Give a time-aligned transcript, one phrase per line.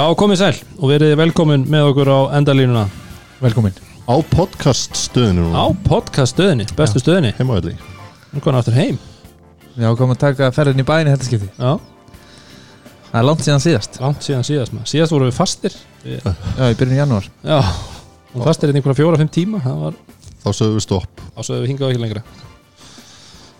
[0.00, 2.86] Já, komið sæl og verið velkomin með okkur á endalínuna.
[3.42, 3.74] Velkomin.
[4.08, 7.74] Á podcast stöðinu á podcast stöðinni, bestu stöðinni Heimavelli
[8.32, 8.96] Nú komin aftur heim.
[9.76, 11.50] Já, komum að taka ferðin í bæni þetta skipti.
[11.60, 11.74] Já,
[13.10, 14.00] Það er langt síðan síðast.
[14.00, 14.90] Langt síðan síðast maður.
[14.94, 15.76] Síðast vorum við fastir.
[16.06, 17.28] Við, Já, í byrjun janúar.
[17.44, 17.58] Já,
[18.32, 19.60] og fastir í einhverja fjóra-fimm tíma.
[19.66, 19.96] Það var,
[20.40, 21.24] Þá sögum við stopp.
[21.36, 22.22] Ásöðu við hingað ekki lengra.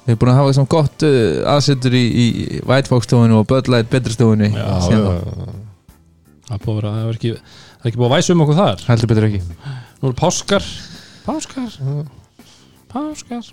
[0.07, 1.17] Við erum búin að hafa svona gott uh,
[1.53, 2.29] aðsettur í, í
[2.65, 4.95] White Fox stofunni og Bud Light betri stofunni Já, þá.
[4.95, 5.59] já,
[6.51, 8.59] Það er að vera, það er ekki, það er ekki búið að væsa um okkur
[8.59, 8.81] þar.
[8.89, 9.41] Heldur betur ekki.
[10.01, 10.67] Nú eru páskar.
[11.27, 11.77] Páskar.
[12.91, 13.51] Páskar.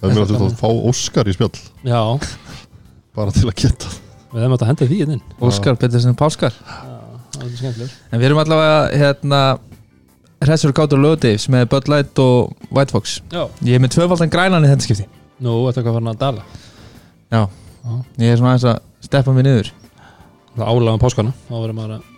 [0.00, 1.52] Það er mér að þú fá Óskar í spjall.
[1.86, 2.00] Já,
[3.16, 3.92] Bara til að geta.
[4.32, 5.22] Við hefum átt að henda því hérna inn.
[5.46, 6.56] Óskar betur sem Páskar.
[7.36, 7.46] Er
[8.10, 9.40] En við erum allavega hérna
[10.42, 13.20] Hressur Kátur Löðdeifs með Bud Light og White Fox.
[13.32, 15.06] Já, Ég er með tvöfaldan grænan í þetta skipti
[15.42, 16.44] nú ertu eitthvað farin að dala?
[17.32, 17.40] Já.
[18.20, 19.72] Ég er svona aðeins að steppa mig niður.
[20.56, 21.34] Það álaga um páskana.
[21.48, 22.15] Þá verður maður að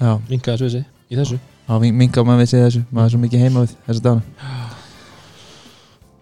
[0.00, 1.38] Já, vinka þessu við sig í þessu.
[1.70, 2.82] Þá mingar maður við sig þessu.
[2.90, 4.22] Maður er svo mikið heima við þessu dana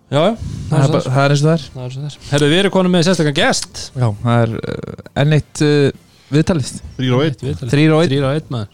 [0.09, 0.37] Já, já,
[0.71, 1.65] Það er, bara- það er eins og það er.
[1.75, 2.19] Það er svo þess.
[2.31, 3.81] Herru, við erum konum með sérstakann gest.
[3.93, 5.91] Já, það er uh, enn eitt uh,
[6.33, 6.71] viðtalið.
[6.97, 7.37] Þrýr og einn.
[7.69, 8.13] Þrýr og einn.
[8.15, 8.71] Þrýr á einn maður.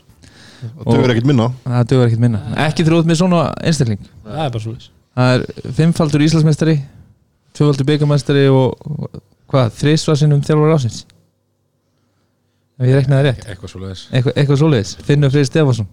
[0.65, 1.49] Það dögur ekkert minna.
[1.67, 2.43] Það dugur ekkert minna.
[2.69, 4.07] Ekki þrótt með svona einstakling.
[4.23, 4.93] Það er bara svo þess.
[5.19, 6.77] Það er fimmfaldur Íslandsmeistari
[7.55, 9.21] Tvöfaldur byggamestari og og
[9.53, 11.03] hvað, þrísvarsinnum þjálfur ásins
[12.75, 13.45] Ef ég reknaði rétt.
[13.49, 14.95] Eitthvað svo leiðis Eitthvað, eitthvað svoleiðis.
[15.07, 15.91] Finnur Freyr Stefansson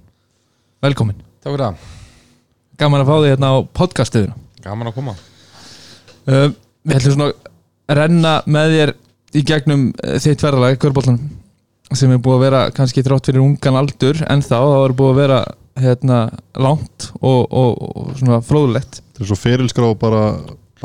[0.82, 1.84] Velkomin Takk fyrir það,
[2.82, 5.16] Gaman að fá þig hérna á podcastuðuna gaman að koma.
[6.30, 6.50] Uh,
[6.86, 8.92] Við ætlum svona að renna með þér
[9.38, 13.80] í gegnum uh, þitt ferðalag, körbóltanum sem er búið að vera kannski þrátt fyrir ungan
[13.81, 15.40] aldur en þá, það var búið að vera
[15.81, 16.19] hérna
[16.62, 19.02] langt og, og, og svona fróðlegt.
[19.18, 20.22] Það er svo ferilskrá bara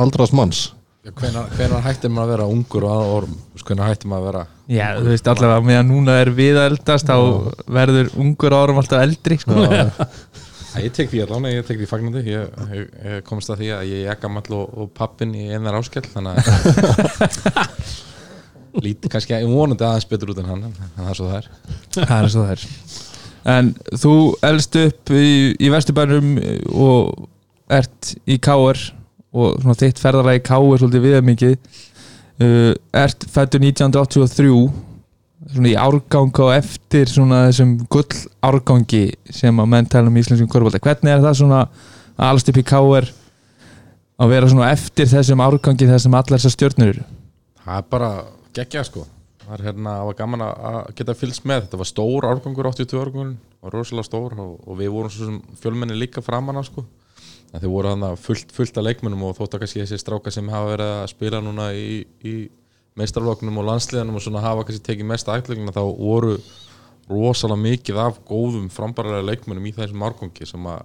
[0.03, 0.65] aldras manns.
[1.07, 4.45] Hvenar, hvenar hættir maður að vera ungur og að orm Hvenar hættir maður að vera
[4.66, 7.16] Já, þú veist allavega meðan núna er við að eldast þá
[7.71, 9.62] verður ungur árum alltaf eldri sko.
[10.77, 12.22] Ég tek því allan, ég tek því fagnandi.
[12.28, 15.78] Ég, ég, ég komst að því að ég er gamall og, og pappin í einar
[15.78, 17.62] áskell Þannig að
[18.84, 20.66] Lítið kannski, ég vonandi aðeins betur út en hann
[20.98, 21.48] það er svo það er
[21.94, 22.66] Það er svo það er
[23.56, 23.72] En
[24.03, 24.15] þú
[24.50, 26.34] elst upp í, í Vesturbænum
[26.75, 27.27] og
[27.72, 28.81] ert í Káar
[29.37, 31.81] og svona þitt ferðalega í Káar svolítið viða mikið
[32.43, 34.51] uh, ert fættur 1983
[35.47, 40.51] svona í árgang og eftir svona þessum gull árgangi sem að menn tala um íslenskum
[40.51, 41.61] korfbalta hvernig er það svona
[42.17, 43.11] að alast upp í Káar
[44.17, 47.05] að vera svona eftir þessum árgangi þessum allar þessar stjörnur eru?
[47.63, 48.11] Það er bara
[48.57, 49.05] geggja sko.
[49.47, 51.67] Það er hérna, það var gaman að geta fylgst með.
[51.67, 55.59] Þetta var stór árgangur, 82 árgangur var rosalega stór og, og við vorum svo sem
[55.61, 56.87] fjölmenni líka framan af sko
[57.56, 60.49] en þeir voru þannig fullt, fullt af leikmennum og þótt að kannski þessi stráka sem
[60.53, 62.34] hafa verið að spila núna í, í
[63.00, 66.37] meistarloknum og landsliðanum og svona hafa kannski tekið mest aðeiklingina þá voru
[67.09, 70.84] rosalega mikið af góðum frambæralega leikmennum í þessum árgangi sem að,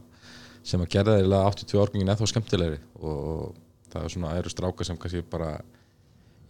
[0.63, 2.81] sem að gerða þeirlega 82 árgangin eða þá skemmtilegri.
[3.01, 3.53] Og
[3.91, 5.55] það er svona eru stráka sem kannski bara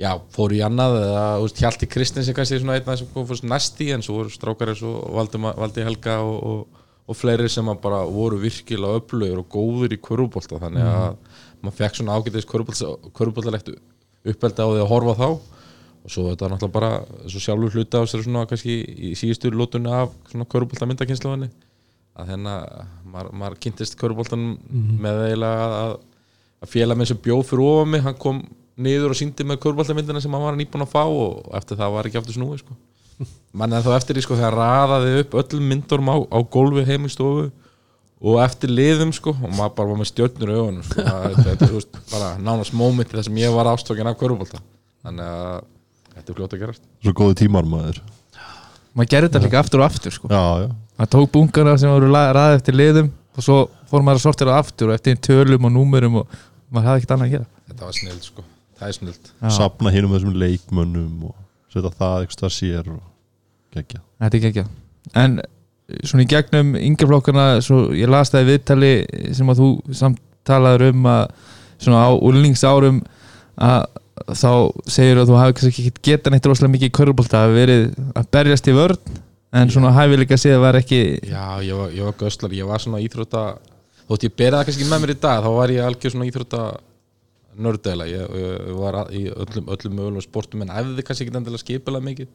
[0.01, 1.25] já, fóru í annað eða
[1.61, 4.33] Hjalti Kristins er kannski svona einn af þessum kom fórst næst í en svo voru
[4.33, 6.80] strákar eins og Valdi Helga og, og,
[7.11, 11.17] og fleiri sem bara voru virkilega öflugir og góður í körfubólta þannig að
[11.61, 13.73] maður fekk svona ágætis körfubóltalegt
[14.31, 15.27] uppeldi á því að horfa þá.
[16.01, 19.51] Og svo þetta er náttúrulega bara svo sjálfur hluti á sér svona kannski í síðustu
[19.53, 21.51] lótunni af svona körfubólta myndakynsluðinni
[22.17, 22.55] að hérna
[23.07, 24.55] maður, maður kynntist körfubóltan
[25.01, 25.93] með eiginlega að,
[26.63, 28.41] að félag minn sem bjóð fyrir ofan mig hann kom
[28.81, 32.07] niður og síndi með körbóltamyndina sem hann var nýbúin að fá og eftir það var
[32.07, 32.75] ekki aftur snúi sko.
[33.53, 37.49] Mann en þá eftir því sko þegar raðaði upp öllum myndurum á, á gólfi heimilstofu
[38.21, 41.01] og eftir liðum sko og maður bara var með stjörnur í augunum sko.
[41.01, 44.17] Það- þetta þetta er þú veist, bara nánast mómenti þar sem ég var ástókin af
[44.19, 44.61] körbólta
[45.03, 45.63] þannig að
[46.15, 46.83] þetta er fljótt að gerast.
[47.01, 48.01] Svo góði tímar maður.
[48.95, 50.27] Maður gerði þetta líka aftur og aftur sko.
[50.29, 50.69] Já, já.
[50.99, 53.57] Maður tók bunkana sem voru raðið eftir liðum og svo
[53.89, 56.27] fór maður að sortira aftur og eftir tölum og númurum og
[56.71, 57.47] maður hafði ekkert annað að gera.
[57.71, 58.43] Þetta var snild sko,
[58.79, 59.31] það er snild.
[59.57, 61.35] Sapna hinum þessum leikmönnum og
[61.73, 63.01] setja það eitthvað sér og
[63.75, 64.65] gegja Þetta er ekki
[65.17, 65.39] En
[66.07, 68.91] svona í gegnum yngjaflokkana svo ég las það í viðtali
[69.35, 69.71] sem að þú
[70.01, 71.23] samtalaður um að
[71.81, 73.01] svona á úlningsárum
[73.61, 73.89] að
[74.37, 74.51] þá
[74.91, 77.83] segir að þú hafi kannski ekki getað neitt rosalega mikið í körubólta að verið
[78.19, 79.19] að berjast í vörn
[79.59, 83.01] en svona hæfileika séð var ekki Já, ég var, ég var göslar, ég var svona
[83.03, 83.43] íþrótta
[84.07, 86.61] þótt ég bera það kannski með mér í dag þá var ég algjör svona íþrótta
[87.61, 92.05] nördeila, ég, ég var í öllum, öllum mögulegum sportum en æfði kannski ekki endilega skipilega
[92.05, 92.29] mikið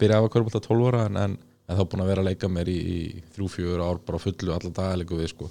[0.00, 1.38] byrjaði að körbólta 12 ára en, en,
[1.68, 3.00] en þá búin að vera að leika mér í, í
[3.34, 5.50] þrjú, fjögur ár bara fullu alla dagalegu við sko.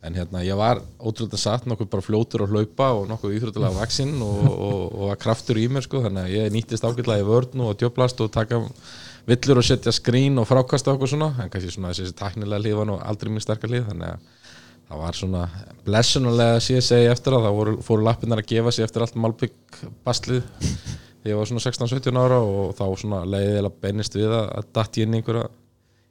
[0.00, 4.14] En hérna ég var ótrúlega satt nokkuð bara fljótur að hlaupa og nokkuð íþróttilega vaksinn
[4.24, 7.64] og, og, og var kraftur í mér sko þannig að ég nýttist ágætlega í vörn
[7.66, 8.62] og djöblast og taka
[9.28, 12.96] villur og setja skrín og frákasta okkur svona en kannski svona þessi taknilega var nú
[13.04, 14.40] aldrei mjög sterkar hlið þannig að
[14.90, 15.44] það var svona
[15.86, 19.78] blessunulega síðan segi eftir að það voru, fóru lappinnar að gefa sig eftir allt Malbygg
[20.06, 20.40] baslið
[21.20, 24.70] þegar ég var svona 16-17 ára og þá svona leiðið eða beinist við að, að
[24.78, 25.48] datt ég inn í einhverja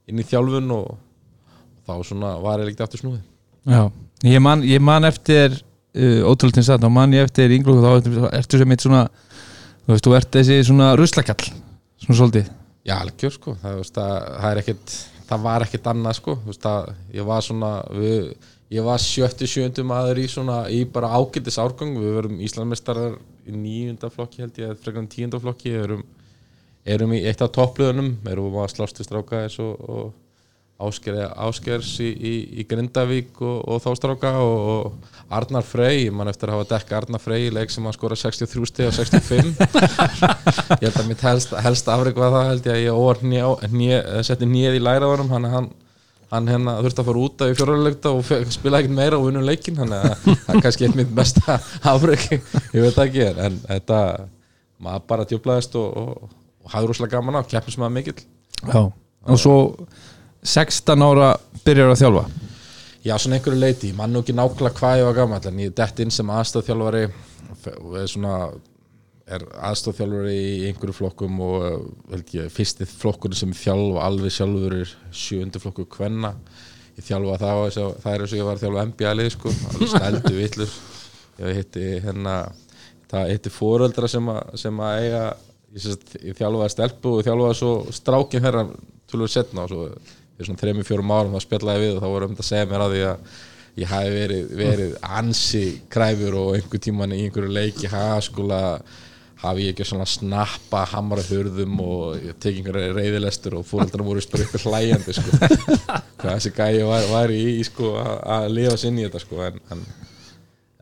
[0.10, 3.24] inn í þjálfun og, og þá svona var ég líkt aftur snúið.
[3.70, 3.82] Já,
[4.30, 7.92] ég man, ég man eftir uh, ótrúlega satt, þá man ég eftir ynglúk þá
[8.40, 9.04] ertu- sem eitt svona
[9.86, 11.50] þú veist, þú ert þessi svona ruslakall
[12.00, 12.52] svona svolítið.
[12.88, 14.94] Já, algjör sko, það, veist, það, það er ekkit
[15.30, 16.38] það var ekkit annað sko.
[16.46, 18.30] Veist, það, ég var svona við,
[18.74, 23.18] ég var sjötti sjöndi maður í svona í bara ágætis árgang, við verum Íslandmestarar
[23.50, 26.06] í níunda flokki held ég, frekar en tíunda flokki erum,
[26.86, 30.10] erum í eitt af toppliðunum erum við að slást við stráka eins og, og
[30.80, 36.14] Ásker, Áskers í, í, í Grindavík og, og þá stráka og, og Arnar Frey, ég
[36.16, 38.96] man eftir að hafa dekka Arnar Frey í leik sem hann skora 63 steg og
[38.96, 39.60] 65
[40.80, 42.80] ég held að mitt helst, helst afreg var það held ég að
[43.84, 45.70] ég setti nýð í læraðunum hann, hann,
[46.30, 49.48] hann hérna þurfti að fara út af í fjóralegta og spila ekkert meira og vinnum
[49.48, 51.56] leikin þannig að það er kannski eitt mitt besta
[51.94, 54.02] afreg ég veit ekki en þetta
[54.84, 58.22] maður bara djöflaðist og, og, og hafði rúslega gaman á, keppnis maður mikill.
[58.60, 59.58] Já, og svo
[60.46, 61.34] 16 ára
[61.66, 62.24] byrjar að þjálfa.
[63.04, 65.76] Já, svona einhverju leiti, ég man nú ekki nákvæmlega hvað ég var gammal en ég
[65.76, 67.06] dett inn sem aðstofþjálfari
[67.80, 68.34] og svona
[69.36, 74.94] er aðstofþjálfari í einhverju flokkum og eh, ég, fyrsti flokkur sem þjálfa alveg sjálfur er
[75.14, 76.34] sjöundi flokkur kvenna.
[76.98, 79.18] Ég þjálfa það og þess að það er eins og ég var að þjálfa NBA
[79.20, 80.80] lið sko, alveg snældu villur
[81.40, 82.36] ég hitti hérna
[83.10, 87.60] það hitti fóröldra sem að, sem að eiga ég, sést, ég þjálfaði stelpu og þjálfaði
[87.60, 88.66] svo strákin herra
[89.10, 89.86] tölur setna og svo
[90.40, 92.70] fyrir svona þrejum, fjórum árum þá spjallaði við og þá voru um þetta að segja
[92.70, 93.38] mér að því að
[93.80, 98.62] ég hafi verið, verið ansi kræfur og einhver tíman í einhverju leiki haskula
[99.40, 104.24] hafi ég ekki svona snappa hamra hurðum og ég teki einhverja reyðilestur og fóröldrar voru
[104.34, 105.40] bara ykkur hlæjandi sko.
[106.20, 109.44] hvað þessi gæi var, var í, í sko, að, að lifa sinni í þetta sko.
[109.48, 109.84] en, en,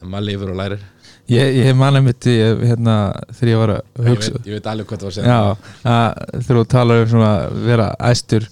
[0.01, 0.85] en maður lifur og lærir
[1.27, 2.93] Ég, ég man einmitt í, hérna,
[3.35, 5.33] þegar ég var að ég hugsa veit, ég veit alveg hvað það var að segja
[5.33, 7.31] Já, að, þegar þú talar um svona
[7.67, 8.47] vera æstur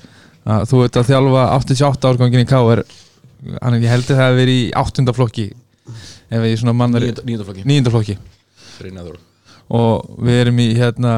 [0.45, 2.81] að þú ert að þjálfa 88 árgangin í K.R.
[3.55, 5.05] Ég heldur það að vera í 8.
[5.15, 5.47] flokki
[6.29, 7.93] ef ég svona mannar nýjöndaflokki 9.
[7.93, 8.17] flokki
[8.75, 9.17] Brynjaður
[9.73, 11.15] og við erum í hérna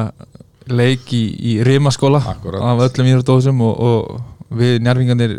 [0.68, 5.38] leik í, í Rimaskóla af öllum íþróttóðsum og, og við njárfingarnir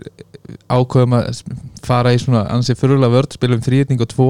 [0.70, 1.44] ákveðum að
[1.86, 4.30] fara í svona ansið fyrirlega vörd, spilum þrýðning og tvo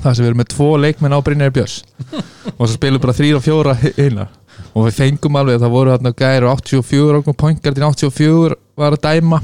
[0.00, 1.82] það sem við erum með tvo leikmenn á Brynjar Björns.
[2.58, 4.28] Og svo spilum bara þrýr og fjóra hinna
[4.72, 9.02] og við fengum alveg það voru hérna gæri og 84 og poingartin 84 var að
[9.04, 9.40] dæma.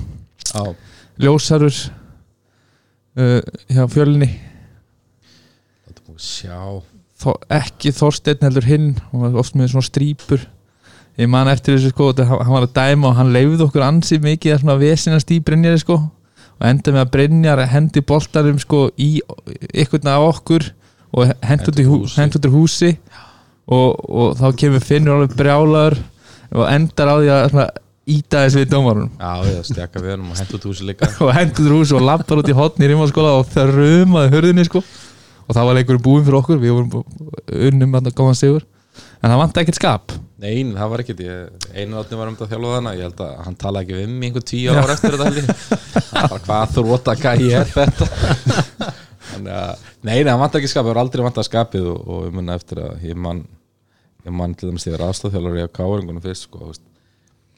[0.48, 0.62] Já,
[1.20, 1.74] ljósarur
[3.18, 4.30] uh, hjá fjölinni
[5.84, 6.60] þetta múið sjá
[7.18, 10.44] Þó, ekki Þorsteinn heldur hinn og var oft með svona strípur.
[11.18, 14.54] Ég man eftir þessu sko hann var að dæma og hann leifði okkur ansið mikið
[14.54, 19.08] að svona vesinast í Brynjari sko og enda með að Brynjar hendi boltarum sko í
[19.74, 20.68] ykkurna á okkur
[21.10, 22.22] og í hú, húsi.
[22.22, 22.92] í húsi.
[23.68, 25.98] Og, og þá kemur Finnur alveg brjálaður
[26.54, 27.66] og endar á því að svona,
[28.08, 29.10] íta þess við dómarunum.
[29.18, 31.10] Já, ég stjaka við hann og hendur út húsi líka.
[31.26, 34.70] Og hendur í húsi og lappar út í hotni í rímaskóla og það rumaði hörðinni
[34.70, 34.86] sko
[35.48, 36.60] og það var leikurinn búinn fyrir okkur.
[36.62, 36.92] Við vorum
[37.70, 38.66] unnum að góðan sigur.
[39.18, 40.14] En það vant ekkert skap.
[40.38, 43.32] Nei, það var ekkert, ég, einu átni var um að þjálfa þannig ég held að
[43.46, 45.48] hann talaði ekki við mig einhver tíu ára eftir þetta ég.
[46.12, 48.06] Hann bara, hvað gæi er þetta.
[49.28, 51.98] Þannig að, nei, nei, hann vant ekki skapið, það var aldrei vant að skapið og,
[52.06, 53.42] og ég munna eftir að ég man
[54.28, 56.70] ég man til dæmis þegar aðstofþjálfur ég á káringunum fyrst, sko,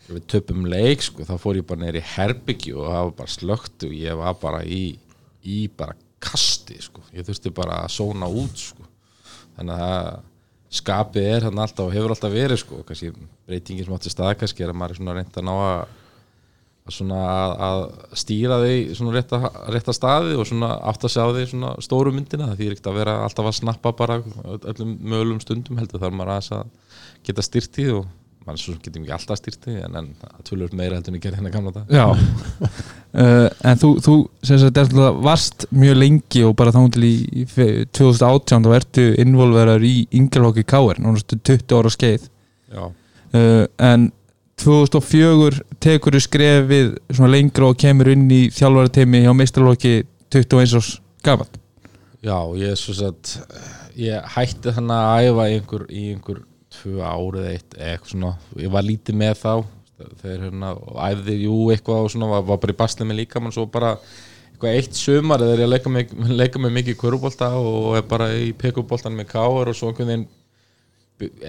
[0.06, 3.34] þú við töpum leik, sko, þá fór ég bara neyri herbyggju og það var bara
[3.36, 4.82] slögt og ég var bara í,
[5.46, 8.86] í bara kasti, sko, ég þurfti bara að sóna út, sko.
[9.56, 10.10] Þannig að
[10.70, 13.10] skapið er hann alltaf og hefur alltaf verið sko, kannski
[13.50, 15.80] breytingin sem átti stað kannski er að maður er svona reynd að ná að,
[16.90, 17.82] að að,
[18.22, 19.40] stýra því svona rétta,
[19.74, 22.52] rétta staði og svona átt að sjá því svona stóru myndina.
[22.52, 26.16] Það þýr ekkert að vera alltaf að snappa bara öll- öllum mögulegum stundum heldur þarf
[26.20, 26.72] maður að
[27.26, 28.06] geta styrti og
[28.46, 31.40] maður svo getum ekki alltaf styrti en, en það tölur meira heldur en ég gerði
[31.40, 32.06] hérna gamla dag Já.
[33.10, 34.14] Uh, En þú, þú
[34.46, 34.94] sem sagt,
[35.24, 39.94] varst mjög lengi og bara þá til í, í fe- 2018 þá ertu involverar í
[40.16, 42.28] yngjörlokki Káir, náttúrulega 20 ára skeið.
[42.70, 44.08] Já, uh, en
[44.60, 49.92] 2004 tekur þú skrefið svona lengra og kemur inn í þjálfarateimi hjá meistarlokki
[50.32, 50.90] 21 árs
[51.24, 51.48] gaman
[52.20, 53.38] Já, ég er svo satt
[54.00, 58.72] ég hætti þannig að æfa í einhver, í einhver tvö árið eitt eitthvað svona, ég
[58.72, 59.52] var lítið með þá
[60.22, 60.72] þegar hérna,
[61.10, 63.94] æfði jú eitthvað og svona, var, var bara í basli með líka mann svo bara
[64.50, 68.30] eitthvað eitt sumar þegar ég leika mig, leika mig mikið í kvörubólta og er bara
[68.36, 70.28] í pekubóltan með káar og svo einhvern veginn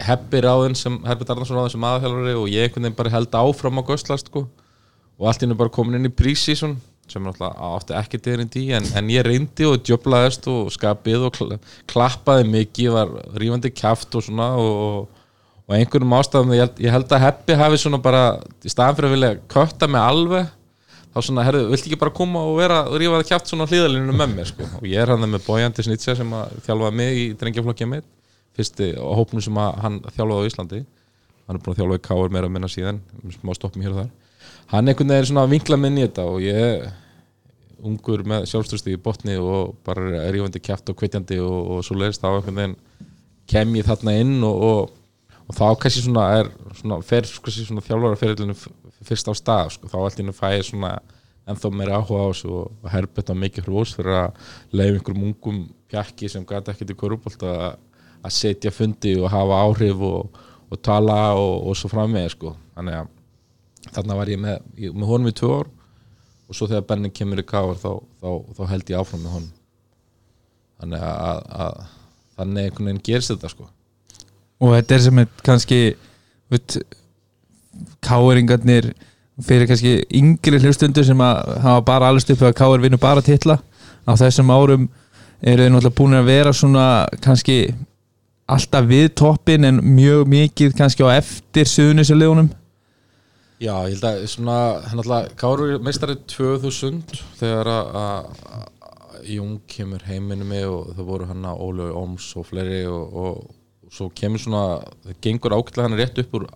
[0.03, 3.79] Heppi ráðin sem Heppi Darnarsson ráðin sem aðhjálfari og ég einhvern veginn bara held áfram
[3.79, 4.47] á Göstlast sko.
[5.15, 6.75] og allt í hennu bara komin inn í prísísun
[7.11, 11.35] sem náttúrulega átti ekki dyrinn í en, en ég reyndi og djöblaðist og skapið og
[11.35, 11.57] kla,
[11.91, 15.09] klappaði mikið var rífandi kjaft og svona og,
[15.67, 18.23] og einhvernum ástæðum ég, ég held að Heppi hafi svona bara
[18.63, 20.49] í staðan fyrir að vilja kötta mig alveg
[21.11, 24.15] þá svona, herðu, viltu ekki bara koma og vera og rífa það kjátt svona hlýðalinu
[24.15, 24.67] með mér sko.
[24.79, 28.07] og ég er hann með Bojandi Snitsa sem að þjálfaði mig í drengjaflokkja mitt
[28.55, 30.81] fyrsti á hópnum sem hann þjálfaði á Íslandi
[31.47, 33.03] hann er búin að þjálfa í Káur meira minna síðan
[33.91, 34.09] og
[34.71, 36.85] hann einhvern veginn svona að vinkla minni í þetta og ég
[37.87, 42.23] ungur með sjálfstöðstíð í botni og bara rífandi kjátt og kveitjandi og, og svo leiðist
[42.23, 42.75] þá einhvern veginn
[43.51, 48.55] kem ég þarna inn og, og, og þá kannski svona er svona, fer svona þjálfaraferillinu
[49.01, 50.95] fyrst á stað sko, þá allt innu fæ ég svona
[51.49, 55.63] ennþá meira áhuga á þessu og, herbett á mikið hrós fyrir að leiða einhverjum ungum
[55.91, 57.79] pjakki sem gæti ekkert í korubólt að,
[58.21, 62.55] að setja fundi og hafa áhrif og, og tala og, svo framvegi sko.
[62.77, 63.11] þannig að
[63.91, 65.71] þarna var ég með, ég, með honum í tvö ár
[66.51, 69.51] og svo þegar Benni kemur í káar þá, þá, þá held ég áfram með honum.
[70.81, 71.77] Þannig að, að,
[72.35, 73.67] þannig einhvern veginn gerist þetta sko.
[74.61, 75.79] Og þetta er sem er kannski
[78.03, 78.91] káeringarnir
[79.47, 83.61] fyrir kannski yngri hlustundur sem að hafa bara alveg stupu að káer vinnu bara titla
[84.03, 84.89] á þessum árum
[85.39, 86.85] eru þeir náttúrulega búin að vera svona
[87.23, 87.61] kannski
[88.51, 92.51] alltaf við toppin en mjög mikið kannski á eftir suðunislegunum
[93.61, 94.55] Já, ég held að svona,
[94.89, 97.01] hann alltaf, Káru meistari 2000
[97.39, 98.69] þegar að-
[99.29, 103.91] Jung kemur heiminu mig og það voru hann að Ólu Óms og fleiri og, og
[103.93, 104.63] svo kemur svona,
[105.05, 106.47] það gengur ákveðlega hann rétt upp úr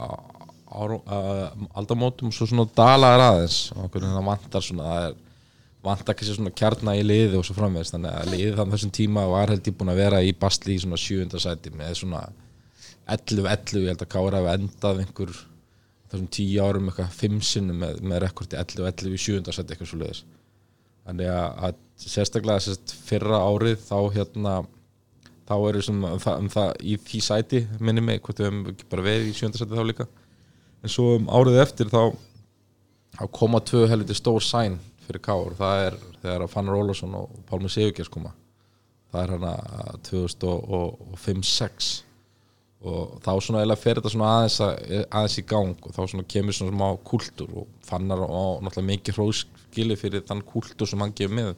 [1.78, 5.16] aldamótum og svo svona dalar aðeins og okkur það vantar svona, það er
[5.86, 9.28] vantar kannski svona kjarna í liði og svo framvegist þannig að liðið þannig þessum tíma
[9.30, 12.24] var held ég búin að vera í bastli í svona sjöunda sæti með svona
[13.14, 15.36] 11-11, ég held að Kára hafi endað einhver
[16.12, 20.02] þessum tíu árum eitthvað fimm sinnum með, með rekordi 11-11 í sjöunda sæti eitthvað svo
[20.04, 20.24] leiðis
[21.06, 24.56] þannig að, að sérstaklega sérst, fyrra árið þá hérna
[25.46, 28.64] þá eru sem um það, um það í því sæti minni mig, hvort við hefum
[28.72, 30.08] ekki bara verið í sjönda sæti þá líka.
[30.82, 32.02] En svo um árið eftir þá,
[33.20, 37.70] þá koma tvö helviti stór sæn fyrir Káur, það er þegar Fannar Ólafsson og Pálmi
[37.70, 38.34] Sigurgjars koma.
[39.14, 39.54] Það er hana
[40.10, 41.92] 2005-06
[42.86, 46.28] og þá svona eiginlega fer þetta svona aðeins, að, aðeins í gang og þá svona
[46.36, 51.16] kemur svona smá kúltúr og fannar og náttúrulega mikið hróskili fyrir þann kúltúr sem hann
[51.18, 51.56] gefur með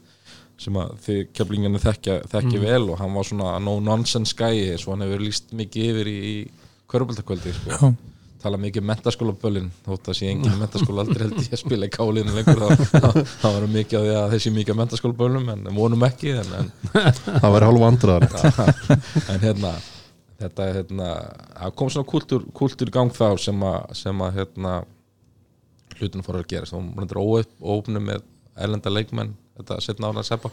[0.57, 4.95] sem að þið keflingarnir þekkja, þekkja vel og hann var svona no nonsense gæi svo
[4.95, 6.37] hann hefur líst mikið yfir í, í
[6.89, 7.91] körbaldakvöldi sko.
[8.41, 11.93] tala mikið um mentaskólaböllin þótt að sé engin mentaskóla aldrei held ég að spila í
[11.93, 12.61] kálinu lengur.
[12.63, 16.55] Þá, þá, þá var mikið á því að þessi mikið mentaskólaböllum en vonum ekki en,
[16.61, 16.71] en
[17.41, 18.27] það væri hálf vandrar
[19.33, 19.75] en hérna
[20.41, 21.09] þetta hérna
[21.75, 24.77] kom svona kultúr í gang þá sem að, sem að hérna
[25.97, 28.25] hlutin fór að gera þá var óöfnum með
[28.57, 30.51] erlenda leikmenn þetta setna ára að seppa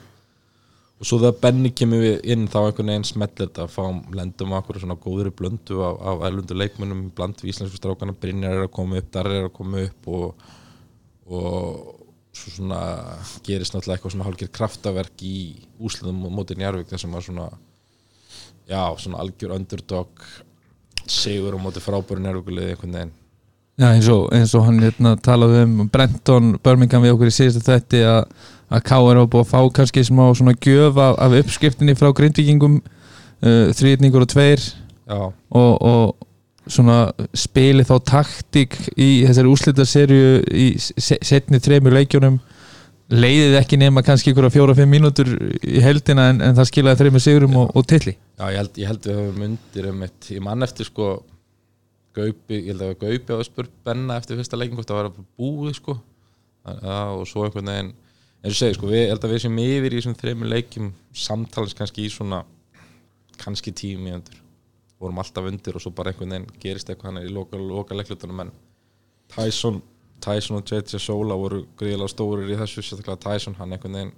[0.94, 4.78] og svo þegar Benny kemur við inn þá einhvern veginn smellir þetta fáum lendum okkur
[4.80, 8.14] svona góðri blöndu af, af erlendu leikmennum bland við íslensku strákana.
[8.14, 10.46] Brynjar er að koma upp, Darri er að koma upp og,
[11.26, 12.80] og svo svona
[13.46, 15.36] gerist náttúrulega eitthvað svona hálfgerð kraftaverk í
[15.82, 17.50] úsliðum mótin Jarvik þar sem var svona
[18.70, 20.08] já, svona algjör underdog
[21.06, 23.12] sigur á móti frábæru nærvíkulið einhvern veginn.
[23.74, 27.64] Já, eins og, eins og hann hérna, talaði um Brenton Birmingham við okkur í síðustu
[27.66, 28.20] þætti að,
[28.70, 29.18] að K.R.
[29.18, 34.24] var búið að fá kannski smá svona gjöf af, af uppskriftinni frá grindvíkingum uh, þrýtningur
[34.24, 34.62] og tveir.
[35.50, 42.38] Og, og svona spili þá taktík í þessari úslitaserju í se- setni þremur leikjunum
[43.12, 45.28] leiðið ekki nema kannski ykkur að fjóra-fimm mínútur
[45.60, 48.90] í heldina en, en það skilaði þremur sigurum og, og tilli já ég, held, ég
[48.90, 51.10] held við höfum undir um eitt, ég mann eftir sko
[52.14, 55.24] Gaupi, ég held að Gaupi hafa spurt Benna eftir fyrsta leikin hvort það var bara
[55.40, 55.96] búið sko.
[56.64, 57.90] Já, og svo einhvern veginn
[58.44, 60.92] eins og segi sko, við, ég held að við sem yfir í þessum þreymur leikjum
[61.24, 62.44] samtalens kannski í svona
[63.40, 64.38] kannski tíu mínútur.
[65.02, 68.44] Vorum alltaf undir og svo bara einhvern veginn gerist eitthvað hann í loka, loka leiklutunum
[68.44, 68.54] en
[69.34, 69.82] Tyson,
[70.24, 70.98] Tyson og J.J.
[71.02, 74.14] Sola voru gríðilega stórir í þessu sérstaklega Tyson, hann einhvern veginn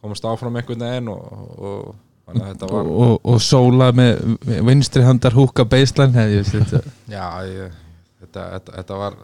[0.00, 1.22] komast áfram einhvern veginn og,
[1.56, 1.94] og,
[2.26, 4.22] og og, og, sóla með
[4.66, 6.82] vinstri handar húka þetta
[7.16, 7.76] Já, ég,
[8.20, 9.18] þetta, þetta, þetta var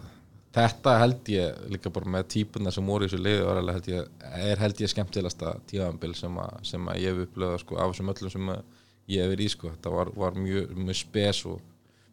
[0.53, 3.43] þetta held ég líka bara með típuna sem voru í þessu liði
[4.53, 6.39] er held ég skemmtilegasta tíðanbil sem,
[6.69, 8.55] sem að ég hef upplöðað sko, af þessum öllum sem
[9.13, 9.73] ég hef verið í sko.
[9.77, 11.61] þetta var, var mjög, mjög spes og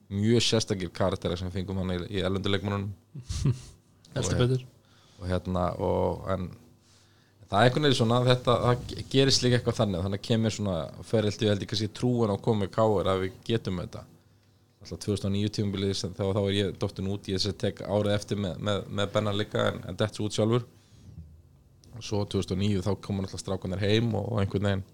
[0.10, 2.88] mjög sérstakir karakterar sem fengum hann í, í elunduleikmunum
[4.16, 4.63] Heldur betur.
[5.20, 6.48] og hérna og en
[7.50, 10.78] það er einhvern veginn svona þetta, það gerist líka eitthvað þannig þannig að kemur svona
[11.12, 14.04] ferildi held ég kannski trúin á komið káir að við getum þetta.
[14.80, 18.13] Alltaf 2009 tímabilið sem- þá, þá er ég dóttin út ég þess að tek árið
[18.16, 20.63] eftir með, með, með Benna líka en, en dett svo út sjálfur
[21.98, 24.86] og svo 2009 þá komur alltaf strákunar heim og, og einhvern veginn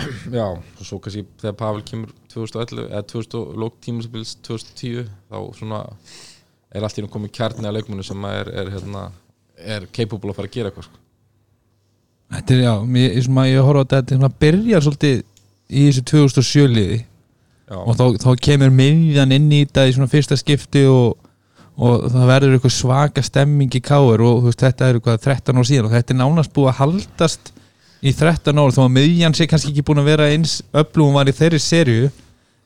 [0.38, 5.82] já, og svo kannski þegar Pavel kemur 2011 eða 2000, lók tímabilið 2010 þá svona
[6.72, 9.06] er allt í nú komið kjarni að leikmunni sem er, er, hérna,
[9.60, 11.00] er capable að fara að gera eitthvað sko.
[12.32, 15.18] Þetta er, já, mér, ég, svona, ég horfa á þetta svona byrjar svolítið
[15.72, 20.12] í þessu 2007 liði já, og þá, þá kemur miðjan inn í þetta í svona
[20.12, 21.18] fyrsta skipti og,
[21.76, 25.68] og það verður eitthvað svaka stemming í káir og veist, þetta er eitthvað 13 ár
[25.68, 27.52] síðan og þetta er nánast búið að haldast
[28.02, 31.30] í 13 ár þó að miðjan sé kannski ekki búin að vera eins öflugum var
[31.30, 32.10] í þeirri serju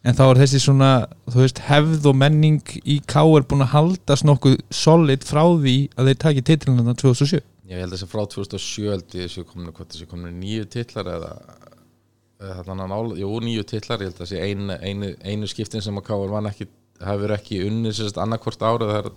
[0.06, 0.90] en þá er þessi svona,
[1.34, 6.20] veist, hefð og menning í káir búin að haldast nokkuð solid frá því að þeir
[6.24, 11.10] taki titilina 2007 ég held að þessi frá 2007 held ég þessi kominu, nýju titlar
[11.16, 11.32] eða,
[12.70, 16.30] nála, jú nýju titlar, ég held að þessi einu, einu, einu skiptin sem að Káur
[16.32, 16.68] vann ekki
[17.02, 19.10] hefur ekki unnið sérst annarkvort árið það er,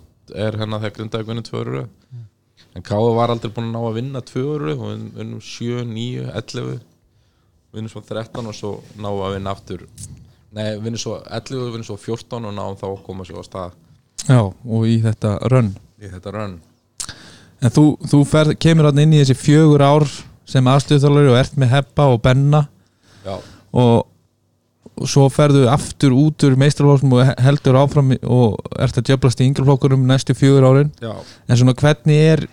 [0.46, 1.84] er hennar þegar grindaði gunni tvö öru
[2.76, 5.84] en Káur var aldrei búin að ná að vinna tvö öru og vinn- vinnum 7,
[5.84, 6.80] 9, 11
[7.74, 9.84] vinnum svo 13 og svo ná að vinna aftur.
[10.52, 13.44] Nei, vinnum svo 11 og vinnum svo 14 og náum þá að koma svo á
[13.46, 13.76] stað.
[14.28, 16.58] Já, og í þetta rönn í þetta rönn
[17.60, 20.06] En þú, þú fer, kemur hann inn í þessi fjögur ár
[20.48, 22.62] sem aðstöðþjálfari og ert með Heppa og Benna.
[23.24, 23.34] Já,
[23.76, 24.06] og,
[24.96, 29.48] og svo ferðu aftur út úr meistralósum og heldur áfram og ert að djöblast í
[29.50, 30.90] yngreflokkurum næstu fjögur árin.
[31.04, 31.12] Já,
[31.48, 32.46] en svona hvernig er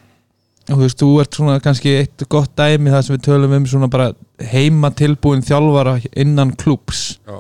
[0.67, 3.91] þú veist, þú ert svona kannski eitt gott dæmi það sem við tölum um svona
[3.91, 4.09] bara
[4.51, 7.38] heima tilbúin þjálfara innan klúps já.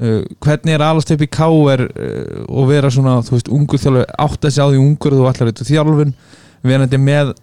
[0.00, 4.06] Uh, hvernig er alast upp í káer uh, og vera svona, þú veist, ungur þjálfur
[4.24, 6.14] átt að sjá því ungur þú allar eitthvað þjálfun
[6.64, 7.34] verandi með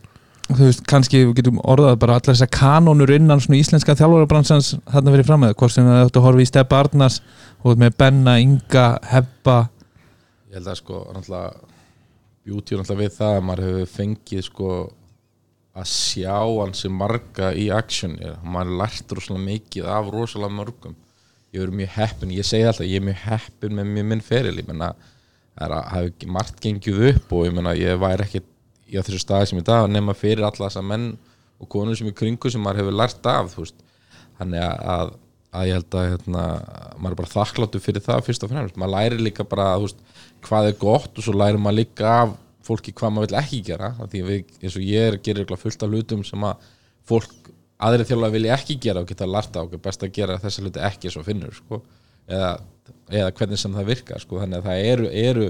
[0.48, 5.14] þú veist, kannski við getum orðað bara allar þessar kanónur innan svona íslenska þjálfarabransans þarna
[5.14, 7.22] verið fram með, hvort sem það ættu að horfa í Steppa Arnars
[7.62, 9.60] og með Benna, Inga, Hebba
[10.48, 11.77] ég held að sko náttúrulega
[12.78, 14.72] er náttúrulega við það að maður hefur fengið sko
[15.78, 20.96] að sjá hansi marga í ég, maður lært rosalega mikið af rosalega mörgum.
[21.54, 24.68] Ég er mjög heppin, ég segi alltaf ég er mjög heppin með minn feril ég
[24.68, 24.94] menna
[25.58, 28.42] það að ekki margt gengið upp og ég menna ég væri ekki
[28.88, 31.08] í þessu staði sem í dag nema fyrir alla þessa menn
[31.58, 33.56] og konur sem í kringu sem maður hefur lært af
[34.38, 35.14] þannig að, að,
[35.58, 36.44] að ég held að hérna,
[36.98, 40.04] maður er bara þakkláttu fyrir það fyrst og fremst, maður læri líka bara veist,
[40.46, 42.36] hvað er gott og svo læri maður líka af
[42.68, 45.94] fólki hvað maður vill ekki gera því við, eins og ég er, gerir fullt af
[45.94, 46.66] hlutum sem að
[47.08, 50.66] fólk aðri þjóðlega vilja ekki gera og geta lært á okkur best að gera þessa
[50.66, 51.82] hluti ekki svo finnur sko.
[52.28, 52.52] eða,
[53.14, 54.42] eða hvernig sem það virkar sko.
[54.42, 55.48] þannig að það eru, eru,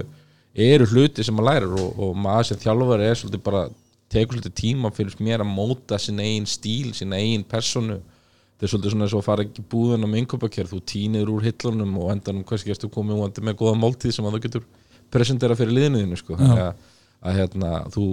[0.68, 3.64] eru hluti sem maður lærir og, og maður sem þjálfur er svolítið bara
[4.12, 8.72] tekur svolítið tíma fyrir mér að móta sin eigin stíl, sin eigin personu þetta er
[8.72, 12.12] svolítið svona eins og að fara ekki búðun um innkjöpakjör, þú tínir úr hillunum og
[12.12, 14.64] endanum hverski erstu komið og endur með góða máltíð sem að þú getur
[15.14, 16.38] presentera fyrir liðniðinu sko.
[16.38, 16.88] Þannig að,
[17.22, 18.06] að hérna, þú,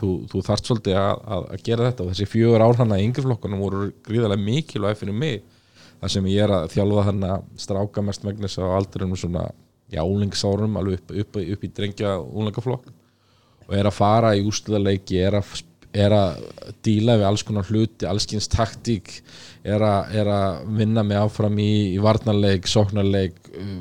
[0.00, 2.04] þú, þú þarft svolítið að, að, að gera þetta.
[2.04, 5.40] Og þessi fjögur ár hana í yngjaflokkunum voru gríðarlega mikilvæg fyrir mig.
[5.98, 9.48] Það sem ég er að þjálfa hana stráka mest megnis á aldrinum svona
[9.90, 12.92] já, úlingsárum alveg upp, upp, upp í drengja úlingaflokk
[13.68, 15.50] og er að fara í úsluðarleiki er að,
[15.92, 16.44] er að
[16.84, 19.10] díla við alls konar hluti, allskins taktík
[19.66, 23.74] er að, er að vinna mig áfram í, í varnarleik, sóknarleik uh,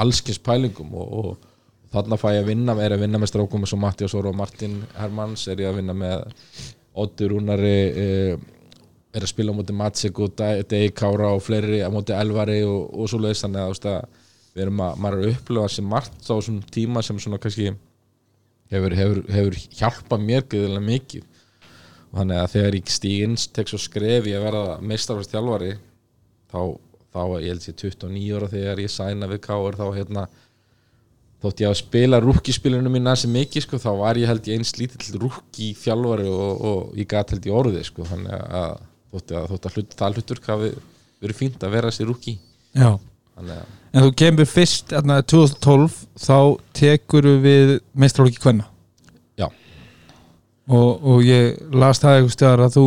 [0.00, 0.94] allskins pælingum.
[0.96, 1.50] Og, og
[1.94, 4.38] þarna fæ ég að vinna er að vinna með strákum eins og Mattias Óra og
[4.38, 6.26] Martin Hermanns er ég að vinna með
[7.04, 8.44] Oddur Rúnari uh,
[9.14, 12.90] er að spila á móti Matsik og Degi Kára og fleiri á móti Elvari og,
[12.90, 14.22] og svo leiðist þannig að, að
[14.54, 17.70] við erum að, maður er að upplifa sem margt á þessum tíma sem svona kannski
[18.74, 21.28] hefur, hefur, hefur hjálpað mér gæðilega mikið.
[22.10, 25.72] Og þannig að þegar ég stígins tek svo skref í að verða meistarfast þjálfari
[26.50, 26.60] þá,
[27.14, 30.26] þá ég held ég 29 ára þegar ég sæna við Káur þá hérna
[31.44, 34.74] þótt ég að spila rúkispilinu mín næst mikið sko, þá var ég held ég eins
[34.78, 38.76] lítill rúki þjálfari og, og ég gat held ég orðið sko, þannig að
[39.14, 40.70] þótt að, þótt að hlut, það hlutur hafi
[41.22, 42.36] verið fínt að vera þessi rúki
[42.74, 42.90] Já.
[43.36, 43.58] þannig
[43.94, 46.38] en þú kemur fyrst atna, 2012 þá
[46.74, 48.66] tekur við meistralóki kvenna
[49.38, 49.48] Já.
[50.66, 52.86] og, og ég las það eitthvað stjáðar að þú,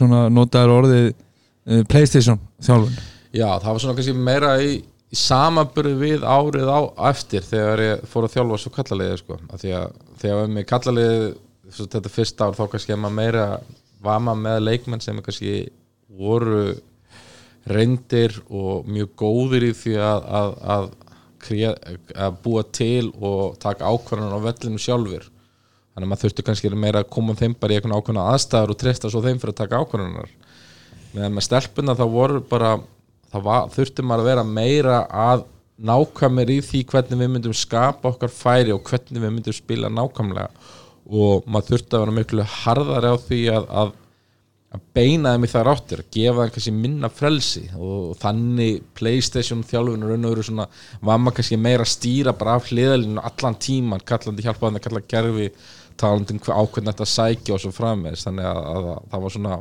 [0.00, 2.98] þú notaður orðið uh, Playstation þjálfun
[3.34, 4.74] Já, það var svona kannski meira í,
[5.14, 9.38] í samaburði við árið á eftir þegar ég fór að þjálfa svo kallaliði sko.
[9.52, 11.28] að þegar við með kallaliði
[11.74, 13.46] svo þetta fyrsta ár þá kannski er maður meira
[14.04, 15.54] var maður með leikmenn sem kannski
[16.14, 16.74] voru
[17.70, 20.88] reyndir og mjög góðir í því að, að, að,
[21.44, 21.70] krea,
[22.26, 25.30] að búa til og taka ákvarðan á vellinu sjálfur
[25.94, 28.80] þannig að maður þurfti kannski meira að koma þeim bara í einhvern ákveðna aðstæður og
[28.82, 30.34] treysta svo þeim fyrir að taka ákvarðanar
[31.14, 32.74] meðan með stelpuna þá voru bara
[33.42, 35.44] þurfti maður að vera meira að
[35.74, 40.48] nákvæmir í því hvernig við myndum skapa okkar færi og hvernig við myndum spila nákvæmlega.
[41.04, 43.92] Og maður þurfti að vera miklu harðari á því að, að,
[44.76, 47.64] að beina þeim í það ráttir, gefa þeim kannski minna frelsi.
[47.76, 50.68] Og þannig Playstation þjálfun og raun og veru svona
[51.02, 55.06] var maður kannski meira að stýra bara af hliðalinu allan tíman, kallandi hjálpaðan að kalla
[55.10, 55.50] gerfi
[56.00, 59.58] talandi um ákveðin þetta sækja og svo frammeðis þannig að, að, að það var svona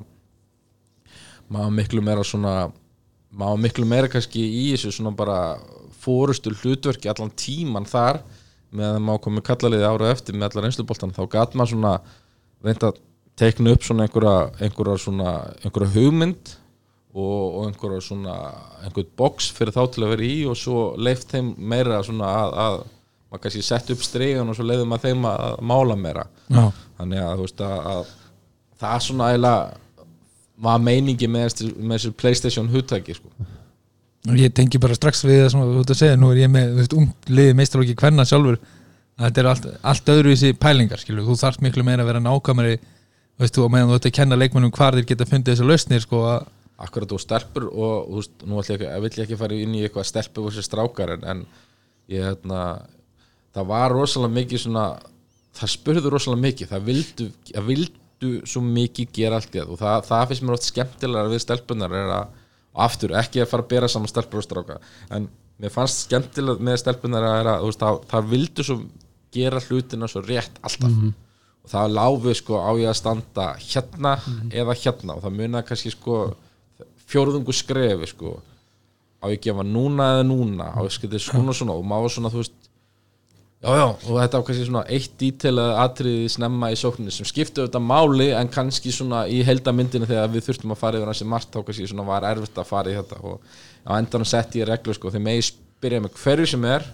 [1.54, 2.54] maður miklu meira svona
[3.38, 5.38] maður miklu meira kannski í þessu svona bara
[6.04, 8.22] fórustu hlutverki allan tíman þar
[8.74, 11.93] með að maður komið kallaliði árað eftir með allar einsluboltan þá gat maður svona
[12.63, 13.00] reynda að
[13.39, 15.32] tekna upp svona einhverja, einhverja svona
[15.63, 16.54] einhverja hugmynd
[17.13, 18.36] og, og einhverja svona
[18.84, 22.58] einhvern box fyrir þá til að vera í og svo leift þeim meira svona að,
[22.65, 22.78] að
[23.30, 26.28] maður kannski sett upp streigan og svo leiðum maður þeim að mála meira.
[26.50, 26.65] Já,
[27.00, 28.12] þannig að þú veist að, að
[28.84, 29.83] það er svona eiginlega
[30.63, 31.60] var meiningi með,
[31.91, 33.30] þessu Playstation hugtæki sko.
[34.39, 36.71] ég tengi bara strax við það sem þú ert að segja, nú er ég með
[36.71, 38.60] þú veist, ung liði meistarlóki hverna sjálfur.
[39.19, 42.80] Þetta er allt, allt öðruvísi pælingar skilur, þú þarft miklu meira að vera nákvæmari
[43.43, 46.23] og meðan þú ert að kenna leikmennum hvar þeir geta fundið þessar lausnir sko
[46.84, 50.10] akkurat og stelpur og þú veist, nú ég vill ég ekki fara inn í eitthvað
[50.10, 51.43] stelpur þessi strákar en, en
[52.10, 52.62] ég hérna
[53.54, 54.88] það var rosalega mikið svona
[55.58, 56.71] það spurðu rosalega mikið.
[56.71, 58.03] Það vildu, það vildu
[58.50, 61.96] svo mikið gera allt í það og það, það finnst mér oft skemmtilega við stelpunar
[62.00, 62.42] er að
[62.84, 64.80] aftur ekki að fara að bera saman stelpur og stráka
[65.14, 65.28] en
[65.62, 68.78] mér fannst skemmtilega með stelpunar að, að veist, það, það vildu svo
[69.34, 70.96] gera hlutina svo rétt alltaf.
[71.64, 74.18] Og það láfið sko á ég að standa hérna
[74.52, 75.16] eða hérna.
[75.16, 76.18] Og það munaði kannski sko
[77.10, 78.36] fjórðungu skrefi sko.
[79.24, 80.68] Á ég að gefa núna eða núna?
[80.76, 82.62] Á ég að skilja svona svona og maður svona þú veist
[83.63, 87.63] já já og þetta var kannski svona eitt dítelað atriði snemma í sókninni sem skipti
[87.63, 91.54] auðvitað máli en kannski svona í heldamyndinu þegar við þurftum að fara yfir hansi margt
[91.54, 93.39] þá kannski svona var erfitt að fara í þetta og
[93.88, 96.86] á endanum sett ég reglu sko þegar megi spyrja mig hverju sem er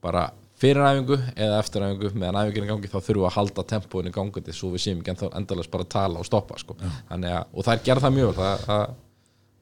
[0.00, 3.36] bara fyrir æfingu eða eftir æfingu meðan æfingin er í gangi þá þurfum við að
[3.36, 6.76] halda tempóinu í gangandi svo við séum ekki endalast bara að tala og stoppa sko.
[7.08, 8.84] Að, og það gerði það mjög það, það,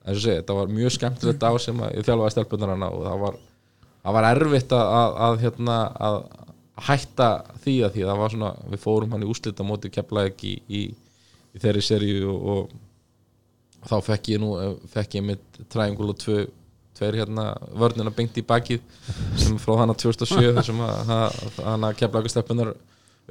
[0.09, 3.39] segi, þetta var mjög skemmtilegt á sem að ég þjálfaði stelpunar hana og það var,
[4.03, 6.19] það var erfitt að, að, að, hérna, að
[6.89, 7.29] hætta
[7.65, 10.83] því að því það var svona, við fórum hann í úslita móti keflaðið í, í,
[11.55, 14.53] í þeirri seríu og, og þá fekk ég nú
[14.93, 16.45] fekk ég mitt triangle og tvö
[16.99, 18.83] tveir hérna vörnina bengt í bakið
[19.39, 21.13] sem frá hana 2007 þessum að
[21.63, 22.73] hana kefla okkur steppunar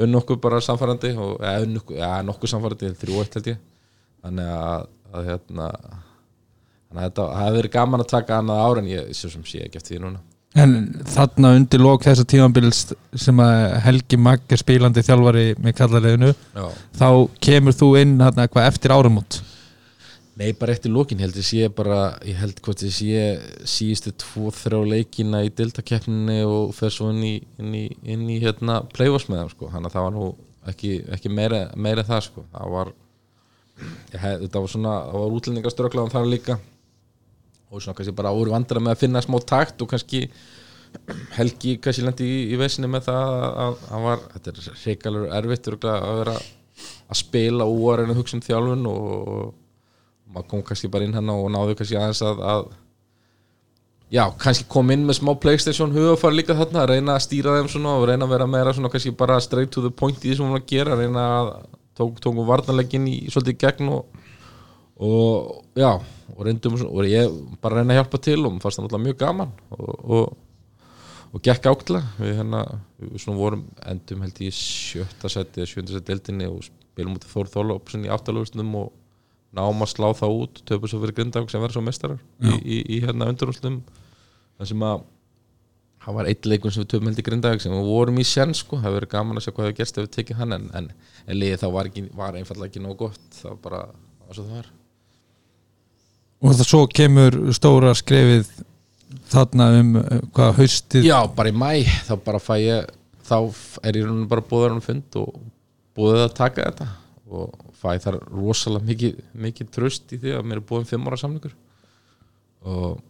[0.04, 3.62] unn okkur bara samfærandi og eða unn okkur, ja, nokkuð samfærandi þrjú eitt held ég.
[4.24, 5.68] Þannig að, að hérna
[6.88, 9.64] þannig að þetta hefði verið gaman að taka annað ára en ég svo sem sé
[9.66, 10.24] ekki eftir því núna
[10.58, 10.72] En
[11.06, 16.32] þarna undir lók þessa tímabils sem að Helgi Magg er spílandi þjálfari með kallarleginu
[16.98, 17.10] þá
[17.46, 19.40] kemur þú inn hérna hvað eftir áramót?
[20.38, 23.22] Nei, bara eftir lókin, held ég sé bara ég held hvort ég sé
[23.70, 28.38] síðustu tvo, þrjá leikina í deltakeppninni og fer svo inn í, inn í, inn í
[28.44, 30.28] hérna playoffs með þeim sko, þannig að það var nú
[30.70, 32.94] ekki, ekki meira, meira það sko, það var
[34.14, 36.60] hef, þetta var svona, það var útlendingaströklaðan þar líka
[37.72, 40.28] og svona kannski bara voru vandra með að finna smá takt og kannski
[41.36, 45.68] Helgi kannski lendi í, í vesinni með það að, að var, þetta er reikalur erfitt
[45.76, 46.36] að vera
[47.08, 51.08] að spila og að reyna að hugsa um þjálfun og, og maður kom kannski bara
[51.08, 52.68] inn hann og náðu kannski aðeins að, að
[54.14, 57.72] já, kannski kom inn með smá Playstation hugafar líka þarna, að reyna að stýra þeim
[57.72, 60.38] svona og reyna að vera meira svona kannski bara straight to the point í því
[60.38, 61.52] sem hún var að gera, reyna að
[61.98, 64.24] tók, tókum varnarleikin í svolítið gegn og,
[64.98, 65.92] og já
[66.34, 69.18] og reyndum og ég bara reyna að hjálpa til og mér fannst það náttúrulega mjög
[69.22, 70.38] gaman og, og,
[71.34, 72.62] og gekk ákveðlega við hérna,
[73.02, 77.18] við svona vorum endum held ég í sjötta seti eða sjönda seti deildinni og spilum
[77.18, 78.96] út Þór Þorlóp í aftalöfustunum og
[79.58, 82.82] náum að slá það út töpum svo fyrir Grindavík sem verður svo mestarar í, í,
[82.98, 83.80] í hérna undanústum
[84.58, 85.06] það sem að
[86.08, 88.64] það var eitt leikum sem við töpum held í Grindavík sem við vorum í sjens
[88.64, 90.92] sko, það verður gaman að sjá hvað það gerst ef við tekið hann en, en,
[91.26, 93.26] en liðið þá var, ekki, var einfallega ekki nóg gott.
[93.36, 93.82] Það var bara,
[94.30, 94.70] það var
[96.44, 98.50] og það svo kemur stóra skrefið
[99.32, 101.08] þarna um uh, hvað haustið?
[101.08, 101.72] Já, bara í mæ,
[102.08, 102.92] þá bara fæ ég
[103.28, 103.38] þá
[103.84, 105.34] er ég rauninu bara búður um fund og
[105.98, 106.86] búið að taka þetta.
[107.28, 111.10] Og fæ þar rosalega mikið, mikið tröst í því að mér er búið um fimm
[111.10, 111.52] ára samlingur
[112.68, 113.02] og,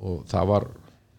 [0.00, 0.66] og það var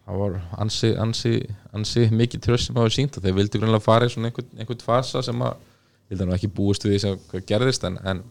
[0.06, 1.32] það var ansi, ansi,
[1.76, 4.82] ansi mikið tröst sem hafa sínt og þeir vildi grunlega fara í svona einhvern, einhvern
[4.82, 7.98] fasa sem að ég held að nú ekki búist við því sem hvað gerðist en,
[8.02, 8.24] en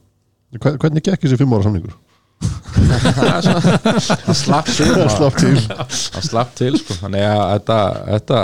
[0.60, 1.94] Hver- Hvernig gekk þessi fimm ára samningur?
[2.42, 5.56] Það slapp til Það slapp til.
[5.62, 6.98] Það slapp til sko.
[7.02, 8.40] þannig að þetta, þetta,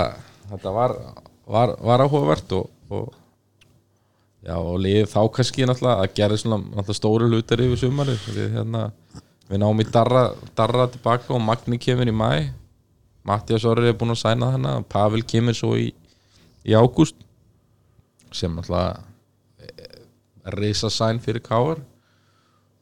[0.52, 0.94] þetta var,
[1.56, 3.08] var, var áhugavert og, og
[4.48, 8.86] já og liðið þá kannski náttúrulega að gera svona stóru hlutir yfir sumari við, hérna,
[9.50, 12.30] við náum í darra, darra tilbaka og Magni kemur í mæ
[13.28, 14.70] Mattias Orri er búin að sæna þarna.
[14.88, 15.90] Pavel kemur svo í,
[16.64, 17.18] í ágúst
[18.32, 19.04] sem náttúrulega
[20.54, 21.82] risa sæn fyrir Káar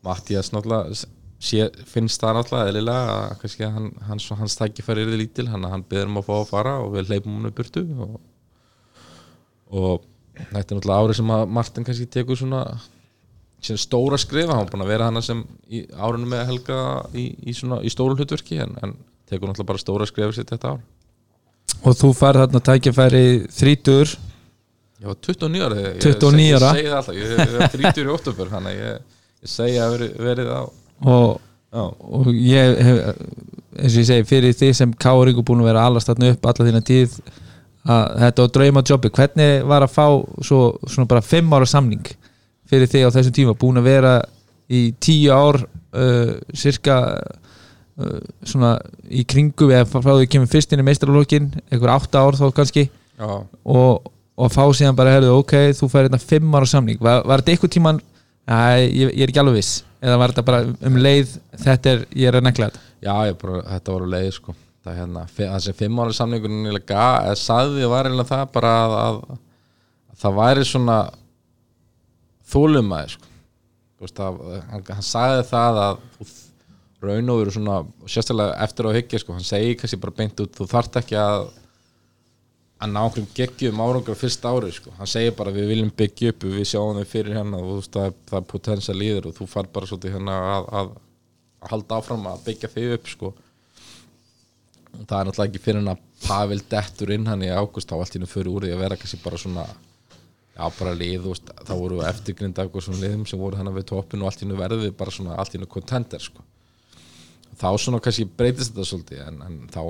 [0.06, 5.48] Mattias náttúrulega sé, finnst það náttúrulega eðlilega að kannski hann, hans, hans tækifæri er lítil
[5.52, 8.18] hann, hann beður um að fá að fara og við hleypum hann upp burtu og,
[9.76, 10.04] og
[10.36, 12.62] þetta er náttúrulega árið sem að Martin kannski tekur svona
[13.66, 15.40] sem stóra skrifa, hann var búin að vera hana sem
[15.72, 16.78] í árunum með Helga
[17.16, 18.92] í, í, svona, í stóru hlutverki en, en
[19.26, 20.84] tekur náttúrulega bara stóra skrifa sitt þetta ár
[21.86, 24.12] og þú fær þarna tækifæri þrítur
[25.06, 26.70] var 29 ára ég- 29 ég, ára.
[26.72, 29.98] ég segi það alltaf, ég, var 30 í óttubur þannig að ég, ég segi að
[30.22, 30.62] verið, á.
[31.06, 31.40] Og,
[31.76, 33.02] og ég hef
[33.76, 36.68] eins og ég segi, fyrir því sem Káringu búin að vera allast þarna upp alla
[36.68, 37.18] þína tíð
[37.86, 40.06] að þetta var drauma jobbi hvernig var að fá
[40.44, 42.08] svo, svona bara fimm ára samning
[42.66, 43.56] fyrir því á þessum tíma?
[43.58, 44.14] Búin að vera
[44.66, 48.74] í tíu ár uh, cirka uh, svona
[49.06, 52.88] í kringu eða frá því kemur fyrst inn í meistaralókin einhver átta ár þá kannski.
[53.16, 56.98] Já, og, og fá síðan bara herðu, ok, þú fær hérna fimm ára samning.
[57.00, 58.02] Var, var þetta eitthvað tíman
[58.46, 59.72] Æ, ég, ég er ekki alveg viss.
[60.06, 61.32] Eða var þetta bara um leið
[61.64, 62.82] þetta er, ég er að negla þetta?
[63.06, 64.54] Já ég bara, þetta var á leið sko.
[64.86, 66.14] Það, hérna, fi- sem fimm ára
[66.86, 69.16] ga- eða sagði var eiginlega það bara að, að,
[70.12, 70.98] að það væri svona
[72.52, 73.32] þólumæði sko.
[73.96, 76.28] Þú veist, að, hann, hann sagði það að þú
[77.06, 77.76] raun og veru svona
[78.10, 81.48] sérstaklega eftir á hyggja sko, hann segi kannski bara beint út þú þarft ekki að
[82.76, 84.92] að ná einhverjum geggjum árangur á fyrsta ári sko.
[84.98, 87.98] hann segir bara við viljum byggja upp við sjáum þau fyrir hérna og þú veist
[88.02, 90.90] er, það er potential í þér og þú far bara svolítið hérna að, að,
[91.62, 93.32] að halda áfram að byggja þau upp sko.
[94.96, 97.96] Og það er náttúrulega ekki fyrir hann að Pavel dettur inn hann í águst þá
[97.98, 99.64] allt hennu fyrir úr því að vera kannski bara svona
[100.56, 103.88] já bara lið veist, þá voru eftirgrind af eitthvað svona liðum sem voru hann við
[103.90, 106.44] toppin og allt hennu verði bara svona allt í hennu contender sko.
[107.60, 109.80] þá svona kannski breytist þetta svolítið en, en þá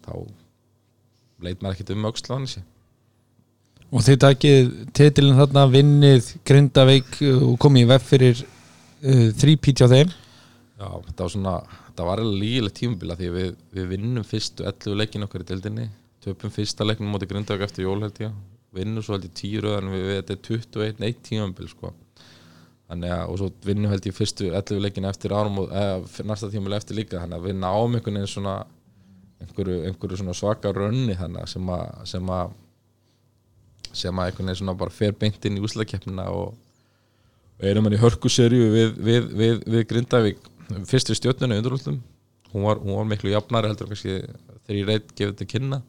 [0.00, 2.66] í, í þá leit maður ekkert um öxla hann sér
[3.90, 9.82] og þið takið titilin þarna vinnið Grindavík uh, og komið í vef fyrir uh, þrípít
[9.82, 10.12] hjá þeim?
[10.80, 11.56] Já, þetta var svona,
[11.88, 15.88] þetta var alveg lígileg tímabila því við, við vinnum fyrstu 11 leikin okkar í deildinni,
[16.24, 18.38] töpum fyrsta leiknum móti Grindavík eftir jól held ég
[18.76, 21.90] vinnum svo held ég 10 röðan við, við þetta er 21 eitt tímabil sko.
[22.90, 25.72] Þannig að, og svo vinnum held ég fyrstu 11 leikin eftir árum og
[26.10, 28.54] fyrir næsta tímabil eftir líka, þannig að við náum einhvern veginn svona
[29.40, 32.52] einhverju, einhverju svona svaka rönni þannig sem að sem að
[33.90, 36.54] sem að einhvern veginn svona bara fer beint inn í úslakeppnina og,
[37.58, 40.44] og erum hann í hörkuserju við, við, við, við Grindavík.
[40.86, 41.98] Fyrst við stjórnuna í undirúldum
[42.52, 44.20] hún var, hún var miklu jafnari heldur kannski
[44.66, 45.80] þegar ég reynd gefið til kynna.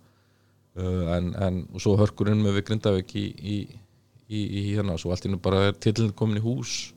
[0.78, 3.58] Uh, en, en og svo hörkurinn með við Grindavík í, í,
[4.32, 6.94] í, í hérna svo allt í nú bara titillin komin í hús.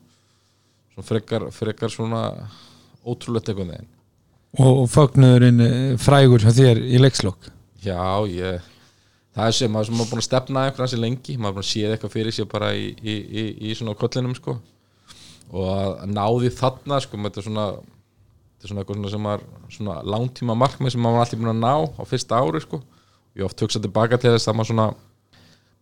[0.94, 2.22] Svona frekar, frekar svona
[3.02, 3.93] ótrúlegt eitthvað þeim
[4.62, 7.50] og fögnuðurinn uh, frægur hjá þér í leikslokk
[7.84, 7.98] Já,
[8.30, 8.62] ég
[9.34, 11.94] það er sem maður maður búin að stefna eitthvað hansi lengi, maður búin að séð
[11.94, 14.56] eitthvað fyrir sér bara í, í, í, í svona kollinum sko.
[15.54, 19.46] Og að náði þarna sko, þetta er svona þetta er svona eitthvað svona sem maður
[19.76, 22.80] svona langtíma markmið sem maður var alltaf búin að ná á fyrsta ári sko,
[23.34, 24.88] ég oft hugsa tilbaka til þess að maður svona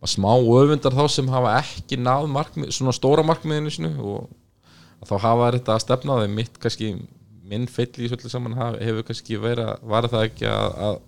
[0.02, 5.14] maður smá öfundar þá sem hafa ekki náð markmið, svona stóra markmiðinu sinu og þá
[5.28, 6.94] hafa þetta að stefna þeim mitt kannski
[7.52, 10.98] minn feill í svolítið saman hefur kannski verið að var það ekki að, að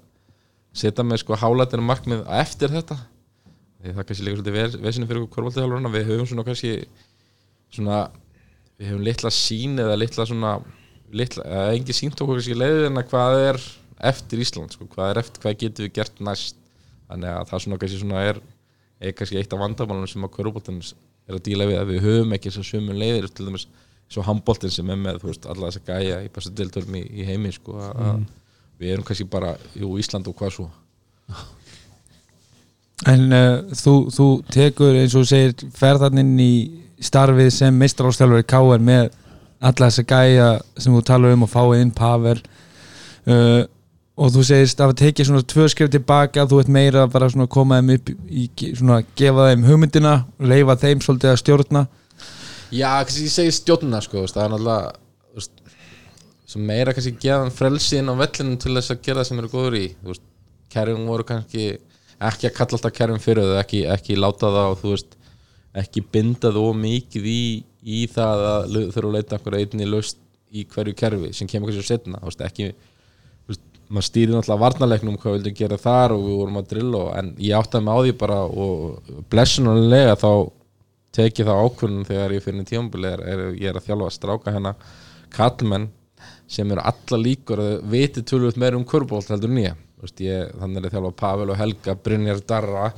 [0.85, 2.99] setja með sko hálætinu markmið eftir þetta?
[3.81, 6.75] Því það kannski líka svolítið vesinu fyrir korfaldihjálfurna við höfum svona kannski
[7.75, 8.01] svona
[8.79, 10.57] við höfum litla sín eða litla svona
[11.15, 13.61] litla, eða engi sínt okkur kannski leiðið en að hvað er
[14.11, 16.59] eftir Ísland sko, hvað er eftir, hvað getum við gert næst?
[17.09, 18.41] Þannig að það svona kannski svona er
[19.05, 20.81] er kannski eitt af vandamálunum sem að korfaldin
[21.29, 23.67] er að díla við að við höfum ekki þessar sömu leiðir til dæmis
[24.13, 27.27] svo handbóltin sem er með veist, alla þess að gæja í bestu deltölum í, í
[27.29, 28.25] heimi sko, að mm.
[28.81, 30.71] við erum kannski bara jú, Ísland og hvað svo
[33.11, 36.55] en uh, þú, þú tekur eins og segir ferðarninn í
[37.05, 38.83] starfið sem meistarástjálfur í K.R.
[38.85, 39.09] með
[39.65, 43.65] alla þess að gæja sem þú talar um og fáið inn Pavel uh,
[44.15, 47.55] og þú segist að tekið svona tvö skrif tilbaka þú ert meira bara svona að
[47.57, 51.85] koma þeim upp í svona að gefa þeim hugmyndina leifa þeim svolítið að stjórna
[52.73, 55.01] Já, kannski ég segi stjórnuna sko, það er náttúrulega
[56.55, 59.77] sem meira kannski geðan frelsiðin á vellinum til þess að gera það sem eru góður
[59.81, 59.85] í
[60.75, 61.65] kerfum voru kannski
[62.25, 65.17] ekki að kalla alltaf kerfum fyrir þau ekki, ekki láta það og þú veist
[65.83, 67.41] ekki binda of mikið í,
[67.83, 70.21] í það að þurfa að leita einhverja einni laust
[70.55, 72.69] í hverju kerfi sem kemur kannski setna, þú veist, ekki
[73.95, 77.33] maður stýrir náttúrulega varnarleiknum hvað vildi gera þar og við vorum að drilla og- en
[77.39, 80.31] ég áttaði mig á því bara og blessunarlega þá
[81.15, 84.55] tekið það ákvörðun þegar ég fyrir tímabili er, er, ég er að þjálfa að stráka
[84.55, 84.75] hérna
[85.35, 85.89] kallmenn
[86.51, 89.81] sem eru alla líkur að viti tölvöld meira um körbólt heldur en ég,
[90.61, 92.91] þannig er ég þjálfa Pavel og Helga, Brynjar Darra.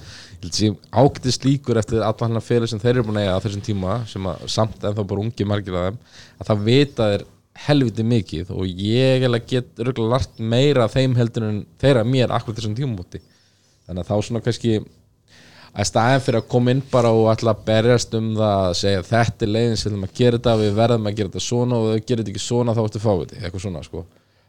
[0.90, 4.00] Ágætist líkur eftir allan hann fyrir sem þeir eru búin að eiga á þessum tíma
[4.10, 6.00] sem að samt ennþá bara ungi margir af þeim
[6.40, 7.26] að það vita þeir
[7.66, 12.56] helviti mikið og ég eiginlega get örgulega lart meira þeim heldur en þeirra mér akkur
[12.56, 13.22] þessum tímumóti
[13.86, 14.74] þannig að þá svona kannski
[15.76, 19.44] að staðin fyrir að koma inn bara og að berjast um það að segja þetta
[19.44, 21.88] er leiðin sem við ætlum að gera þetta við verðum að gera þetta svona og
[21.90, 24.04] við gerum þetta ekki svona þá ertu fáið þetta, eitthvað svona sko.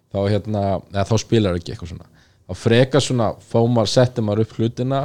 [0.08, 0.62] Þá, hérna,
[0.96, 2.08] þá spilar ekki eitthvað svona.
[2.48, 5.02] Þá frekar svona fómar settir maður upp hlutina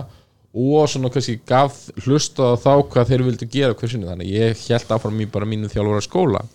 [0.52, 4.06] og svona kannski gaf hlusta þá hvað þeir vildu gera hver sinni.
[4.06, 6.46] Þannig ég held áfram í bara mínu þjálfur skóla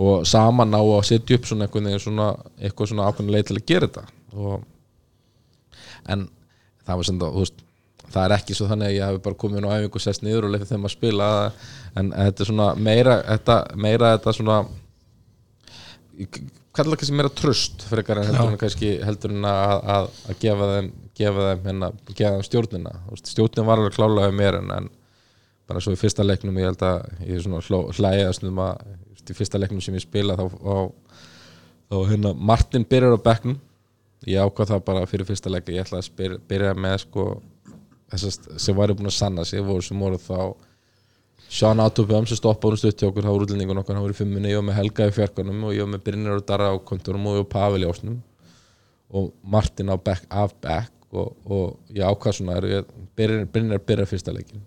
[0.00, 3.66] og saman á að setja upp svona eitthvað svona, eitthvað svona ákveðin leið til að
[3.70, 4.06] gera þetta.
[4.34, 4.62] Og,
[6.10, 6.30] en
[6.82, 7.66] það var sem þú veist
[8.10, 10.48] það er ekki svo þannig að ég hafi bara komið á æfingu og sest niður
[10.48, 11.28] og leifið þeim að spila
[12.00, 14.56] en þetta er svona meira þetta, meira þetta svona
[16.20, 20.10] ég kalla það kannski meira tröst frekar en heldur en kannski heldur en að, að,
[20.30, 22.96] að gefa þeim gefa þeim, hérna, gefa þeim stjórnina.
[23.20, 24.90] Stjórnin var alveg klálega mér en, en
[25.68, 29.36] bara svo í fyrsta leiknum ég held að ég er svona hlæðast um að í
[29.36, 30.76] fyrsta leiknum sem ég spila þá, þá,
[31.92, 33.60] þá hérna Martin byrjar á bekknum.
[34.28, 37.26] Ég ákvað það bara fyrir fyrsta leik ég ætla að byrja með sko
[38.10, 40.54] þessast sem væri búin að sanna sig voru sem voru þá
[41.50, 44.52] Sean Atubjörn sem stoppaði um stutt hjá okkur þá voru útlendingun okkur, hann voru fimmunni,
[44.52, 47.26] ég var með Helga í fjarkanum og ég var með Brynjar og Darra á kontorum
[47.26, 48.20] og ég var Pavel í ásnum
[49.10, 54.62] og Martin á back, af back og, og ég ákvað svona Brynjar, byrjar fyrsta leikin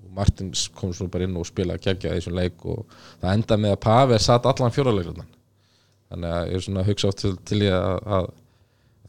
[0.00, 2.86] og Martin kom svo bara inn og spilaði kækja þessum leik og
[3.20, 5.28] það enda með að Pavel satt allan fjóraleikurnan
[6.08, 8.32] þannig að ég er svona að hugsa átt til, til ég að, að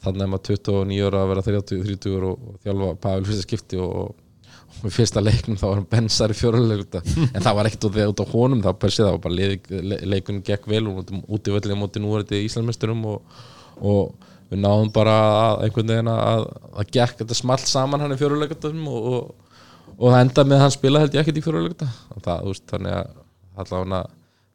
[0.03, 3.81] þannig að maður 29 ára að vera 30, 30 og, og þjálfa Pavel fyrsta skipti
[3.81, 4.15] og
[4.77, 6.95] og í fyrsta leiknum þá var hann bensar í fjóruleik
[7.36, 9.69] en það var ekkert út, út á honum það, persi, það var bara leik,
[10.05, 13.39] leikun gekk vel og út í völdlega móti nú er þetta í Íslandsmeisturum og,
[13.81, 15.15] og við náðum bara
[15.47, 16.45] að einhvern veginn að
[16.77, 19.57] það gekk þetta smalt saman hann í fjóruleikum og, og,
[19.97, 21.95] og það enda með að hann spila held ég ekkert í fjóruleikum
[22.27, 23.13] þannig að
[23.57, 24.05] allavega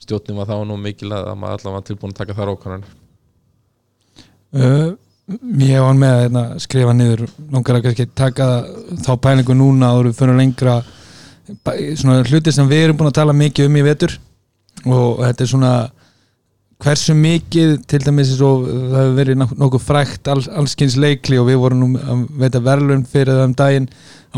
[0.02, 2.54] stjórnum var þá nú mikil að maður allavega var tilbúin að taka þar
[4.52, 4.90] uh,
[5.30, 7.22] Ég var með að hérna, skrifa niður.
[7.52, 8.48] Langar að kannski taka
[9.04, 10.80] þá pælingu núna og fyrir lengra.
[11.46, 14.16] Svona hluti sem við erum búin að tala mikið um í vetur.
[14.82, 15.72] Og þetta er svona
[16.82, 21.60] hversu mikið til dæmis og það hefur verið nokkuð frækt all, allskynns leikli og við
[21.62, 23.90] vorum nú að veita verðlun fyrir það um daginn.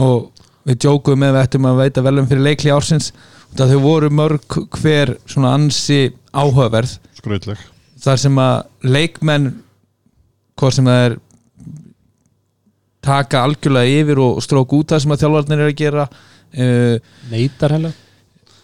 [0.05, 3.13] Og við djókuðum með að við ættum að veita verðlun fyrir leikli ársins.
[3.49, 6.03] Og það þau voru mörg hver svona ansi
[6.37, 6.99] áhugaverð.
[7.17, 7.71] Skrautleg.
[8.05, 9.53] Þar sem að leikmenn
[10.61, 11.19] hvort sem það er
[13.05, 16.97] taka algjörlega yfir og strók út það sem að þjálfarnir er að gera uh,
[17.33, 17.93] Neitar heller.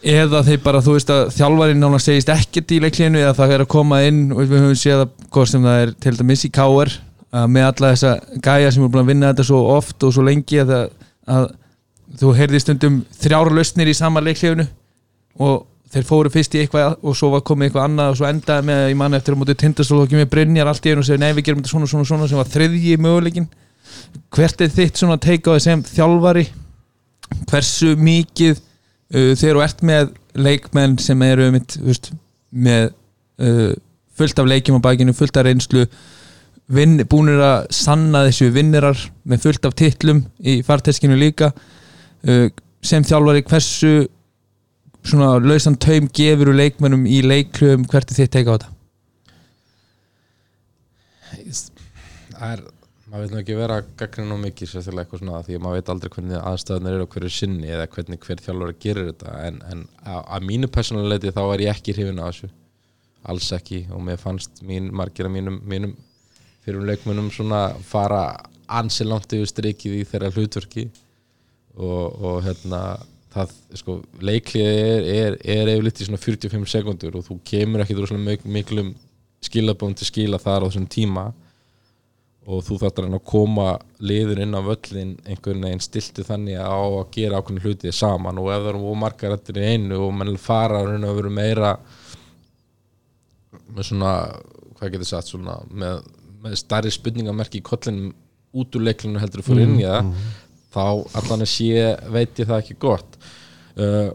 [0.01, 3.65] eða þeir bara, þú veist að þjálfarinn nána segist ekkert í leiklinu eða það er
[3.67, 6.53] að koma inn og við höfum séð að hvort sem það er til dæmis í
[6.55, 6.95] káer
[7.31, 10.63] með alla þessa gæja sem er búin að vinna þetta svo oft og svo lengi
[10.65, 10.73] að,
[11.31, 11.51] að
[12.19, 14.67] þú heyrði stundum þrjára lausnir í sama leiklinu
[15.39, 18.67] og þeir fóru fyrst í eitthvað og svo var komið eitthvað annað og svo endaði
[18.69, 21.09] með í mann eftir að móti tindastól og ekki með Brynjar allt í einu og
[21.09, 23.49] segja nei við gerum þetta svona svona svona sem var þriðji möguleikin
[24.35, 26.47] hvert er þitt svona teika á þessum þjálfari?
[27.51, 30.15] Hversu mikið uh, þegar þú ert með
[30.47, 32.11] leikmenn sem eru mitt, veist,
[32.51, 32.91] með
[33.43, 33.75] uh,
[34.19, 35.87] fullt af leikjum á bakinu, fullt af reynslu
[36.71, 42.47] vin, búinir að sanna þessu vinnirar með fullt af titlum í farteskinu líka uh,
[42.83, 43.95] sem þjálfari hversu
[45.07, 48.77] svona lausan taum gefur úr leikmennum í leiklum hvert er þitt teika á þetta?
[52.41, 52.63] Það er,
[53.11, 55.91] maður veit nú ekki vera gaggrinn og mikið sérstaklega eitthvað svona því að maður veit
[55.95, 59.35] aldrei hvernig aðstæðunar eru á hverju sinni eða hvernig hver þjálfur gerir þetta.
[59.47, 62.51] En, en að mínu personaliti þá er ég ekki hrifin af þessu.
[63.29, 63.83] Alls ekki.
[63.93, 65.93] Og mér fannst mín, margir af mínum, mínum
[66.65, 68.25] fyrir um leikmennum svona fara
[68.81, 70.89] ansi langt yfir strikið í þeirra hlutverki.
[71.77, 72.81] Og, og hérna
[73.35, 77.99] það, sko, leiklið er, er, er yfirleitt í svona 45 sekundur og þú kemur ekki
[77.99, 78.95] úr svona miklum
[79.45, 81.31] skilabóðum til skila þar á þessum tíma
[82.51, 83.67] og þú þarf að koma
[84.03, 88.49] liður inn á völlin einhvern veginn stilti þannig á að gera ákveðin hlutið saman og
[88.51, 91.75] ef það eru margar eftir einu og mann fara að vera meira
[93.71, 94.15] með svona,
[94.79, 96.03] hvað getur sagt svona, með,
[96.43, 98.15] með starri spurningamerki í kollinum
[98.57, 100.31] út úr leiklinu heldur að fyrir inn í það mm.
[100.75, 100.85] þá
[101.21, 103.10] allan að sé veit ég það ekki gott
[103.79, 104.11] uh,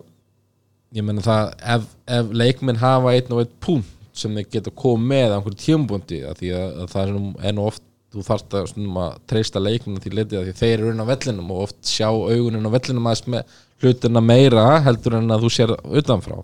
[0.95, 1.89] ég menna það ef,
[2.19, 6.21] ef leikminn hafa einn og einn punkt sem þeir geta komið með á einhverju tjömbundi
[6.39, 7.15] því að, að það
[7.49, 7.83] er nú oft
[8.15, 8.69] þú þarfst að,
[9.03, 12.75] að treysta leikminn því því þeir eru inn á vellinum og oft sjá augunin á
[12.75, 16.39] vellinum aðeins með hlutina meira heldur en að þú sér utanfrá.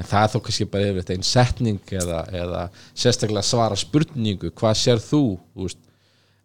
[0.00, 2.62] En það er þó kannski bara yfir einn setning eða, eða
[2.96, 5.22] sérstaklega svara spurningu, hvað sér þú,
[5.52, 5.82] þú veist,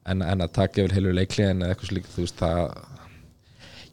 [0.03, 2.75] en, en að taka yfir heilu leikliðin eða eitthvað slíkt, það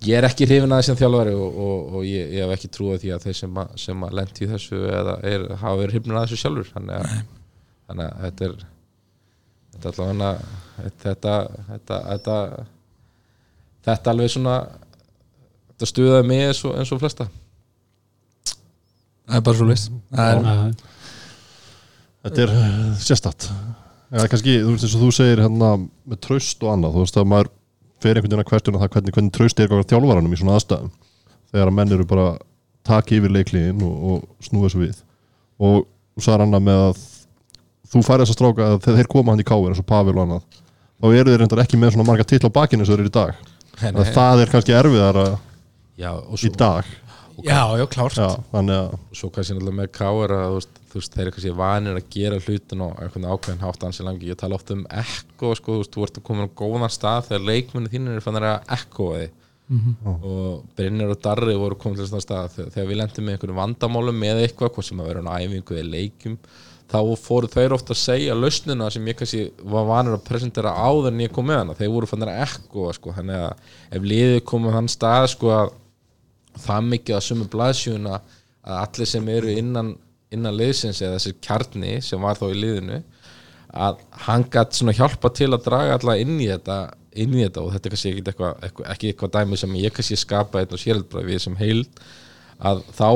[0.05, 3.02] ég er ekki hrifin að þessum þjálfari og, og, og ég, ég hef ekki trúið
[3.02, 6.18] því að þeir sem að, sem að lendi í þessu eða er, hafa verið hrifnir
[6.18, 6.70] að þessu sjálfur.
[6.74, 7.18] Þannig að,
[7.88, 8.57] þannig að þetta er
[9.74, 10.32] þetta er allavega
[11.05, 11.34] þetta,
[11.68, 12.36] þetta, þetta
[13.84, 14.57] þetta alveg svona
[15.72, 17.28] þetta stuðaði mig eins og, eins og flesta.
[19.24, 20.44] Það er bara svo list er,
[22.24, 23.48] Þetta er uh, sérstatt
[24.14, 27.18] eða kannski, þú veist eins og þú segir hérna með traust og annað, þú veist
[27.18, 27.50] að maður
[28.05, 30.92] fer einhvern veginn að hverstuna það hvernig, hvernig traust er gáður þjálfaranum í svona aðstæðum.
[31.55, 32.26] Þegar að menn eru bara
[32.84, 35.00] taki yfir leikliðin og, og snúa þessu við.
[35.64, 35.84] Og
[36.14, 37.02] þú sagði annað með að
[37.94, 40.16] þú færði þess að stráka að þegar þeir koma hann í káir eins og Pavel
[40.16, 40.61] og annað
[41.05, 43.14] þá eru þeir reyndar ekki með svona marga titla á bakinu og þeir eru í
[43.14, 43.40] dag.
[43.90, 45.24] Að það er kannski erfiðara
[46.00, 46.90] já, og í svo, dag.
[47.44, 48.18] Já, já, klárt.
[48.18, 48.72] Já, að
[49.16, 52.11] svo kannski náttúrulega með káir að þú veist, þú veist, þeir eru kannski vanir að
[52.14, 54.28] gera hlutin og einhvern ákveðin hátt ansi langi.
[54.30, 57.30] Ég tala ofta um ekko, sko, þú veist, þú ert að koma á góðan stað
[57.30, 59.40] þegar leikmenni þínir er fannir að ekkoa þig
[60.05, 63.61] og Brynjar og Darri voru komið til þess stað þegar, þegar við lendum með einhverjum
[63.62, 66.36] vandamálum með eitthvað, hvað sem að vera á æfingu eða leikjum,
[66.92, 69.42] þá fóru þeir ofta að segja lausnina sem ég kannski
[69.72, 71.78] var vanur að presentera áður en ég kom með hana.
[71.78, 73.55] Þeir voru fannir að ekkoa, sko þannig að
[73.97, 74.03] ef
[75.32, 75.49] sko
[78.64, 79.90] að allir sem eru innan,
[80.35, 83.01] innan liðsins eða þessi kjarni sem var þá í liðinu
[83.74, 86.78] að hann gætt svona hjálpa til að draga alla inn í þetta
[87.14, 90.18] inn í þetta og þetta er kannski ekki eitthvað, ekki eitthvað dæmi sem ég kannski
[90.18, 92.05] skapa einn og bara við sem heild
[92.59, 93.09] að þá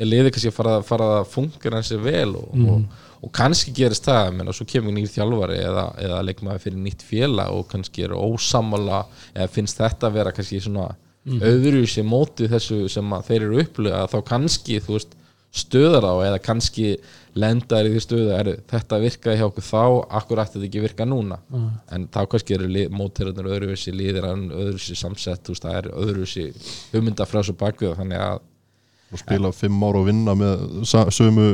[0.00, 4.08] er liðið kannski að fara, fara að fungera hansi vel og, og, og kannski gerist
[4.08, 8.06] það menn, og svo kemur nýr þjálfari eða, eða leikmaður fyrir nýtt félag og kannski
[8.06, 9.04] er ósamála
[9.34, 10.90] eða finnst þetta að vera kannski svona
[11.28, 15.16] öðru sem móti þessu sem þeir eru upplega þá kannski þú veist
[15.50, 16.92] stöðar á eða kannski
[17.38, 19.82] lendar í því stöðu er þetta virkaði hjá okkur þá
[20.20, 21.40] akkur ætti þetta ekki virka núna?
[21.90, 26.46] En þá kannski eru mótirarnir öðruvísi líðir öðruvísi samsett þú veist, það er öðruvísi
[26.92, 28.40] hugmynda frá svo bakvið þannig að
[29.10, 31.46] og spila fimm ára og vinna með sömu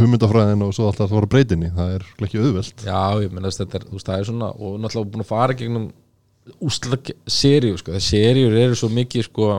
[0.00, 2.84] hugmyndafræðin og svo alltaf að fara breytinni það er ekki auðvelt.
[2.86, 5.56] Já, ég menn þetta er, þú veist, það er svona og náttúrulega búin að fara
[5.58, 5.90] gegnum
[6.64, 6.98] úsla
[7.28, 9.50] seríu, sko, það seríur eru svo mikið, sko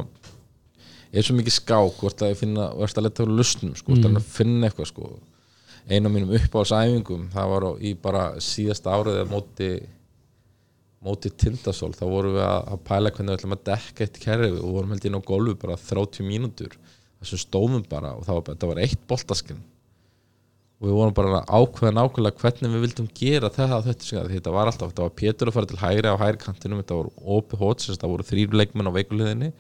[1.19, 4.07] er svo mikið skák, hvort að ég finna hvort að leta á lusnum, sko, hvort
[4.09, 5.09] að finna eitthvað, sko.
[5.83, 9.69] Einu af mínum uppáhalsæfingum það var á, í bara síðasta árið eða móti
[11.03, 14.49] móti Tindasól, þá vorum við að, að pæla hvernig við ætlum að dekka eitt kerfi
[14.55, 16.77] og vorum held inn á golfu bara 30 mínútur
[17.19, 19.59] þessum stóðum bara og það var, það var eitt boltaskinn.
[20.79, 24.71] Og við vorum bara ákveða nákvæmlega hvernig við vildum gera þetta og þetta, þetta var
[24.71, 27.91] alltaf, þetta var Pétur að fara til hægri á hægri kantinum, þetta voru OP hóts
[27.91, 29.51] það voru þrýr leikmenn á veikuliðinni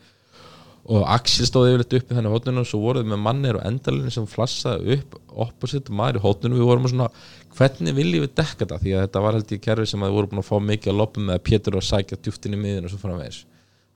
[0.83, 4.11] og Axel stóði yfirleitt upp í þennan hótninu og svo voruð með mannir og endalinu
[4.11, 5.15] sem flassaði upp
[5.45, 7.07] opposite og maður í hótninu við vorum svona,
[7.55, 8.79] hvernig viljum við dekka þetta?
[8.81, 10.99] Því að þetta var held í kerfi sem við vorum búin að fá mikið að
[10.99, 13.39] loppum með að Pétur að sækja djúftin í miðinu og svo framvegis.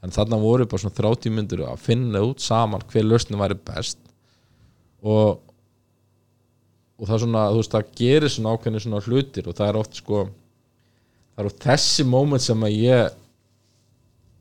[0.05, 3.59] En þarna voru við bara svona 30 myndur að finna út saman hver lausnin væri
[3.67, 3.99] best.
[5.03, 5.43] Og
[6.97, 9.79] og það er svona, þú veist, það gerir svona ákveðni svona hlutir og það er
[9.81, 13.17] oft sko það er oft þessi moment sem að ég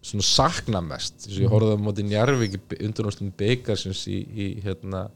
[0.07, 1.19] svona sakna mest.
[1.25, 5.07] Þess að ég horfði á móti Njarvík undanústum byggarsins í, í hérna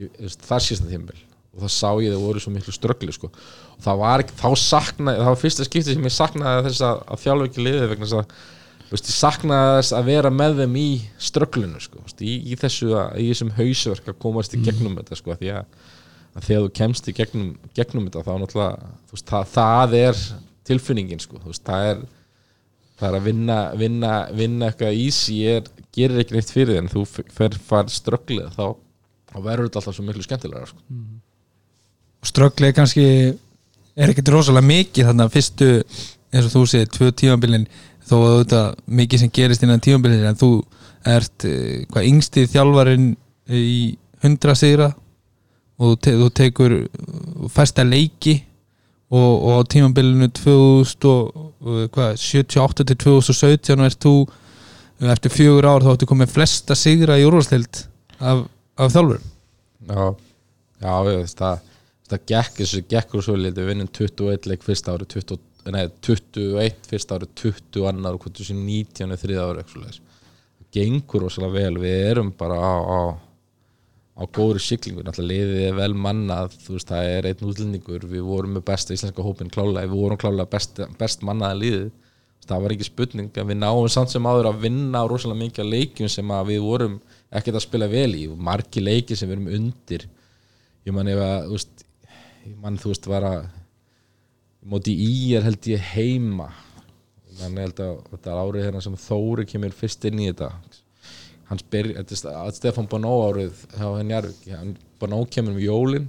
[0.00, 0.08] í,
[0.46, 1.18] þar síðan tímbil
[1.50, 3.30] og það sá ég það voru svo miklu ströggli sko.
[3.30, 7.00] og það var ekki, þá saknaði það var fyrsta skipti sem ég saknaði þess að,
[7.10, 8.34] að þjálfa ekki liðið vegna þess að
[8.90, 10.86] veist, ég saknaði þess að vera með þeim í
[11.30, 15.18] strögglinu sko, veist, í, í þessu að, í þessum hausverk að komast í gegnum þetta
[15.18, 15.74] sko, því að,
[16.36, 20.24] að þegar þú kemst í gegnum, gegnum þetta þá náttúrulega veist, það, það er
[20.70, 22.06] tilfinningin sko, það er
[23.00, 25.00] það er að vinna, vinna, vinna eitthvað
[25.56, 28.66] er, gerir ekki neitt fyrir þig en þú fer far strögglið þá,
[29.32, 30.82] þá verður þetta alltaf svo miklu skemmtilega sko.
[32.30, 33.06] strögglega kannski
[33.96, 35.70] er ekkert rosalega mikið þannig að fyrstu
[36.30, 37.66] eins og þú segir, tvö tímabilin
[38.06, 38.62] þó að þetta
[39.00, 40.52] mikið sem gerist innan tímabilin en þú
[41.10, 43.12] ert eh, hvað yngsti þjálfarin
[43.50, 44.90] í 100 sigra
[45.80, 46.76] og te þú tekur
[47.52, 48.36] fæsta leiki
[49.10, 54.14] og, og á tímabilinu 2000 og, 78 til 2017 og ert þú
[55.12, 57.84] eftir fjögur ár þá áttu komið flesta sigra í úrvalstild
[58.20, 58.44] af,
[58.80, 60.04] af þjálfur já,
[60.80, 61.66] já, ég veist það
[62.10, 65.40] það gekk, þessu gekkur svo lítið við vinnum 21 leik fyrsta ári 20,
[65.70, 69.66] nei, 21 fyrsta ári 20 annar og 19 þriða ári
[70.70, 73.00] gengur rosalega vel við erum bara á, á
[74.20, 78.06] á góðri siglingu, náttúrulega liðið er vel mannað, þú veist, það er einn útlendingur.
[78.10, 81.86] Við vorum með besta íslenska hópin klálega við vorum klálega best, best mannaða liðið.
[82.50, 85.70] Það var ekki spurning, en við náum samt sem áður að vinna á rosalega mikið
[85.70, 86.98] leikjum sem við vorum
[87.30, 90.06] ekkert að spila vel í, margi leiki sem við erum undir.
[90.88, 91.84] Ég man ef að veist,
[92.48, 93.40] ég man þú veist var að
[94.72, 96.50] móti í er held ég heima.
[97.40, 100.50] Þannig held að þetta er árið hérna sem Þóri kemur fyrst inn í þetta
[101.50, 105.56] hans byrj, þetta er sta- að Stefán Bonó árið hjá henni Jarvik, hann Bonó kemur
[105.56, 106.06] um jólin.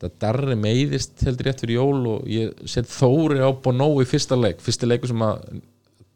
[0.00, 4.36] Þetta Darri meiðist heldur rétt fyrir jól og ég set Þóri á Bonó í fyrsta
[4.36, 4.58] leik.
[4.64, 5.62] Fyrsta leiku sem að,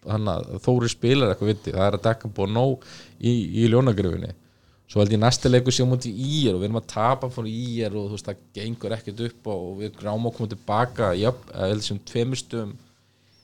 [0.08, 2.66] að Þóri spilar eitthvað viti, það er að dekka Bonó
[3.22, 3.32] í,
[3.62, 4.34] í ljónagrifinni.
[4.88, 7.44] Svo held ég næsta leiku sé á móti í og við erum að tapa fór
[7.50, 11.80] í og þú veist það gengur ekkert upp og við gráum að koma tilbaka eða
[11.84, 12.70] sem tveimur stöðum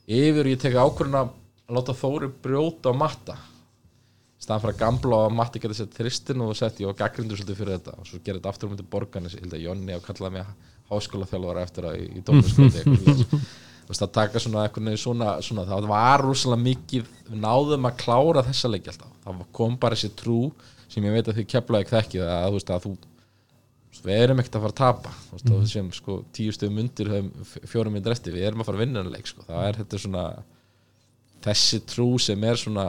[0.08, 1.34] yfir og ég tek ákvörðun að
[1.76, 3.36] láta Þóri brjóta á matta
[4.45, 7.40] staðan fyrir að gamla og að Matti geta sett þristin og sett ég og gaggrindur
[7.40, 9.97] svolítið fyrir þetta og svo gera þetta aftur um þetta borgarnis ég held að Jonni
[9.97, 10.51] hafa kallað mig
[10.90, 12.84] háskóla þjálfara eftir að í, í tónliskóti
[13.84, 17.99] þú veist að taka svona eitthvað svona, svona það var rosalega mikið við náðum að
[18.01, 20.38] klára þessa leiki alltaf það kom bara þessi trú
[20.88, 22.95] sem ég veit að þið keflaði ekki þekki að þú veist að þú
[24.05, 25.66] við erum ekkert að fara að tapa veist, mm.
[25.70, 27.11] sem sko tíu stöðum undir
[27.70, 29.45] fjórum minn resti, við erum að fara að vinna þennan leik sko.
[29.47, 30.24] það er þetta svona
[31.45, 32.86] þessi trú sem er svona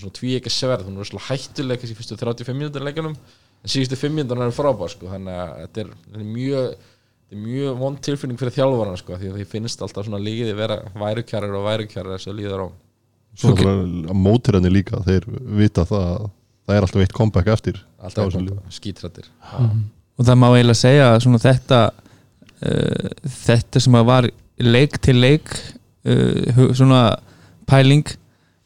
[0.00, 3.16] svona tví ekki sverð, hún er svona hættuleg kannski fyrstu 35 mínútur leikunum
[3.60, 5.10] en síðustu 5 mínútur er frábær sko.
[5.12, 9.18] þannig að þetta er, þetta er mjög þetta er mjög vond tilfinning fyrir þjálfarana sko,
[9.20, 12.68] því að því finnst alltaf svona líðið vera værukjarar og værukjarar þess að líður á
[13.38, 13.62] Svo okay.
[14.10, 16.24] að mótirarnir líka þeir vita það að
[16.66, 21.10] það er alltaf eitt comeback eftir alltaf Já, sem skítrættir og það má eiginlega segja
[21.12, 23.10] að svona þetta uh,
[23.46, 24.28] þetta sem að var
[24.60, 27.02] leik til leik uh, svona
[27.70, 28.10] pæling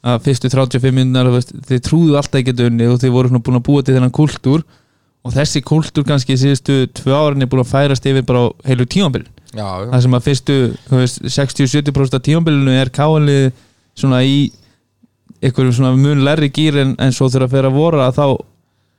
[0.05, 3.85] að fyrstu 35 minnar þið trúðu alltaf ekki unni og þið voru búin að búa
[3.85, 4.65] til þennan kultúr.
[5.25, 8.85] Og þessi kultúr kannski síðustu tvö árin er búin að færast yfir bara á heilu
[9.55, 10.57] já, það sem að fyrstu
[10.89, 13.47] þú veist, 60-70% af tímambilinu er káanlið
[13.95, 14.51] svona í
[15.45, 18.27] einhverjum svona mun lærri gýr en, en svo þegar að fyrir að voru að þá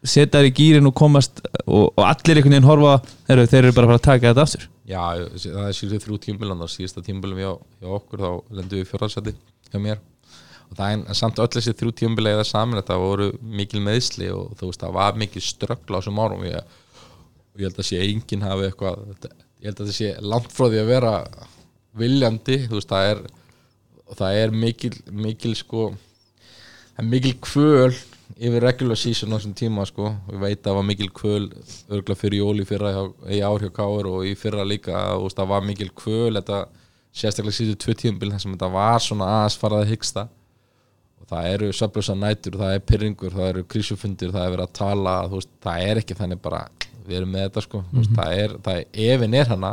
[0.05, 2.97] setja þær í gýrin og komast og, og allir einhvern veginn horfa
[3.27, 4.67] þeir, þeir eru bara að fara að taka þetta aftur.
[4.85, 5.03] Já,
[5.41, 7.51] það er síðustu þrjú tímbilan og síðusta tímbilum hjá,
[7.81, 8.29] hjá okkur þá
[8.59, 9.33] lendum við fjórðarsæti
[9.71, 10.03] hjá mér
[10.69, 14.55] og það er samt öll þessi þrjú tímbilega eða saman þetta voru mikil meðsli og
[14.59, 16.45] þú veist það var mikil ströggla á þessum árum.
[16.47, 16.77] Ég,
[17.53, 19.03] og ég held að sé enginn hafi eitthvað
[19.65, 20.09] ég held að það sé
[20.55, 21.13] því að vera
[21.95, 23.23] viljandi veist það er
[24.15, 25.87] það er mikil, mikil sko
[26.95, 27.95] það mikil kvöl
[28.35, 30.09] yfir regular season á þessum tíma sko.
[30.33, 32.91] Ég veit að það var mikil kvöl örgulega fyrir jóli fyrra
[33.31, 36.65] í ár hjá Káur og í fyrra líka og það var mikil kvöl þetta
[37.15, 40.25] sérstaklega síðu tvö tímabil þar sem þetta var svona aðeins farað að hyggsta
[41.29, 45.15] það eru söflösa nætur það er pyrringur, það eru krísufundir það er verið að tala,
[45.31, 46.59] veist, það er ekki þannig bara,
[47.05, 47.81] við erum með þetta sko.
[47.83, 49.71] Mm veist, það er, það er, efin er hana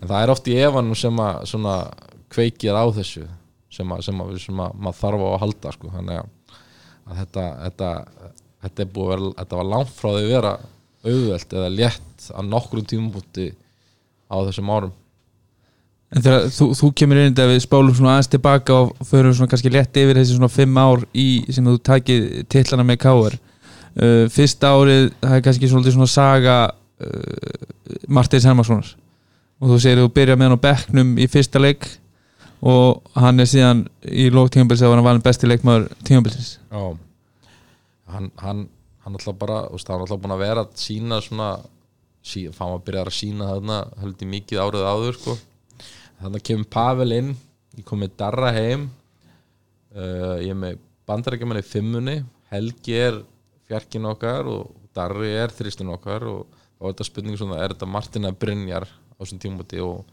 [0.00, 1.76] en það er oft í efanum sem að svona
[2.34, 3.26] kveikir á þessu
[3.74, 6.58] sem að, sem að, sem að maður þarf á að halda sko, þannig að,
[7.04, 7.90] að þetta, þetta,
[8.66, 10.54] þetta er búið að vera þetta var langt frá því að vera
[11.04, 13.48] auðvelt eða létt á nokkrum tímabúti
[14.30, 14.94] á þessum árum
[16.14, 19.50] en þegar þú, þú kemur inn þetta við spálum svona aðeins tilbaka og förum svona
[19.50, 24.24] kannski létt yfir þessi svona fimm ár í sem þú takið titlana með Káar uh,
[24.32, 27.66] fyrsta árið það er kannski svona, svona saga uh,
[28.06, 28.94] Martins Hermanssonar
[29.60, 31.88] og þú segir þú byrja með hann á bekknum í fyrsta leik
[32.64, 36.54] og hann er síðan í lók tímabils að var hann besti leikmaður tímabilsins.
[36.72, 36.84] Já.
[38.14, 38.62] Hann, hann,
[39.04, 41.50] hann alltaf bara þú veist, hann alltaf búin að vera að sína svona
[42.24, 45.36] sí, fann að byrja að sína þarna heldur mikið árið áður sko.
[46.24, 47.32] Þannig kemur Pavel inn
[47.76, 48.88] ég kom með Darra heim
[49.92, 52.18] uh, ég er með bandarækjumann í fimmunni
[52.52, 53.20] Helgi er
[53.68, 56.44] fjarkin okkar og Darri er þristin okkar og
[56.78, 60.04] þá er þetta spurning svona er þetta Martina Brynjar á þessum tímabúti og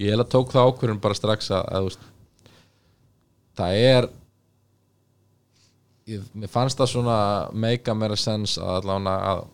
[0.00, 2.06] ég held að tók það ákvörðun bara strax að, að veist,
[3.58, 4.08] það er
[6.08, 7.18] ég, mér fannst það svona
[7.52, 9.44] meika meira sens að að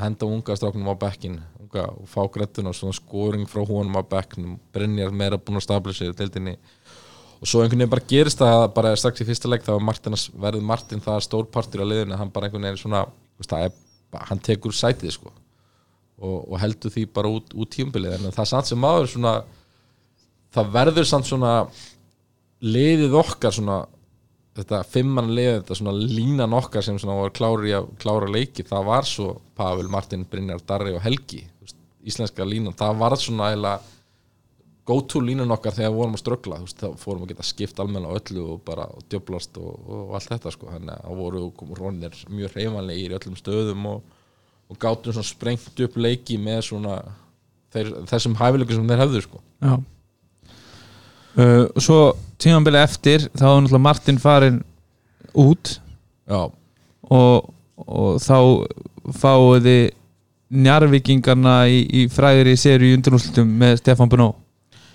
[0.00, 1.40] henda unga stráknum á bekkin
[1.72, 5.66] unga, og fá grettun og svona skoring frá honum á bekknum, Brynjar meira búin að
[5.66, 6.56] stabla sér í deildinni.
[7.40, 10.62] Og svo einhvern veginn bara gerist það bara strax í fyrsta leik þá að- verður
[10.62, 13.06] Martin það stórpartur á liðinu, hann bara einhvern veginn svona
[13.64, 13.72] er,
[14.28, 15.32] hann tekur sætið sko.
[16.22, 19.42] Og, og heldur því bara út, út tímbilið en það er samt sem maður svona
[20.54, 21.66] það verður samt svona
[22.62, 23.86] liðið okkar svona
[24.54, 28.84] þetta fimmann liðið, þetta svona línan okkar sem svona var klári að klára leiki það
[28.84, 31.46] var svo Pavel, Martin, Brynjar, Darri og Helgi
[32.06, 33.74] íslenska línan, það var svona eða
[34.86, 37.46] go to línan okkar þegar við vorum að ströggla þú veist, þá fórum að geta
[37.46, 41.20] skipt almenna öllu og bara og djöblast og, og allt þetta sko þannig að þá
[41.20, 41.44] voru
[41.78, 44.18] rónir mjög hreyfanlegir í öllum stöðum og,
[44.72, 46.98] og gátum svona sprengt upp leiki með svona
[47.72, 49.42] þeir, þessum hæfileikum sem þeir hefðu sko.
[49.62, 49.74] Já.
[51.32, 52.00] Uh, og Svo
[52.42, 54.58] tímabili eftir þá er náttúrulega Martin farin
[55.38, 55.76] út
[56.28, 56.42] já,
[57.08, 57.52] og,
[57.86, 58.36] og þá
[59.16, 59.68] fáið
[60.52, 64.32] þið njarvíkingarna í, í fræðir í seri í undurnúslutum með Stefán Bunó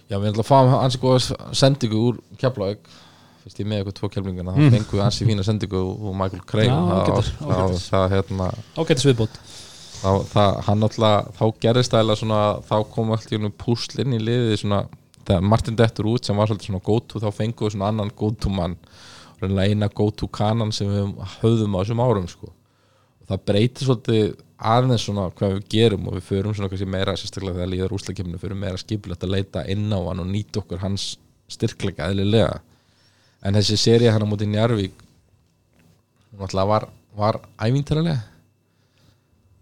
[0.08, 2.86] Já, við ætlum að fá ansi góða sendingu úr Keflavík.
[3.44, 6.70] Fyrst ég með eitthvað tvo keflinguna þá fengum við ansi fína sendingu úr Michael Craig.
[6.70, 7.88] Já, það, ágætis, það, ágætis.
[7.92, 8.48] það, hérna,
[8.78, 9.36] ágættis viðbót.
[9.98, 12.40] þá, það, hann alltaf þá gerðist svona
[12.70, 14.82] þá kom allt í húnum púsl inn í liðið svona,
[15.28, 18.14] þegar Martin dettur út sem var svolítið svona go to þá fengum við svona annan
[18.16, 18.78] go to mann.
[19.36, 22.54] Og reynilega eina go to kanan sem við höfðum á þessum árum sko.
[23.28, 27.60] Það breytir svolítið aðeins svona hvað við gerum og við förum svona kannski meira sérstaklega
[27.60, 31.12] þegar líður úslakefninu förum meira skipilegt að leita inn á hann og nýta okkur hans
[31.52, 32.62] styrkleika eðlilega.
[33.46, 34.96] En þessi seri hann á móti Njarvík
[36.38, 38.24] var, var ævintaralega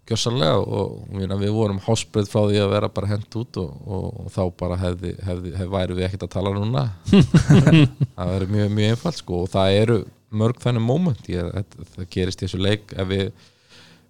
[0.06, 4.04] gjössalega og við, við vorum hásbreyð frá því að vera bara hent út og, og,
[4.22, 6.84] og þá bara hefði, hefði, hefði væri við ekkert að tala núna.
[8.16, 9.98] Það verður mjög, mjög einfalt sko og það eru
[10.36, 10.84] mörg þannig
[11.26, 12.94] það, það gerist í þessu leik.
[12.94, 13.24] Ef við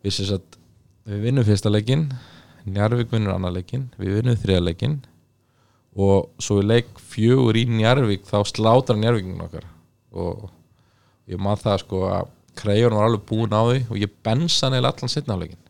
[0.07, 0.57] við, sem sagt,
[1.07, 2.09] við vinnum fyrsta leikin
[2.67, 4.97] Njarvík vinnur annar leikin við vinnum þriða leikin
[5.97, 9.67] og svo í leik fjögur í Njarvík þá slátar Njarvíkinn okkar
[10.17, 10.49] og
[11.31, 14.85] ég maður það sko að Krejón var alveg búin á því og ég bensa neil
[14.85, 15.63] allan setna á leikin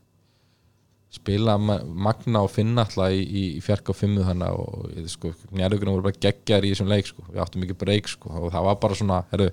[1.16, 5.32] spila ma- Magna og Finna alltaf í, í, í fjark og fimmu þannig og sko,
[5.56, 7.24] Njarvíkinn voru bara geggjar í þessum leik sko.
[7.30, 8.30] við áttum ekki breyk sko.
[8.30, 9.50] og það var bara svona herru,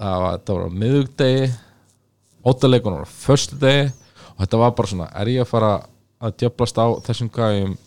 [0.00, 1.50] það var, var miðugdegi
[2.46, 3.90] óttaleikunum á föstudegi
[4.34, 5.70] og þetta var bara svona er ég að fara
[6.20, 7.78] að djöblast á þessum gæjum?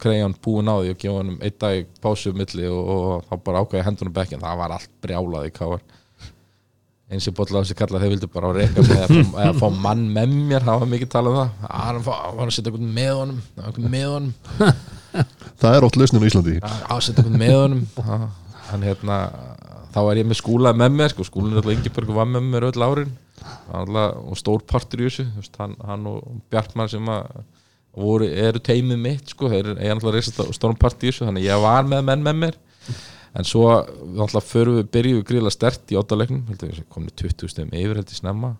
[0.00, 3.24] Krejón búin á því og gefa hann um einn dag pásu um milli og, og
[3.28, 5.82] þá bara ákvæði hendunum bekkin það var allt brjálað í káar
[7.10, 10.06] eins og bólla á þessi kalla þeir vildu bara reyka með að að fá mann
[10.14, 10.64] með mér.
[10.64, 11.64] Það var mikið talað um það.
[11.68, 13.40] Að hann var að setja einhvern með honum.
[13.58, 14.34] Einhvern með honum.
[15.60, 16.54] Það er ótt lausnin á Íslandi.
[16.62, 17.82] Að setja einhvern með honum.
[18.70, 19.16] Hann hérna
[19.90, 22.68] þá er ég með skúla með mér sko, skúlin er alltaf Ingeborg var með mér
[22.68, 23.10] öll árin
[23.70, 29.32] og stór partur í þessu veist, hann, hann og Bjartmann sem voru, eru teimið mitt
[29.34, 32.58] sko, reysast stórum part í þessu þannig ég var með menn með mér.
[33.38, 33.68] En svo
[34.42, 38.18] förum við byrjum við gríðlega stert í óttalegnum heldur við komum 20 stegum yfir heldur
[38.18, 38.56] snemma.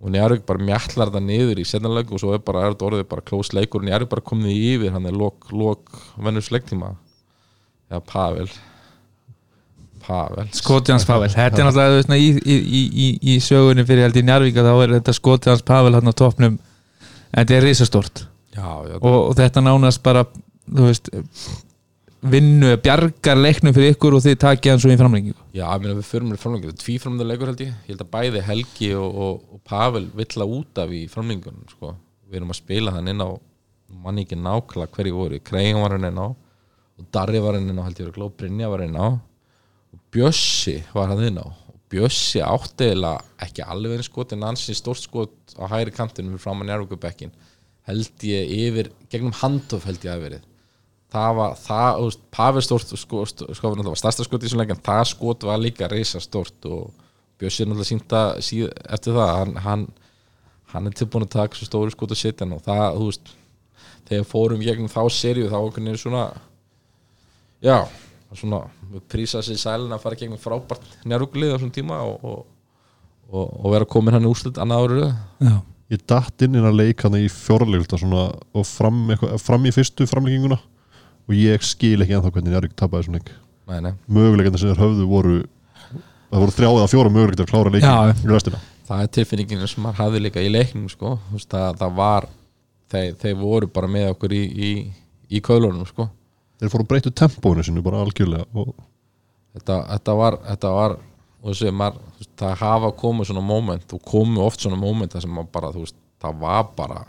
[0.00, 3.08] Og Njarvík bara mjallar það niður í setjanleik og svo er bara er þetta orðið
[3.10, 3.82] bara close leikur.
[3.82, 6.94] Og Njarvík bara komið yfir hann er lok, lok vennus leiktíma.
[7.90, 8.48] Eða Pavel
[10.10, 10.50] Pavel.
[10.56, 11.30] Skoti hans Pavel.
[11.30, 15.14] Þetta er náttúrulega í, í, í, í, sögunni fyrir held í Njarvíka þá er þetta
[15.16, 16.58] skoti hans Pavel hann á toppnum.
[17.30, 18.24] En þetta er risastort
[18.58, 21.10] og, og þetta nánast bara þú veist
[22.20, 25.38] vinnu, bjargar leiknum fyrir ykkur og þið takið hann svo í framlengingu.
[25.56, 27.72] Já, ég meina við förum með framlengjum Tvíframlega leikur held ég.
[27.86, 31.62] Ég held að bæði Helgi og, og, og Pavel vill að út af í framlengjum
[31.72, 31.94] sko.
[32.28, 33.30] Við erum að spila þann inn á
[34.04, 35.40] manni ekki nákvæmlega hverju voru.
[35.46, 38.68] Kreigan var hann inn á og Darri var hann inn á held ég og Brynja
[38.70, 39.08] var hann inn á
[40.10, 41.46] Bjössi var hann inn á.
[41.90, 46.44] Bjössi átti eiginlega ekki alveg eins skot en ansi stórt skot á hægri kantinu fyrir
[46.44, 47.34] fram að njárvíkubekkin
[47.90, 50.46] held ég yfir, gegnum handof held ég að verið.
[51.10, 55.02] Það var, það, Pavel stórt sko, sko, var stærsta skot í þessum leik en það
[55.10, 56.92] skot var líka reysa stórt og
[57.40, 59.84] Bjössi er náttúrulega sínta síð, eftir það, hann, hann,
[60.74, 63.32] hann er tilbúin að taka svo stóru skot að setja og það, þú veist
[64.10, 66.24] þegar fórum gegnum þá serju þá okkur er svona
[67.62, 67.76] já,
[68.34, 68.64] svona
[69.10, 72.40] prísa sér sælin að fara gegnum frábært njárúklið á svona tíma og, og,
[73.30, 75.04] og, og vera komin hann í úrslit annað árið
[75.50, 75.54] Já,
[75.90, 79.74] Ég datt inn inn að leik hann í fjórleikta svona og fram, eitthvað, fram í
[79.74, 83.32] fyrstu framlegginguna og ég skil ekki ennþá hvernig Njarvík tapaði þessum leik
[83.70, 83.94] nei, nei.
[84.10, 85.38] möguleikanda sem þeir höfðu voru
[86.30, 88.60] það voru þrjá eða fjóra möguleikta að klára leikin í
[88.90, 91.14] það er tilfinningin sem maður hafði líka í leiknum sko.
[91.38, 92.26] Það, það var
[92.90, 94.70] þeir, þeir voru bara með okkur í, í,
[95.30, 96.08] í kaulunum sko.
[96.60, 98.74] Þeir fóru að breytu tempóinu sinu bara algjörlega og
[99.56, 100.96] þetta, þetta var, þetta var
[101.46, 105.34] þessi, maður, veist, það hafa komið svona moment og komu oft svona moment þar sem
[105.34, 107.02] maður bara, þú veist, það var bara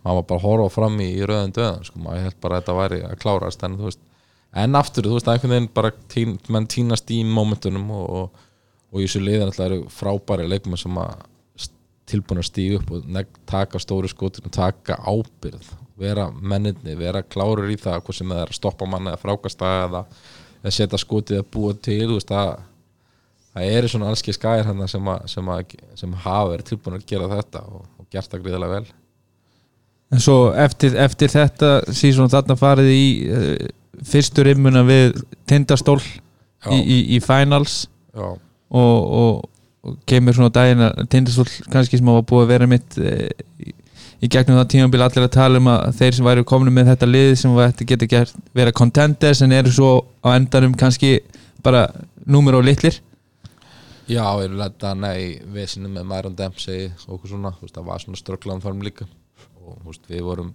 [0.00, 2.62] maður var bara að horfa fram í, í rauðan döðan sko, maður held bara að
[2.62, 4.04] þetta væri að klárast en þú veist,
[4.64, 8.46] en aftur, þú veist, einhvern veginn bara tín, menn tínast í momentunum og, og,
[8.90, 11.26] og í þessu liðan alltaf eru frábæri leikmenn sem að
[12.10, 15.68] tilbúin að stíga upp og taka stóri skotin og taka ábyrð
[16.00, 19.70] vera menninni, vera klárur í það hvað sem það er að stoppa manna eða frákasta
[19.84, 20.04] eða,
[20.62, 22.58] eða setja skotið að búa til veist, það
[23.54, 27.06] það eru svona allski skæðir hann sem, að, sem, að, sem hafa verið tilbúin að
[27.10, 28.96] gera þetta og, og gert það gríðilega vel.
[30.10, 33.54] En svo eftir, eftir þetta síðan þarna farið í uh,
[34.10, 35.20] fyrstu rimmuna við
[35.50, 37.84] tindastól í, í, í finals
[38.14, 42.98] Já, og, og, kemur svona daginn að tindastól kannski sem var búið að vera mitt
[43.00, 43.70] uh,
[44.20, 47.08] í, gegnum það tímabil allir að tala um að þeir sem væri komin með þetta
[47.10, 49.92] lið sem þetta geta gert vera contenders en eru svo
[50.24, 51.20] á endanum kannski
[51.64, 51.86] bara
[52.26, 53.00] númer og litlir.
[54.10, 57.86] Já, við erum lenda hana í vesinu með Myron Dempsey og okkur svona, veist, það
[57.92, 59.06] var svona strögglaðan form líka.
[59.62, 60.54] Og veist, við vorum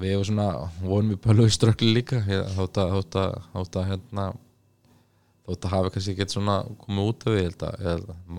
[0.00, 0.48] við vorum svona,
[0.82, 4.24] vorum við pölu í ströggli líka Ég- þótt að, þótt að, þótt að hérna
[5.44, 7.92] þótt að hafa kannski ekkert svona komið út af við, ég held að, ég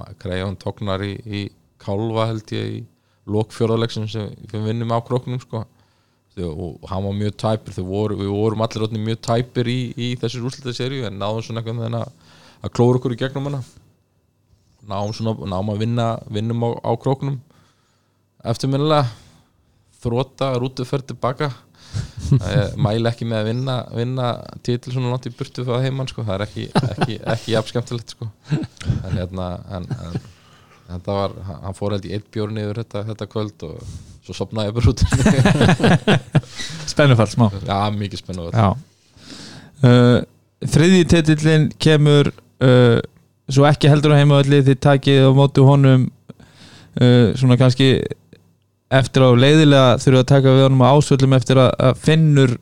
[0.10, 1.42] að Krejón tóknar í, í
[1.80, 2.84] kálfa held ég í
[3.32, 5.64] lokfjörðalegsum sem við vinnum á króknum sko.
[6.36, 10.08] Og hann var mjög tæpur, þau voru, við vorum allir orðnir mjög tæpir í, í
[10.20, 13.62] þessir úrslitaserju en náðum svona eitthvað þennan að, klóra okkur í gegnum hana.
[14.86, 17.40] Náum, svona, náum að vinna vinnum á, á króknum.
[18.46, 19.08] Eftirminnilega
[20.04, 21.54] þróta, rútuferð tilbaka
[22.42, 24.30] ég mæli ekki með að vinna, vinna
[24.66, 26.26] titil svona langt í burtu fyrir að heimann sko.
[26.26, 28.30] það er ekki, ekki, ekki jafn skemmtilegt sko.
[28.52, 30.18] en hérna en, en,
[30.92, 31.34] en það var,
[31.64, 33.80] hann fór held í eitt bjórn yfir þetta, þetta kvöld og
[34.26, 35.04] svo sopnaði ég bara út
[36.92, 37.48] Spennufall smá.
[37.66, 38.68] Já, mikið spennu Já.
[39.86, 40.20] Uh,
[40.66, 43.00] Þriðji titillin kemur uh,
[43.52, 47.90] svo ekki heldur á heimavalli þið takið á móti honum uh, svona kannski
[48.96, 52.56] eftir á leiðilega þurfa að taka við honum á ásvöldum eftir að, að finnur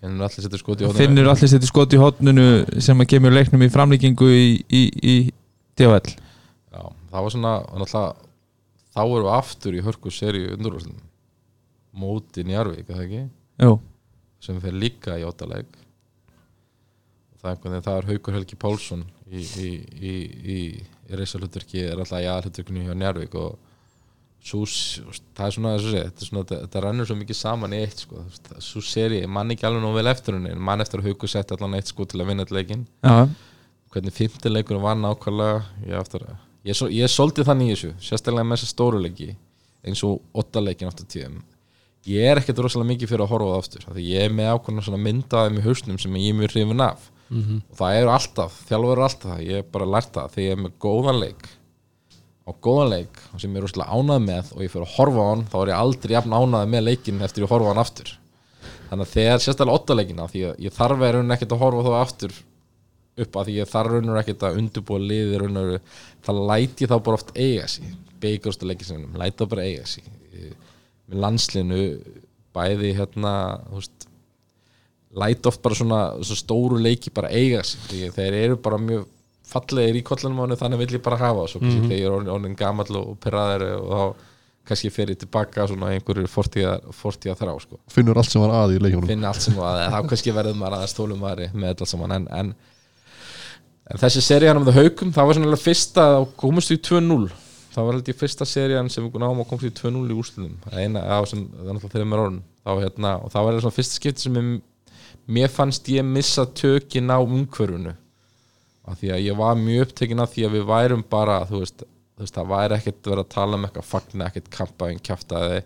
[0.00, 2.48] finnur allir setja skot í hóðinu finnur allir setja skot í hotnunu
[2.82, 5.16] sem að kemur leiknum í framlíkingu í, í, í
[5.78, 6.23] DFL Já,
[7.14, 8.30] það var svona náttúrulega,
[8.94, 11.02] þá erum við aftur í hörku seri undurvarslun
[11.94, 13.24] móti Njarvík, er það ekki?
[13.62, 13.74] Jú,
[14.42, 15.68] sem fer líka í óttaleg
[17.44, 20.14] það er Haukur Helgi Pálsson í, í, í,
[20.54, 20.58] í,
[21.12, 23.58] reysalhutverki er alltaf í aðalhutverkinu hjá Njarvík og
[24.44, 24.64] svo,
[25.36, 28.24] það er svona, þetta, svona þetta, rannur svo mikið saman í eitt sko.
[28.64, 31.56] svo seri, mann ekki alveg nóg vel eftir henni en mann eftir að Haukur setti
[31.56, 33.28] allan eitt sko til að vinna þetta leikin já,
[33.94, 36.26] hvernig fimmtileikur var nákvæmlega ég, aftur,
[36.64, 39.30] ég, svo- ég soldi þannig í þessu sérstaklega með þessa stóru leiki
[39.84, 41.42] eins og ottaleikin aftur tíðum.
[42.08, 44.32] Ég er ekkert rosalega mikið fyrir að horfa á það aftur af því ég er
[44.36, 47.10] með ákveðna svona myndaðum í hausnum sem ég er mjög hrifin af.
[47.72, 50.60] Og það eru alltaf, þjálfur eru alltaf ég er bara lært það, þegar ég er
[50.64, 51.46] með góðan leik
[52.44, 55.28] og góðan leik sem ég er rosalega ánað með og ég fyrir að horfa á
[55.30, 58.10] hann þá er ég aldrei jafn ánað með leikin eftir ég horfa á hann aftur.
[58.90, 61.94] Þannig að þegar sérstaklega ottaleikina því að ég þarf að raunin ekkert að horfa þá
[62.04, 62.36] aftur
[63.22, 65.76] upp að því ég þarf raunur ekkert að undirbúa liði raunur
[66.24, 67.94] það læti þá bara oft eiga sig.
[68.24, 70.10] Beigarustu leikisinnum, læti það bara eiga sig.
[71.04, 71.80] Með landslinu
[72.54, 73.34] bæði hérna
[73.68, 74.06] þú veist,
[75.14, 79.10] læti oft bara svona, svona stóru leiki bara eiga að þeir eru bara mjög
[79.44, 82.14] fallegir í kollanum á henni þannig vil ég bara hafa svo mm þegar ég er
[82.32, 84.30] orðin, gamall og perraðir og þá
[84.64, 87.78] kannski fer ég tilbaka svona einhverju fortíða, þrá sko.
[87.92, 90.78] Finnur allt sem var að í leikjónum finna allt sem var þá kannski verður maður
[90.78, 92.14] aðeins tólum maður með þetta saman.
[92.16, 92.54] En, en,
[93.90, 97.32] en þessi serían um það haukum það var svona fyrsta þá komust við í 2-0
[97.74, 100.54] það var ég fyrsta serían sem við náum að komast í 2-0 í úrslutum
[102.84, 104.54] hérna og það var svona fyrsta skipti sem ég,
[105.26, 107.94] mér fannst ég missa tökin á umhverfunu
[108.84, 111.84] af því að ég var mjög upptekin af því að við værum bara þú veist,
[112.14, 115.62] þú veist það væri ekkert verið að tala um eitthvað fagna, ekkert kampa en kjaftaði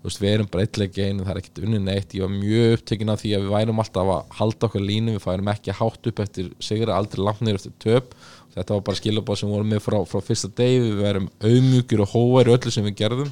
[0.00, 2.14] þú veist, við erum bara eitthvað einu, það er ekkert unni neitt.
[2.16, 5.24] Ég var mjög upptekin af því að við værum alltaf að halda okkur línu, við
[5.26, 8.14] færum ekki hátt upp eftir sigra, aldrei langt niður eftir töp.
[8.54, 12.14] Þetta var bara skilabáð sem vorum með frá, frá fyrsta degi, við værum auðmjúkir og
[12.14, 13.30] hóvar í öllu sem við gerðum.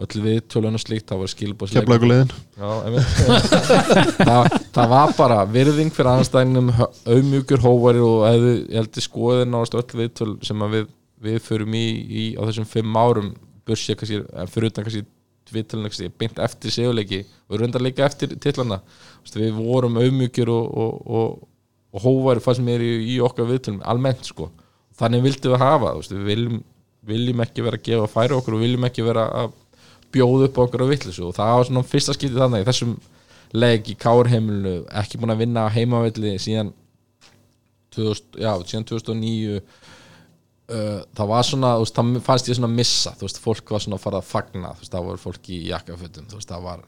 [0.00, 1.74] Öll við tölun og slíkt, það var skilabáð
[2.88, 3.12] einmitt.
[4.30, 9.46] það, það var bara virðing fyrir anstæðinum auðmjúkur hóvari og hefði, ég held að skoðið
[9.52, 10.90] náðast öll viðtöl sem að við,
[11.28, 13.34] við förum í, í á þessum fimm árum
[13.70, 15.04] en fyrir utan kannski
[15.54, 21.00] viðtölun kannski beint eftir seguleiki og rundar líka eftir veist, við vorum auðmjúkir og, og,
[21.06, 21.48] og,
[21.94, 24.50] og hóvari fannst mér í, í okkar viðtölum almennt sko,
[24.98, 26.60] þannig vildum við hafa við viljum,
[27.06, 29.56] viljum ekki vera að gefa færi okkur og viljum ekki vera að
[30.10, 32.96] bjóða upp okkur á vittlisu og það var svona fyrsta skiptið þannig þessum
[33.54, 36.72] leik í Kárheimilinu ekki búin að vinna á heimavelli síðan
[37.94, 39.60] 2000, já, síðan 2009
[40.70, 43.84] uh, það var svona, þú veist, það fannst ég svona missa, þú veist, fólk var
[43.84, 46.64] svona að fara að fagna, þú veist, það voru fólk í jakkafötum þú veist, það
[46.70, 46.86] var,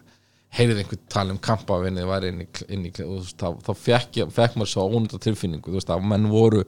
[0.53, 4.19] heyrið einhvern tala um kampavinni, var inn í, inn í þú veist, þá, þá fekk,
[4.37, 6.65] fekk maður svo ónunda tilfinningu, þú veist, að menn voru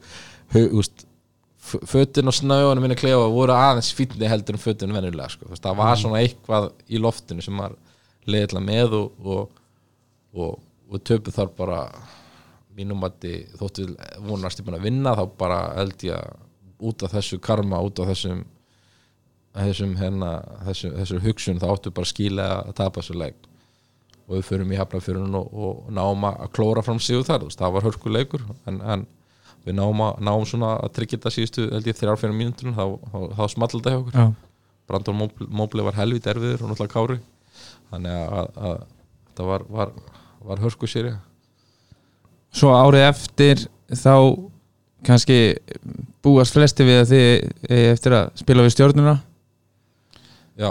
[0.55, 1.05] þú veist,
[1.65, 5.53] f- fötin og snöðunum minni klefa voru aðeins fínni heldur en fötin venjulega, sko, þú
[5.57, 7.77] veist, það var svona eitthvað í loftinu sem var
[8.25, 9.63] leiðilega með og, og,
[10.41, 10.59] og,
[10.89, 11.83] og töpu þar bara
[12.75, 13.29] mínum að
[13.61, 13.85] þóttu
[14.27, 16.41] vonast ég búin að vinna þá bara held ég að
[16.85, 18.45] út af þessu karma, út af þessum
[19.55, 20.31] þessum hérna
[20.67, 23.51] þessu, þessu hugsun þá áttu bara skýla að tapa þessu leik.
[24.25, 27.87] Og við förum í hafnafjörun og, og náum að klóra fram síðu þar, það var
[27.87, 29.05] hörkuleikur en, en
[29.65, 32.85] við náum, að, náum svona að tryggja þetta síðustu, held ég, þrjár fyrir mínútur þá,
[33.13, 34.19] þá, þá small þetta hjá okkur.
[34.19, 34.27] Já.
[34.85, 35.17] Brandon
[35.49, 37.21] Mobley, var helvít erfiður og náttúrulega kári.
[37.93, 38.75] Þannig að, að, að
[39.29, 39.95] þetta var, var,
[40.45, 41.15] var hörku séri
[42.55, 44.15] Svo árið eftir þá
[45.07, 45.39] kannski
[46.25, 47.31] búast flesti við að þið
[47.71, 49.15] eigi eftir að spila við stjórnuna
[50.61, 50.71] já,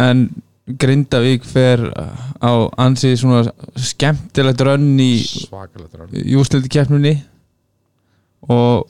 [0.00, 0.28] en
[0.78, 1.82] Grindavík fer
[2.38, 3.42] á ansið svona
[3.80, 7.16] skemmtilegt rönn í svakalegt rann jústildi keppnunni
[8.50, 8.86] og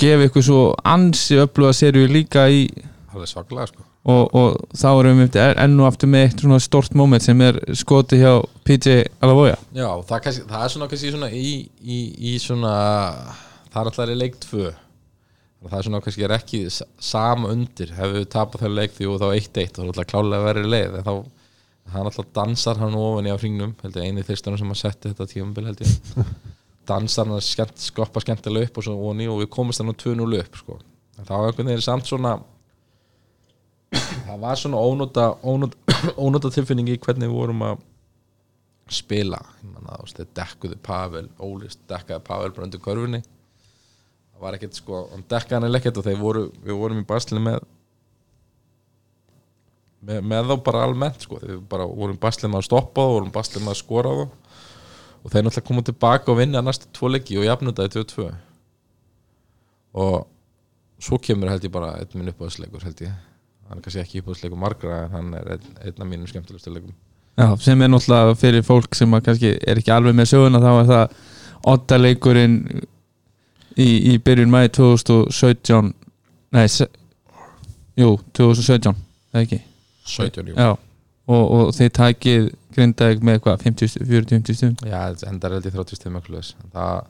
[0.00, 2.66] gefa ykkur svo ansi öfluga serju líka í
[3.10, 3.86] alveg svakalega sko.
[4.10, 7.40] og, og þá erum við eftir enn og aftur með eitt svona stort moment sem
[7.44, 9.58] er skoti hjá PJ Alavoya.
[9.76, 11.50] Já, það, kannski, það er svona kannski svona í,
[11.80, 11.98] í,
[12.32, 12.74] í svona
[13.70, 14.70] það er alltaf í leik 2
[15.68, 17.92] það er svona kannski er ekki sama undir.
[17.96, 20.96] Hefur við tapað þegar leik 3 og þá 1-1 þá er alltaf klálega verið leið.
[21.00, 21.12] En þá
[21.90, 25.12] hann alltaf dansar hann ofan í á hringnum held ég eini þyrstunum sem að setja
[25.12, 25.26] þetta
[25.82, 26.24] ég.
[26.90, 29.96] Dansar hann skemmt, skoppa skemmtilega upp og svo ofan í og við komumst hann á
[30.00, 30.78] 2-0 upp sko.
[31.20, 32.38] þá er einhvern veginn samt svona
[33.90, 37.82] það var svona ónóta, ónóta, ónóta tilfinningi hvernig við vorum að
[38.90, 39.38] spila.
[40.10, 43.20] Þeir dekkuðu Pavel Óli dekkaði Pavel bara undir körfunni.
[43.22, 43.39] það
[44.40, 47.60] var ekkert sko, hann dekkaði hann ekkert og þeir voru, við vorum í basli með
[50.00, 53.14] með, með þá bara almennt sko, þeir bara vorum í basli með að stoppa þá,
[53.14, 54.36] vorum í basli með að skora þá.
[55.20, 58.30] Og þeir náttúrulega komu tilbaka og vinna næstu tvo leiki og í 2-2
[60.00, 60.14] og
[61.02, 63.14] svo kemur held ég bara einn minn uppáðsleikur held ég.
[63.68, 66.94] Hann er kannski ekki uppáðsleikur margra en hann er einn, einn af mínum skemmtilegustu leikum.
[67.36, 70.88] Já, sem er náttúrulega fyrir fólk sem kannski er ekki alveg með söguna þá er
[70.92, 71.18] það
[71.74, 72.56] oddaleikurinn
[73.78, 75.92] í, í byrjun mæði 2017
[76.56, 76.64] nei,
[78.00, 78.94] jú, 2017
[79.34, 79.60] eða ekki?
[80.10, 80.56] 17 jú.
[80.56, 80.70] Já,
[81.30, 86.36] og, og þið takið grindaðið með hvað, 50, 40, 50 stund Já, 30 stegum eitthvað
[86.38, 87.08] leis það,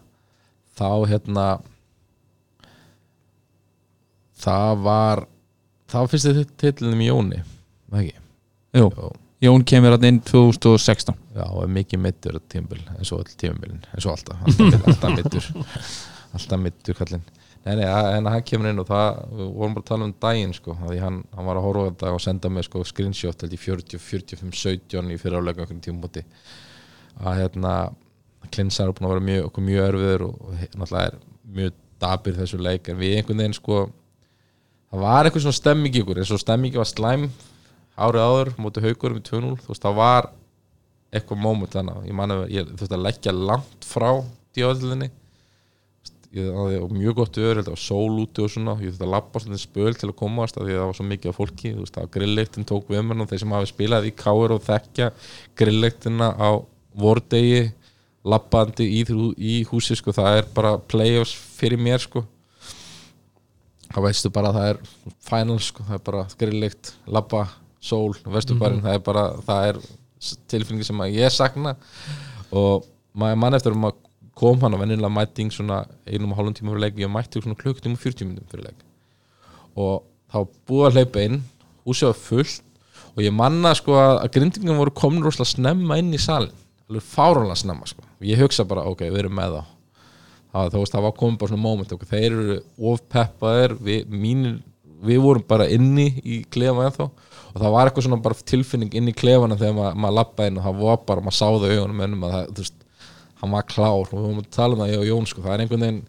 [0.81, 1.47] þá hérna
[4.41, 5.25] það var
[5.91, 7.43] það var fyrst þitt titlinum í Jóni
[7.91, 8.17] var ekki?
[8.79, 13.23] Jú, Jó, Jón kemur hann inn 2016 já, og er mikið mittur tímabil, eins og
[13.25, 15.51] all tímabilin eins og alltaf, alltaf, alltaf mittur
[16.35, 17.23] alltaf mittur kallinn.
[17.69, 21.01] En hann kemur inn og það við vorum bara að tala um daginn sko, því
[21.03, 24.55] hann, hann var að horfa þetta og senda mig sko screenshot held í 40, 45,
[24.57, 26.23] 17 í fyrirhálega einhvern tímumóti
[27.21, 27.75] að hérna
[28.51, 31.19] klinsar er búin að vera mjög, okkur mjög örfiður og, og he- náttúrulega er
[31.61, 33.81] mjög dabir þessu leik en við einhvern veginn sko
[34.91, 37.29] það var eitthvað svona stemming í ykkur eins og stemmingi var slæm
[38.01, 40.31] árið áður móti haugur með 2-0 þú veist það var
[41.13, 44.09] eitthvað moment þannig ég man að ég þurfti að leggja langt frá
[44.57, 45.11] djóðlinni
[46.37, 49.43] ég hafði mjög gott öður, þetta var sól úti og svona ég þurfti að labba
[49.43, 51.97] svolítið spöl til að komast því að það var svo mikið af fólki, þú veist
[51.97, 55.09] það var grillleiktin tók við mér og þeir sem hafi spilað í káir og þekkja
[55.59, 56.51] grillleiktina á
[57.01, 57.63] vordegi
[58.27, 59.01] labbandi í,
[59.39, 62.23] í húsi sko, það er bara playoffs fyrir mér sko.
[63.91, 64.83] Þá veistu bara að það er
[65.27, 67.47] final sko, það er bara grillleikt, labba
[67.83, 69.81] sól, veistu bara, það er bara það er
[70.53, 71.75] tilfinningi sem ég sakna.
[72.55, 72.87] Og
[73.19, 73.99] maður mann eftir um að
[74.41, 77.59] kom hann að vennilega mæting svona einum og hálfum tíma fyrir leik ég mætti svona
[77.61, 78.83] klukkutíma og 40 minnum fyrir leik.
[79.77, 80.39] Og þá
[80.69, 81.43] búið að hleypa inn
[81.85, 82.67] húsið var fullt
[83.11, 86.57] og ég manna sko að, grindingum voru komin rosalega snemma inn í salin
[86.91, 88.03] alveg fáránlega snemma sko.
[88.19, 89.77] Og ég hugsa bara ok, við erum með þá.
[90.51, 92.57] Það, veist, það var komin bara svona moment ok, þeir eru
[92.91, 94.17] ofpeppaðir við,
[95.07, 97.09] við vorum bara inni í klefa ennþá.
[97.51, 100.61] Og það var eitthvað svona bara tilfinning inn í klefana þegar maður, maður lappaði inn
[100.61, 102.77] og það var bara, maður sáði augunum ennum að það, þú veist,
[103.41, 105.55] hann var klár og við vorum að tala um það ég og Jón sko, það
[105.55, 106.03] er einhvern veginn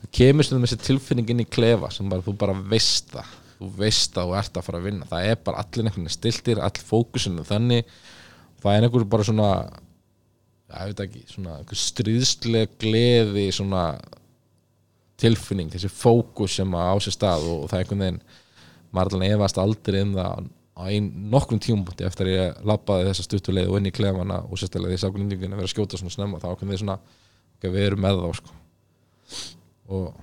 [0.00, 3.36] það kemur stundum þessi tilfinning inn í klefa sem bara, þú bara veist það.
[3.60, 5.08] Þú veist að þú ert að fara að vinna.
[5.10, 7.90] Það er bara allir einhvern veginn stiltir, all fókusinu þannig,
[8.62, 9.50] það er einhver bara svona
[10.70, 13.84] ég veit ekki, svona stríðslega gleði svona
[15.20, 18.22] tilfinning, þessi fókus sem á sér stað og, það er einhvern veginn
[18.94, 23.26] maður allan efast aldrei um það á ein, nokkrum tímubúti eftir að ég labbaði þessa
[23.26, 26.40] stuttuleið og inn í klefana og sérstaklega því sáknindingin að vera að skjóta svona snemma
[26.40, 26.96] þá ákveðum við svona,
[27.56, 28.56] ok, við erum með þá sko.
[29.90, 30.22] og,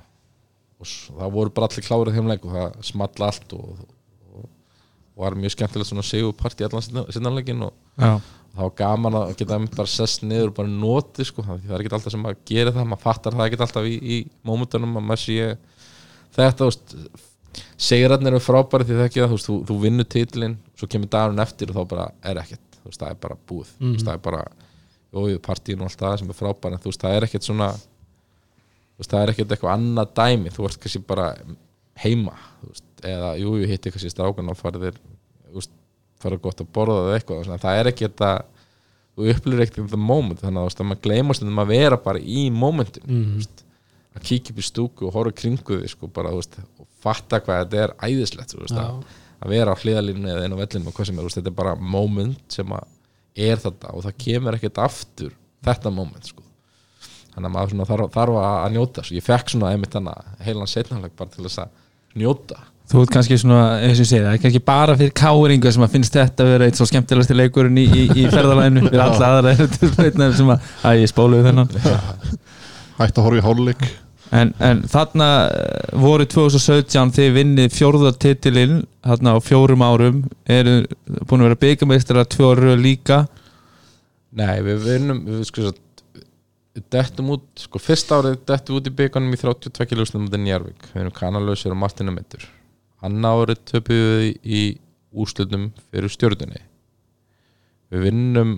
[0.77, 3.85] og það voru bara allir klárið þeim leik og það small allt og,
[4.31, 4.49] og,
[5.11, 7.75] og var mjög skemmtilegt svona sigur part í allan sinnanleikin og
[8.57, 11.93] það var gaman að geta bara sest niður og bara notið sko, það er ekki
[11.93, 14.17] alltaf sem að gera það maður fattar það ekki alltaf í, í
[14.47, 15.57] mómentunum að maður sé
[16.37, 16.71] þetta þú
[17.57, 21.11] veist, segirarnir eru frábæri því það ekki það, þú, þú, þú vinnur titlinn svo kemur
[21.13, 23.93] dagurinn eftir og þá bara er ekkert þú veist, það er bara búið mm.
[23.93, 24.41] veist, það er bara,
[25.17, 27.69] jójú, partíin og allt það sem er frábæri en þú veist, það er ekkert svona
[27.77, 31.27] þú veist, það er ekkert eitthvað annað dæmi þú ert kannski bara
[32.03, 34.99] heima þú veist, eða jújú, hitti kannski strákan og farið
[35.53, 35.65] þú
[36.21, 38.31] farið gott að borða eða eitthvað svona, það er ekki þetta
[39.17, 41.97] þú upplýður ekkert in the moment þannig að þú að maður gleymast um að vera
[42.01, 43.35] bara í momentin Mhm.
[43.37, 43.63] veist,
[44.17, 46.57] að kíkja upp í stúku og horfa kringu því sko, bara, þú veist,
[47.07, 50.61] fatta hvað þetta er æðislegt þú veist, að, að vera á hliðalínu eða inn á
[50.61, 52.93] vellinu og hvað sem er, þú veist, þetta er bara moment sem að
[53.37, 55.33] er þetta og það kemur ekkert aftur
[55.65, 56.45] þetta moment sko.
[57.33, 59.99] þannig að maður svona þarf, þarf að að njóta svo ég fekk svona einmitt
[60.45, 61.75] heilan setnanleg bara til þess að
[62.17, 62.57] njóta.
[62.87, 65.83] Þú ert kannski svona, eins og ég segi það er kannski bara fyrir káringa sem
[65.83, 69.31] að finnst þetta að vera eitt svo skemmtilegasti leikurinn í, í, í ferðalæðinu fyrir alla
[69.33, 71.73] aðra erindisbreytna sem að, að ég spóluði þennan.
[73.01, 73.83] Hætt að horfa í hálfleik
[74.35, 80.21] en, en þarna eh, voru 2017 þið vinnið fjórðartitilinn þarna á fjórum árum.
[80.45, 80.79] Eru
[81.27, 83.25] búin að vera byggameistrar að tvöru líka?
[84.37, 85.73] Nei, við vinnum við sko
[86.93, 90.43] dettum út, sko fyrsta árið dettum við út í byggunum í 32 kilóstum út í
[90.43, 92.45] Njarvík, við erum kanalausir og Martina Mittur
[93.05, 94.61] annar árið töpum við í
[95.17, 96.61] úrslutum fyrir stjórnunni
[97.93, 98.57] við vinnum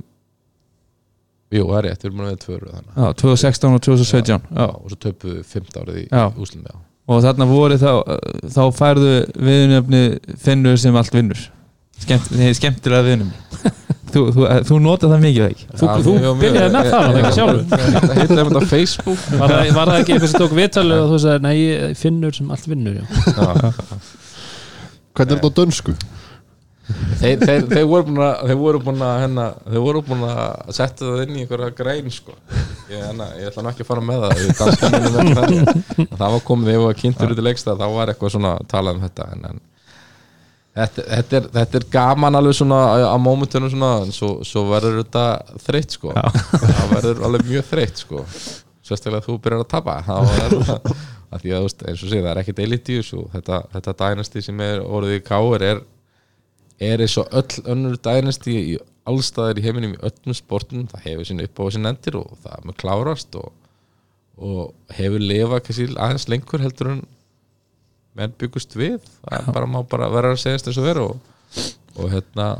[1.49, 4.39] jú, það er rétt, við erum að við tvöru þannig já, 2016 og 2017 já.
[4.59, 6.75] Já, og svo töpum við 15 árið í já.
[7.09, 7.91] og þarna voru þá
[8.53, 9.13] þá færðu
[9.49, 10.03] viðnöfni
[10.43, 11.47] finnur sem allt vinnur
[11.99, 13.31] Skemmt, þið er skemmtilega viðnum
[14.13, 17.65] þú, þú, þú nota það mikið ekki Þú- þú byrjaði með það, það ekki sjálfur?
[17.73, 21.11] Þetta heitir þetta á Facebook Var það, var það ekki eitthvað sem tók viðtalið og
[21.11, 23.03] þú sagði, nei, ég finnur sem allt vinnur já.
[23.35, 23.99] Já.
[25.19, 25.95] Hvernig er þetta á dönsku?
[27.19, 30.75] Þeir, þeir, þeir voru búin að þeir voru búin að hérna, þeir voru búin að
[30.77, 32.35] setja það inn í einhverja grein sko.
[32.89, 34.37] ég, hérna, ég ætla ekki að fara með það
[36.19, 38.71] það var komið þegar ég var kynntur út í leikstað þá var eitthvað svona að
[38.73, 39.61] tala um þetta en, en
[40.79, 45.03] þetta, þetta, er, þetta er gaman alveg svona á, mómentunum svona en svo, svo verður
[45.03, 45.27] þetta
[45.67, 46.15] þreytt sko.
[46.15, 48.25] Það verður alveg mjög þreytt sko.
[48.89, 50.29] Sérstaklega þú byrjar að tapa það
[51.29, 53.23] að því að eins og sé það er í þessu.
[53.35, 55.81] Þetta, þetta dænasti sem er orðið í káir er
[56.79, 58.75] er eins og öll önnur dænasti í
[59.09, 62.57] allstaðar í heiminum í öllum sportum það hefur sín upp á sín endir og það
[62.57, 63.49] er með klárast og,
[64.37, 67.01] og hefur lifað kannski aðeins lengur heldur en
[68.17, 68.99] menn byggust við.
[69.23, 71.65] Það er bara, má bara vera að segjast eins og vera og,
[71.97, 72.51] og hérna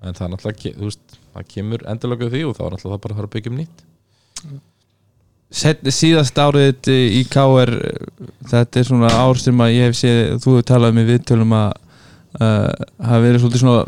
[0.00, 3.04] en það er náttúrulega, þú veist, það kemur endurlökuð því og þá er náttúrulega það
[3.04, 3.86] bara að fara að byggja um nýtt.
[5.60, 7.72] Set, síðast árið í KR
[8.52, 11.72] þetta er svona ár sem að ég hef séð þú hefur talað með viðtölum að
[12.38, 12.70] uh,
[13.02, 13.82] hafa verið svolítið svona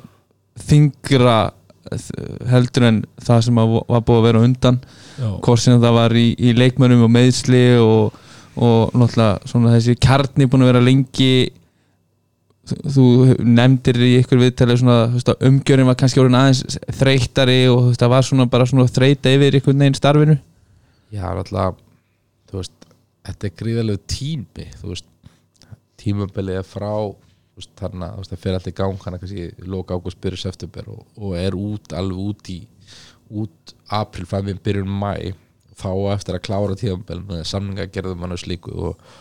[0.69, 4.83] þingra uh, heldur en það sem að var búið að vera undan.
[5.45, 8.21] Hvort sem það var í, í leikmönnum og meðsli og,
[8.57, 11.35] og náttúrulega svona þessi kjarni búin að vera lengi.
[12.63, 13.05] Þú
[13.43, 18.13] nefndir í ykkur viðtalið svona umgjörinn var kannski orðin aðeins þreyttari og þú veist, það
[18.15, 20.37] var svona bara svona þreyta yfir ykkur neginn starfinu.
[21.13, 21.81] Já, alltaf,
[22.49, 22.77] þú veist,
[23.27, 25.09] þetta er gríðalegu tími, þú veist,
[26.01, 26.95] tímabilið er frá,
[27.53, 31.03] þú veist, það fer alltaf í gang hana kannski í loka ágúst, byrjun september og,
[31.19, 32.61] og er út, alveg út í,
[33.43, 35.35] út april, í byrjun mæ,
[35.77, 39.13] þá eftir að klára tímabilið með samninga gerðum hann og slíku og,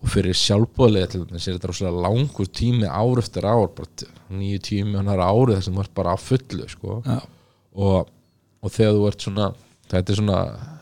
[0.00, 4.62] og fyrir sjálfbóðlega til þess er þetta rosalega langur tími ár eftir ár, bara nýju
[4.70, 7.20] tími hann árið þess að þú ert bara á fullu, sko, Já.
[7.76, 8.14] og,
[8.64, 9.50] og þegar þú ert svona,
[9.92, 10.75] þetta er svona, er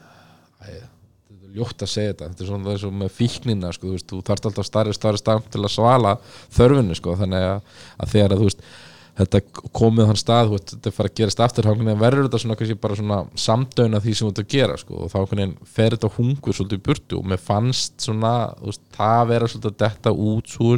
[1.55, 2.31] ljótt að segja þetta.
[2.31, 5.47] Þetta er svona þessu með fíknina sko, þú, veist, þú þarft alltaf starri starri starf
[5.53, 6.17] til að svala
[6.57, 8.67] þörfinu sko, þannig að, að þegar að þú veist
[9.15, 9.41] þetta
[9.79, 13.19] komið þann stað, veist, þetta fara að gerast aftur þá verður þetta svona, bara svona
[13.39, 15.19] samdöina því sem þú ert að gera sko, og þá
[15.77, 18.33] fer þetta hungur svolítið í burtu og mér fannst svona,
[18.65, 20.73] veist, það vera svolítið að detta út, svo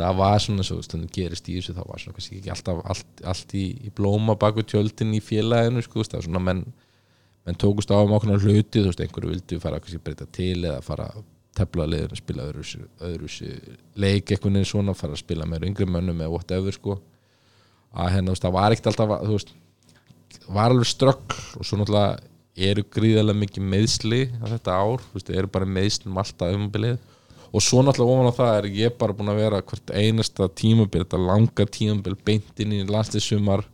[0.00, 3.24] það var svona svo stundum gerist í þessu þá var svona kannski ekki alltaf allt,
[3.32, 6.62] allt í, í blóma baku tjöldin í félaginu sko, það var svona menn
[7.46, 10.80] menn tókust á um ákveðna hluti þú veist, einhverju vildu fara að breyta til eða
[10.84, 11.22] fara að
[11.56, 12.64] tefla liðinu, spila öðru,
[13.04, 13.28] öðru
[13.98, 16.98] leik eitthvað neins svona, fara að spila með yngri mönnum eða whatever sko.
[17.90, 19.54] Að hérna, þú veist, það var ekkert alltaf þú veist,
[20.46, 22.28] var alveg ströggl og svo náttúrulega
[22.70, 27.00] eru gríðarlega mikið meðsli á þetta ár, þú veist, eru bara meðslum alltaf umbilið
[27.50, 31.02] og svo náttúrulega ofan á það er ég bara búin að vera hvert einasta tímabil,
[31.02, 33.64] þetta langa tímabil beint inn í landslýsumar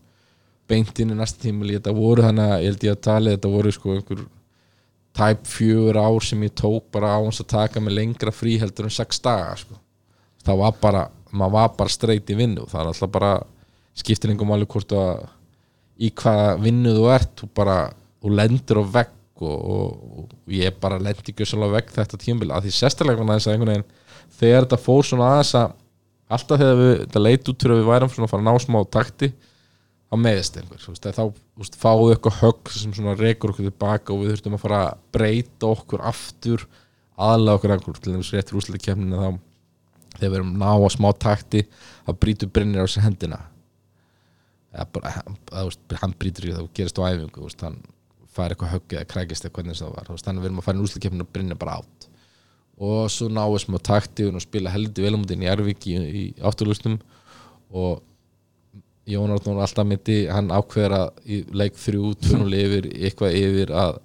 [0.68, 3.52] beint inn í næsta tímabil þetta voru þannig að ég held ég að tala þetta
[3.52, 4.24] voru sko einhver
[5.16, 8.88] tæp fjögur ár sem ég tók bara á hans að taka með lengra frí heldur
[8.88, 9.78] en sex daga sko.
[10.44, 11.04] það var bara
[11.36, 12.66] maður var bara streit í vinnu.
[12.70, 13.32] Það er alltaf bara
[13.96, 15.26] skiptir einhver máli hvort að
[15.96, 17.76] í hvaða vinnu þú ert þú bara,
[18.22, 19.14] þú lendur á vegg
[19.46, 22.52] og, og, og ég bara lendi ekki svolítið á vegg þetta tímabil.
[22.52, 23.90] Að því sérstaklega var þess að einhvern veginn
[24.36, 25.74] þegar þetta fór svona aðeins að
[26.36, 28.64] alltaf þegar við, þetta leit út fyrir að við værum svona að fara að ná
[28.66, 29.32] smá takti
[30.06, 34.56] á meðist þá þú veist, fáðu eitthvað högg sem rekur okkur tilbaka og við þurftum
[34.56, 36.66] að fara að breyta okkur aftur,
[37.16, 39.30] aðlega okkur einhver til þess rétt fyrir úsleika kemnina þá
[40.16, 41.66] þegar við erum ná á smá takti
[42.06, 43.42] þá brýtur Brynjar á sig hendina.
[44.72, 47.78] Eða bara, að, þú veist, hann í það og gerist á æfingu, veist, hann
[48.36, 50.78] fær eitthvað högg eða krækist eða hvernig það var, þannig að við erum að fara
[50.78, 52.08] í úsleika kemnina og Brynjar bara átt
[52.76, 56.24] og svo náðu smá takti og spila heldur vel um þetta í Jærvík í, í
[56.44, 56.98] átturlustum
[57.72, 58.02] og
[59.06, 64.00] Jón Árnór alltaf myndi hann ákveður að í leik þrjú, tvunul yfir eitthvað yfir að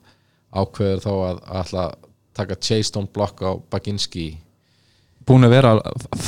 [0.51, 1.93] ákveður þá að, að
[2.37, 4.35] taka chase down block á Baginski.
[5.25, 5.73] Búin að vera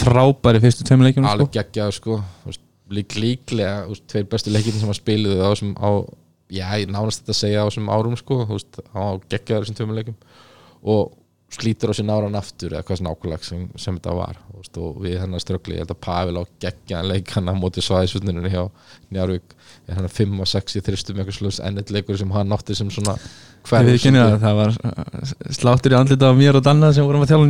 [0.01, 1.33] frábæri fyrstu tveim leikjum sko.
[1.33, 2.19] alveg sko.
[2.41, 5.89] Þú veist, lík, líklega veist, tveir bestu leikinn sem að spiluðu á þessum á,
[6.53, 9.79] já, ég nánast þetta að segja á þessum árum sko, þú veist, á geggjaður þessum
[9.79, 10.17] tveimur leikum
[10.83, 11.13] og
[11.53, 14.99] slítur á sér náran aftur eða hvað sem nákvæmlega sem, sem þetta var veist, og
[15.03, 18.63] við hennar ströggli, ég held að Pavel á geggjaðan leik hann á móti svæðisvölduninu hjá
[19.13, 19.55] Njarvík,
[19.87, 22.77] er hann að 5 og 6 í þristum eitthvað slús ennitt leikur sem hann átti
[22.77, 23.17] sem svona
[23.63, 27.05] Ég við kynni að það var uh, sláttur í andlita af mér og Danna sem
[27.07, 27.47] vorum að þjála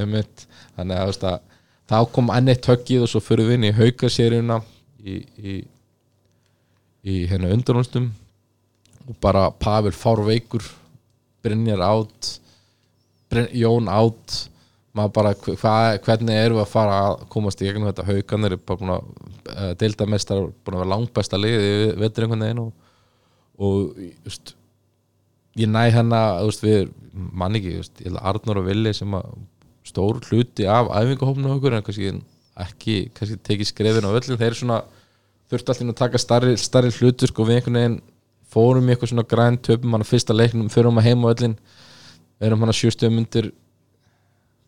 [0.00, 0.46] einmitt.
[0.74, 1.38] þannig að þú veist að
[1.92, 4.58] þá kom enn eitt höggið og svo fyrir við inn í haukaseríuna
[5.04, 5.54] í, í,
[7.06, 8.10] í hérna undanústum
[9.06, 10.64] og bara Pavel fárveikur
[11.42, 12.38] Brynjar átt
[13.56, 14.38] Jón átt
[14.92, 15.74] maður bara hva,
[16.04, 18.08] hvernig erum við að fara að komast í gegnum þetta?
[18.08, 19.06] Haukanir er bara búin að
[19.54, 22.90] uh, deildamestar búin að vera langbæsta liði við veitur einhvern veginn og,
[23.62, 24.54] og just,
[25.56, 25.86] ég næ
[26.62, 29.32] við mann ekki, veist, ég held að Arnur og Vili sem að
[29.84, 32.12] stór hluti af æfingahófnum okkur en kannski
[32.62, 34.78] ekki kannski tekið skrefin á öllum þeir svona
[35.50, 37.98] þurfti alltaf að taka starri, starri hlutur sko við einhvern veginn
[38.52, 41.56] fórum í eitthvað svona græn töpum hann að fyrsta leiknum, förum að heima á
[42.42, 43.50] öllin erum hann að sjöstum myndir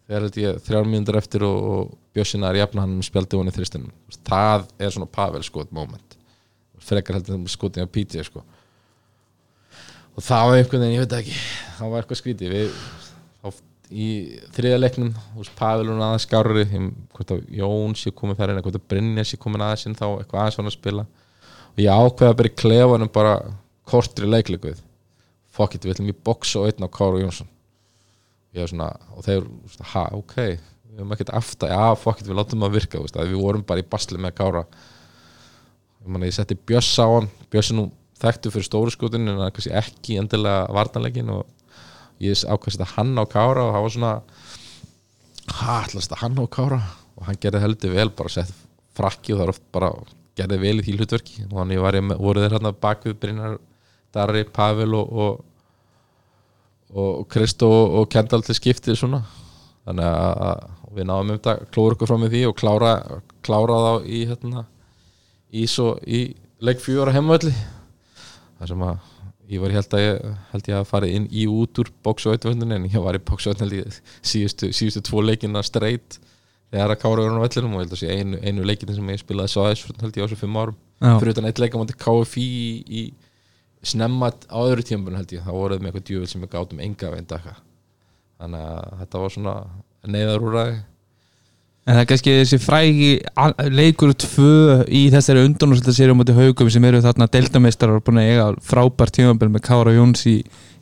[0.06, 3.54] þegar held ég þrjár mínútur eftir og, og Bjössina er jafna hann spjaldi hún í
[3.56, 3.90] þristinum
[4.28, 6.18] það er svona Pavel skot moment.
[6.84, 8.42] Frekar heldur það skotin á PJ sko.
[10.14, 11.38] Og það var einhvern veginn, ég veit ekki
[11.78, 12.52] það var eitthvað skrítið.
[12.54, 12.76] Við,
[13.94, 14.08] í
[14.54, 18.62] þriða leiknum hús Pavel og aðeins skárri ég- hvort að Jón sé komið þar inn
[18.64, 21.06] hvort að Brynja sé komið aðeins inn þá eitthvað aðeins svona að spila.
[21.74, 23.34] Og ég ákveða að byrja klefanum bara
[23.84, 24.80] kortri leikleikuð
[25.54, 27.46] fuck it, við ætlum í box og einn á Káru Jónsson
[28.54, 30.36] ég var svona, og þeir svona, ha, ok,
[30.94, 31.84] við erum ekkert aftar já,
[32.14, 34.64] it, við látum það virka, veist, að við vorum bara í basli með Kára.
[35.98, 37.88] Ég, man, ég setti Bjöss á hann, Bjöss er nú
[38.22, 41.48] þekktu fyrir stóru skutin en hann er kannski ekki endilega vartanleikin og
[42.22, 44.12] ég ákvæmst að hann á Kára og það var svona
[45.58, 46.80] ha, allast að hann á Kára?
[47.18, 48.54] Og hann gerði heldur vel, bara sett
[48.94, 49.90] frakki og það er oft bara
[50.38, 51.48] gerði vel í því hlutverki.
[51.50, 53.58] Og var ég með, voru þeir hérna bakvið Brynjar,
[54.14, 55.42] Darri, Pavel og, og
[56.94, 57.70] og Kristó
[58.00, 59.24] og Kendall til skiptið svona.
[59.84, 60.62] Þannig að
[60.94, 62.92] við náðum um þetta klóra okkur fram með því og klára,
[63.44, 64.64] klára þá í hérna
[65.54, 66.26] í svo í
[66.64, 67.52] leik fjóra heimvöldi
[68.58, 69.10] þar sem að
[69.52, 72.86] ég var held að ég held ég að fara inn í út úr bóksvöldvöldinu en
[72.88, 73.82] ég var í bóksvöldinu
[74.24, 76.18] síðustu, síðustu tvo leikina straight
[76.72, 79.12] þegar að kára verður á vellinum og ég held að sé einu, einu leikinu sem
[79.12, 80.78] ég spilaði svo aðeins held ég á þessu fimm árum.
[81.04, 83.02] Fyrir utan eitt leik á móti KFI í, í
[83.86, 87.12] snemma á öðru tímpun held ég þá voruð með eitthvað djúvel sem við gátum enga
[87.12, 89.54] veinda þannig að þetta var svona
[90.04, 90.82] neyðarúræði
[91.84, 93.08] En það er kannski þessi frægi
[93.76, 98.22] leikur tvö í þessari undanúrsölda séri á móti haugum sem eru þarna deltameistarar og búin
[98.22, 100.38] að eiga frábært tímabel með Kára Jóns í,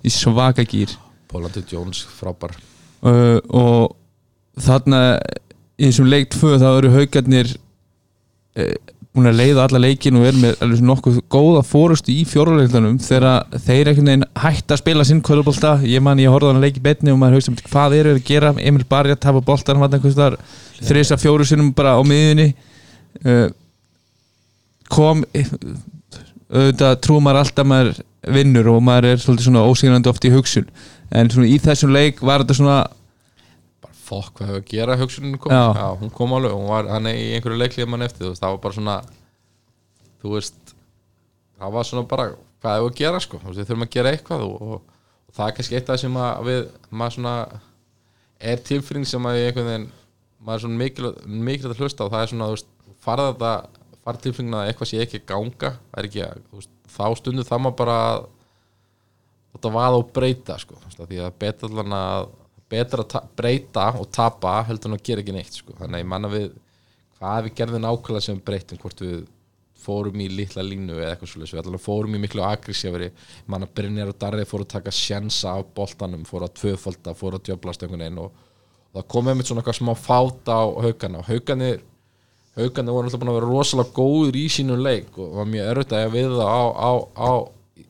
[0.07, 0.95] í svaka gýr
[1.33, 2.55] Pólandur Jones frábær.
[3.03, 3.97] Uh, og
[4.63, 5.01] þarna
[5.75, 8.77] í þessum leik tvö þá eru haugarnir uh,
[9.13, 13.91] búin að leiða alla leikin og eru með nokkuð góða fórustu í fjóruleiklanum þegar þeir
[13.91, 16.85] einhvern veginn hætta að spila sinn kvöldbolta, ég man ég horfði á hann leik í
[16.85, 18.53] betni og maður hugsa um hvað eru þeir að gera?
[18.57, 20.39] Emil Barja tapa boltan, hann var einhvers þar
[20.81, 22.55] þrisa fjóru sinnum bara á miðunni
[23.27, 23.51] uh,
[24.93, 25.27] kom
[26.53, 28.01] auðvitað trú maður alltaf maður
[28.33, 30.69] vinnur og maður er svolítið svona ósýrandi oft í hugsun.
[31.13, 32.81] En svona í þessum leik var þetta svona
[34.13, 35.65] fokk hvað hefur að gera hugsunin kom Já.
[35.81, 38.55] Já, hún kom alveg, hún var hann í einhverju leiklið mann eftir, þú veist, það
[38.55, 38.97] var bara svona
[40.23, 40.75] þú veist
[41.63, 42.27] það var svona bara,
[42.63, 45.37] hvað hefur að gera sko þú veist, við þurfum að gera eitthvað og, og, og
[45.37, 47.35] það er kannski eitt af það sem að við maður svona
[48.53, 49.89] er tilfinning sem að einhvern veginn
[50.43, 52.71] maður er svona mikilvægt mikil að hlusta og það er svona, þú veist,
[53.03, 53.55] farða þetta
[54.03, 57.63] farða tilfinningin að eitthvað sé ekki ganga það er ekki að, veist, þá stundu það
[57.63, 58.23] maður bara að
[59.53, 62.31] þetta vaða og breyta sko, því að betra allan að
[62.73, 65.77] betra að ta- breyta og tapa heldur en að gera ekki neitt sko.
[65.79, 66.49] þannig að ég manna við
[67.19, 69.23] hvað við gerðum nákvæmlega sem breytum hvort við
[69.83, 73.09] fórum í litla línu eða eitthvað svolítið, við allan fórum í miklu agressífari,
[73.51, 77.49] manna Brynjar og Darri fóru að taka sjensa af boltanum fóru að tvöfalda, fóru að
[77.49, 78.37] djöblast einhvern veginn og,
[78.93, 81.81] og það kom einmitt svona eitthvað smá fáta á haugana og hauganir
[82.55, 85.97] haugarnir voru alltaf búin að vera rosalega góður í sínum leik og var mjög erfitt
[85.99, 87.31] að við það á, á, á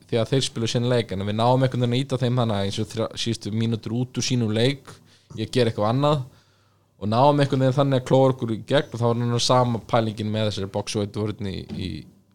[0.09, 2.55] því að þeir spilu sín leik en við náum einhvern veginn að íta þeim þannig
[2.59, 4.91] að eins og þrjá, síðustu mínútur út úr sínum leik
[5.39, 6.23] ég ger eitthvað annað.
[7.03, 9.81] Og náum einhvern veginn þannig að klóra okkur í gegn og þá var hann sama
[9.91, 11.89] pælingin með þessari box og eitt vörðni í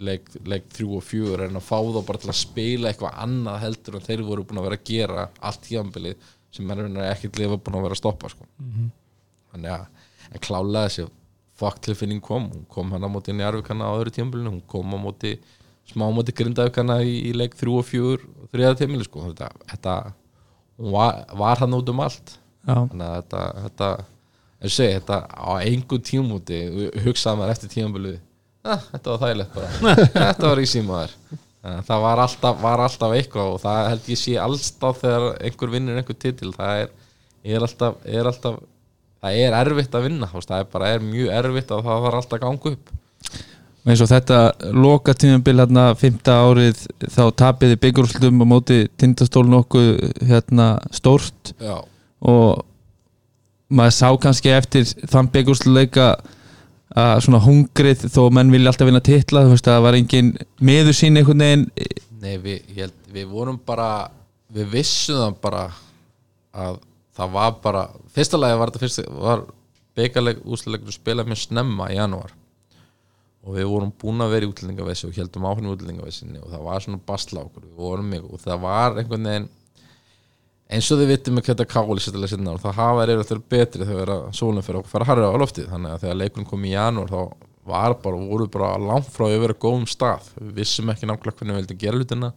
[0.05, 3.63] leik, leik þrjú og fjögur en að fá þá bara til að spila eitthvað annað
[3.65, 7.59] heldur en þeir voru búin að vera að gera allt tíðanbilið sem er ekkert lifa
[7.59, 8.47] búin að vera að stoppa sko.
[9.53, 9.89] þannig að
[10.29, 11.09] en klálega þessi
[11.59, 12.51] fuck tilfinning kom.
[12.53, 13.35] Hún kom hann á móti
[15.89, 19.25] Smámóti grindaukana í, í leik 3 og 4 þriða tímili sko.
[19.31, 19.97] Þetta, þetta
[20.79, 22.37] hún var, var hann út um allt.
[22.69, 23.91] Já, þannig að þetta, þetta
[24.67, 26.63] ég segi, þetta á einhver tímúti
[27.05, 28.15] hugsaði maður eftir tímabölu
[28.69, 29.69] ah, þetta var þægilegt bara.
[30.29, 31.15] Þetta var í símaður
[31.89, 35.99] það var alltaf, var alltaf eitthvað og það held ég sé allstaf þegar einhver vinnur
[36.01, 36.53] einhver titil.
[36.55, 36.93] Það er,
[37.45, 38.61] er, alltaf, er alltaf
[39.19, 42.39] það er erfitt að vinna það er bara er mjög erfitt og það var alltaf
[42.39, 42.93] að ganga upp
[43.89, 44.39] og eins og þetta
[44.77, 51.55] loka tímabil hérna fymta árið þá tapiði byggurúslutum á móti tindastól nokkuð hérna stórt.
[51.57, 51.81] Já,
[52.21, 52.67] og
[53.73, 56.11] maður sá kannski eftir þann byggurúsluleika
[56.99, 60.31] að svona hungrið þó menn vilja alltaf vinna titla þú veist að það var engin
[60.61, 61.67] meður sín einhvern veginn.
[62.19, 63.91] Nei við, held, við vorum bara
[64.53, 65.63] við vissum það bara
[66.59, 66.83] að
[67.17, 69.47] það var bara fyrsta lagi var þetta fyrst var
[69.99, 72.37] beigaleg úsleikur spilað mjög snemma í janúar
[73.49, 76.67] og við vorum búin að vera í útlendingavessi og heldum áhrifin í útlendingavessinni og það
[76.67, 79.49] var svona basla okkur, og það var einhvern veginn
[80.69, 83.87] eins og þið vittum með þetta káli séttalega sinna og það hafa er eftir betri
[83.89, 85.69] þegar að sólinn fyrir okkur fara harra á loftið.
[85.73, 87.21] Þannig að þegar leikurinn kom í janúar þá
[87.69, 90.29] var bara, voru bara langt frá að vera góðum stað.
[90.37, 92.31] Við vissum ekki nákvæmlega hvernig við vildum gera hlutina.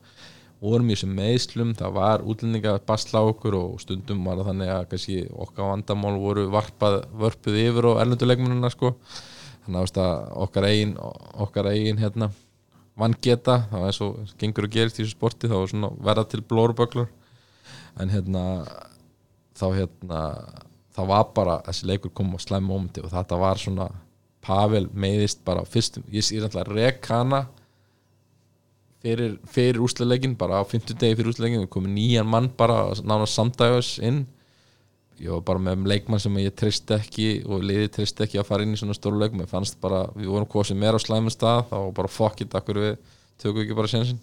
[0.61, 4.83] Vorum í þessum meðslum, það var útlendinga að basla okkur og stundum var þannig að
[4.91, 8.93] kannski okkar vandamál voru varpað, vörpuð yfir og erlenduleikmununa sko
[9.65, 10.15] þannig að,
[10.45, 12.31] okkar eigin okkar eigin hérna
[12.99, 16.25] vangeta, það var eins og gengur að gerist í þessu sporti, það var svona verða
[16.31, 17.09] til blórböglur
[18.01, 18.43] en hérna
[19.57, 20.21] þá hérna
[20.95, 23.89] það var bara, þessi leikur kom á slæm mómenti og þetta var svona
[24.41, 27.43] Pavel meiðist bara fyrstum, ég sé alltaf rekana
[29.03, 33.27] fyrir, fyrir úrsluleikin bara á 50 degi fyrir úrsluleikin við komum nýjan mann bara nána
[33.29, 34.23] samdægos inn
[35.21, 38.65] ég var bara með leikmann sem ég trist ekki og liði trist ekki að fara
[38.65, 41.67] inn í svona stóru leikum ég fannst bara, við vorum sem er á slæmum stað
[41.69, 42.93] þá bara fuck it, akkur við
[43.41, 44.19] tökum ekki bara sensin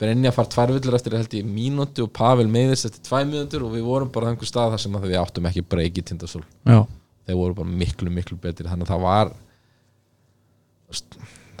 [0.00, 3.74] Brynja far tvær villur eftir held ég mínúti og Pavel meiðist eftir tvæ mínútur og
[3.74, 6.40] við vorum bara á einhver stað þar sem við áttum ekki breyki tindasól.
[6.64, 9.34] Þeir voru bara miklu miklu betri þannig að það var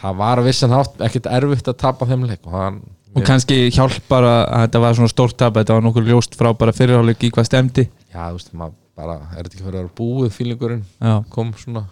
[0.00, 2.80] það var vissan hátt ekkert erfitt að tapa þeim leik og, hann,
[3.16, 6.50] og kannski hjálpar að að þetta var svona stórt tap þetta var nokkur ljóst frá
[6.56, 9.80] bara fyrirháleik í hvað stemdi já, þú veist, maður bara er þetta ekki fyrir að
[9.80, 10.82] vera búið fílingurinn?
[11.00, 11.86] Já, kom svona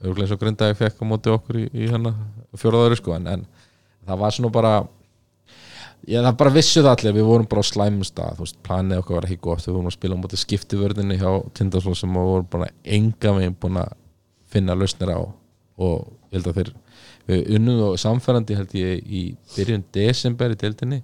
[0.00, 2.14] auðvitað eins og grindaði fekk á móti okkur í, í hana
[2.58, 3.44] fjóraðaður sko en, en
[4.08, 4.72] það var svona bara
[6.08, 9.02] ég það bara vissu það allir við vorum bara á slæmum stað þú veist, planið
[9.02, 12.30] okkar var ekki gott við vorum að spila á móti skiptivörðinni hjá Tindasól sem við
[12.32, 13.92] vorum bara enga veginn búin að
[14.50, 16.72] finna lausnir á og ég held að þeir
[17.30, 19.22] við unnum og samfærandi held ég í
[19.54, 21.00] byrjun desember í deildinni.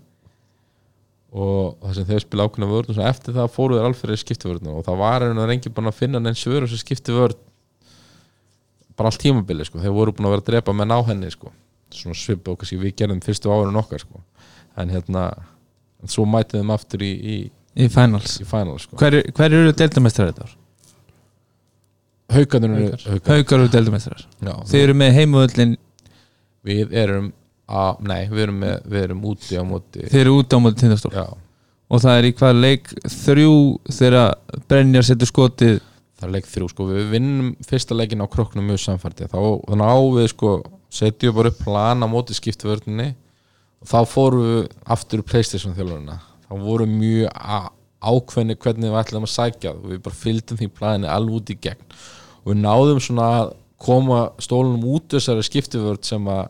[1.36, 4.86] Og það sem þeir spila ákveðna vörð og eftir það fóru þeir alferðið skiptivörðina og
[4.86, 7.36] það var einhvern veginn ekki búin að finna neins svör sem skiptivörð
[8.96, 11.50] bara allt tímabili sko, þeir voru búin að vera að drepa menn á henni sko,
[11.92, 14.22] svona svipa og kannski við gerðum fyrstu árun okkar sko.
[14.80, 15.26] En hérna,
[16.00, 17.36] en svo mætið þeim aftur í, í,
[17.76, 18.38] í finals.
[18.40, 18.96] í final sko.
[19.00, 20.54] Hver, hver eru deildamestrar þetta ár?
[22.36, 24.24] Haukarnir eru haukar, eru deildamestrar
[24.66, 25.76] þeir eru með heimavöllin
[26.66, 27.32] við erum
[27.66, 30.82] að, nei, við erum, með, við erum úti á móti þeir eru út á móti
[30.82, 31.26] tindastól já,
[31.86, 33.58] og það er í hvað leik þrjú
[33.98, 35.78] þegar Brennjar setur skotið?
[36.16, 39.90] Það er leik þrjú sko, við vinnum fyrsta leikin á kroknum mjög samfærdið, þá þannig
[39.92, 40.52] á við sko,
[40.96, 43.10] setjum bara upp plan á móti skiptvörninni
[43.82, 44.62] og þá fórum við
[44.96, 46.16] aftur í Playstation þjálfurina
[46.46, 47.28] þá voru mjög
[48.06, 51.58] ákveðni hvernig við ætlum að sækja og við bara fylgdum því planinu alveg út í
[51.66, 51.96] gegn.
[52.44, 56.44] Og við náðum svona að koma stólunum út þessari skiptivörð sem að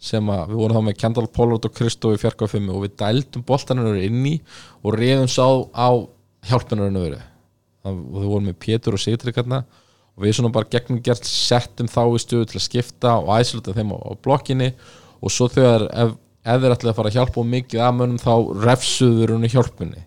[0.00, 3.44] sem að við vorum þá með Kendall Pollard og Kristó í fjarka og við dældum
[3.46, 4.38] boltanur inn í
[4.80, 5.44] og reyðum sá
[5.76, 5.88] á
[6.48, 7.20] hjálpunarinn öðru
[7.84, 9.62] og við vorum með Pétur og Sigtrik hérna
[10.16, 13.76] og við svona bara gegnum gert settum þá í stöðu til að skipta og æsluta
[13.76, 14.70] þeim á, á blokkinni
[15.20, 16.14] og svo þegar ef,
[16.44, 18.32] ef þeir ætlaði að fara að hjálpa og mikið að mönnum þá
[18.66, 20.04] refsuður hún í hjálpunni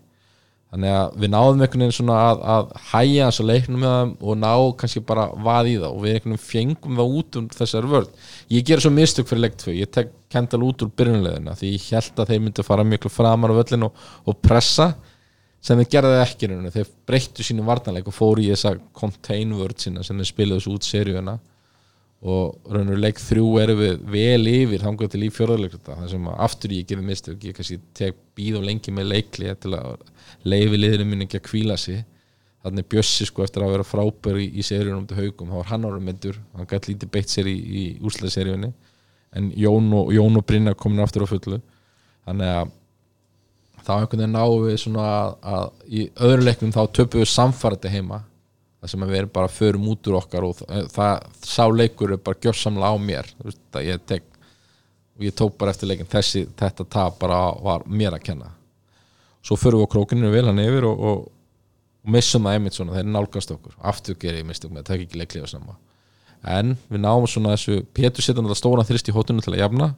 [0.74, 4.12] þannig að við náðum einhvern veginn svona að, að hæja þess að leiknum með þeim
[4.18, 7.48] og ná kannski bara vað í það og við einhvern veginn fengum það út úr
[7.54, 11.54] þessari vörð ég ger svo mistök fyrir leikt fyrir ég tek Kendall út úr byrjunleðina
[11.60, 14.90] því ég held að þeir myndi að fara miklu framar á völlin og, og pressa
[15.64, 19.86] sem þeir gerði ekki rauninu, þeir breyttu sínum varnarleik og fóru í þessa contain vörð
[19.86, 21.38] sína sem þeir spilaðu þessu út seríuna
[22.24, 26.38] og rauninu leik þrjú erum við vel yfir þangað til í fjörðarleik það sem að
[26.46, 29.98] aftur ég gerði mistök ég kannski tek bíð og lengi með leikli til að
[30.48, 32.00] leifi liðinu mín ekki að kvíla sig.
[32.64, 35.84] Þannig Bjössi sko eftir að vera frábær í, í seríunum til haugum, þá var hann
[35.84, 38.70] ára myndur hann gæti lítið beitt sér í, í úrslæðseríunni
[39.36, 41.60] en Jón og, Jón og Brynja komin aftur á fullu.
[42.24, 42.72] Þannig að
[43.84, 47.92] þá einhvern veginn náum við svona að, að í öðru leiknum þá töpum við samfærandi
[47.92, 48.24] heima
[48.84, 52.40] það sem við erum bara förum út úr okkar og það, það sá leikur bara
[52.46, 53.30] gjörsamlega á mér.
[53.44, 54.26] Veist, ég tek
[55.14, 58.52] og ég tók bara eftir leikin þessi, þetta tap bara var mér að kenna.
[59.44, 61.24] Svo förum við á krókinu vel hann yfir og, og,
[62.04, 63.76] og missum það einmitt svona, þeir nálgast okkur.
[63.80, 65.78] Aftur gerir ég mistök með að taka ekki leiklifa sama
[66.44, 69.94] en við náum svona þessu Pétur setja náttúrulega stóran þrist í hóttunum til að jafna.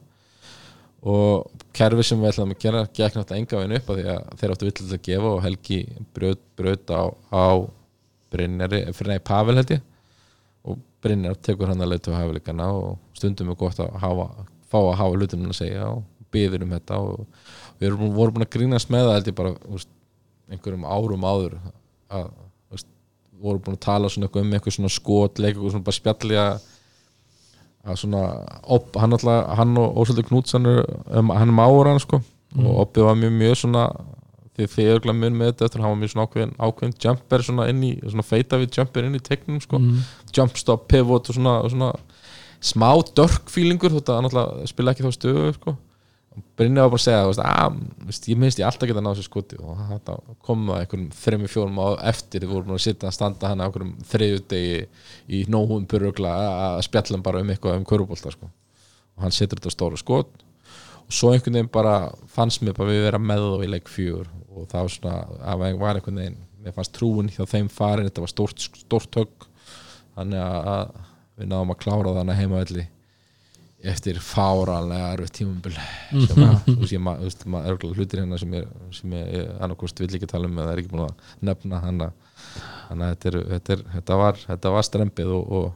[1.07, 4.69] Og kerfi sem við ætlaðum að gera gekk náttúrulega enga veginn upp að þeir áttu
[4.69, 5.79] villið að gefa og Helgi
[6.15, 7.45] braut, braut á, á
[8.33, 9.83] Brynjari, fyrir nei Pavel held ég.
[10.67, 14.27] Og Brynjar tekur hann að leitu á hafileikana og stundum er gott að hafa,
[14.67, 17.21] fá að hafa hlutum að segja og byður um þetta og
[17.79, 19.91] við erum, vorum búin að grínast með það held ég bara úst,
[20.51, 21.55] einhverjum árum áður
[22.11, 22.31] að
[22.75, 22.89] úst,
[23.39, 26.57] vorum búin að tala um eitthvað svona skotleik eitthvað svona bara spjalli að
[27.95, 28.21] svona
[28.63, 32.19] op, hann, alltaf, hann og Ósaldur Knútsan um, hann er máur hann sko.
[32.57, 33.83] Og Oppi var mjög mjög svona
[34.57, 37.67] því þið örgulega mun með þetta eftir hann var mjög svona ákveðin, ákveðin jumper svona
[37.71, 39.81] inn í svona feita við jumper inn í tegnum sko.
[40.33, 41.91] Jump stop, pivot og svona, og svona
[42.59, 45.75] smá dörk feelingur þú veist að alltaf spila ekki þá stöðu sko.
[46.57, 47.77] Brynja var bara að segja þú veist, að,
[48.09, 49.57] veist, ég minnst ég alltaf geta náðu sér skoti.
[49.61, 53.49] Og þetta kom að einhverjum þrejum fjórum á eftir við vorum að sitja að standa
[53.49, 54.83] hann á einhverjum þriðjudegi
[55.33, 56.33] í nóhum byrjugla
[56.67, 58.49] að spjalla hann bara um eitthvað um körubólta sko.
[59.17, 60.29] og hann setur þetta stóra skot
[61.09, 61.93] svo einhvern veginn bara
[62.33, 64.27] fannst mér bara við vera með þá í leik fjúr
[64.57, 68.23] og það var svona, það var einhvern veginn mér fannst trúin hjá þeim farin þetta
[68.25, 69.45] var stórt, stórt högg.
[70.17, 70.93] Þannig að
[71.37, 72.85] við náðum að klára þannig heimavelli
[73.87, 78.21] eftir fáralega erfið tímumbil sem að, þú veist, ég ma- þú veist, maður örgulega hlutir
[78.23, 81.35] hérna sem ég, sem ég, annarkost vill ekki tala um eða er ekki búin að
[81.45, 85.67] nefna hann þannig að þetta, er, þetta, er, þetta var þetta var strempið og, og,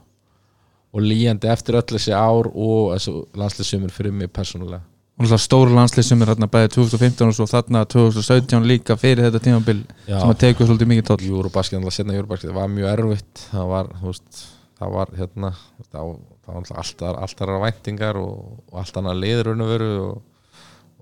[0.98, 4.82] og líjandi eftir öll þessi ár og þessu landslýsumur fyrir mig persónulega
[5.22, 9.28] og náttúrulega stóru landslið sem er hérna bæði 2015 og svo þarna 2017 líka fyrir
[9.28, 10.18] þetta tímabil Já.
[10.18, 13.44] sem að teku svolítið mikið tóll Júrubasket, alltaf setna Júrubasket, það var mjög erfitt.
[13.52, 14.42] Það var, þú veist,
[14.80, 15.52] það var hérna,
[15.92, 16.18] það var,
[16.56, 18.34] alltaf alltaf, alltaf væntingar og,
[18.72, 20.18] og allt annað liður og og,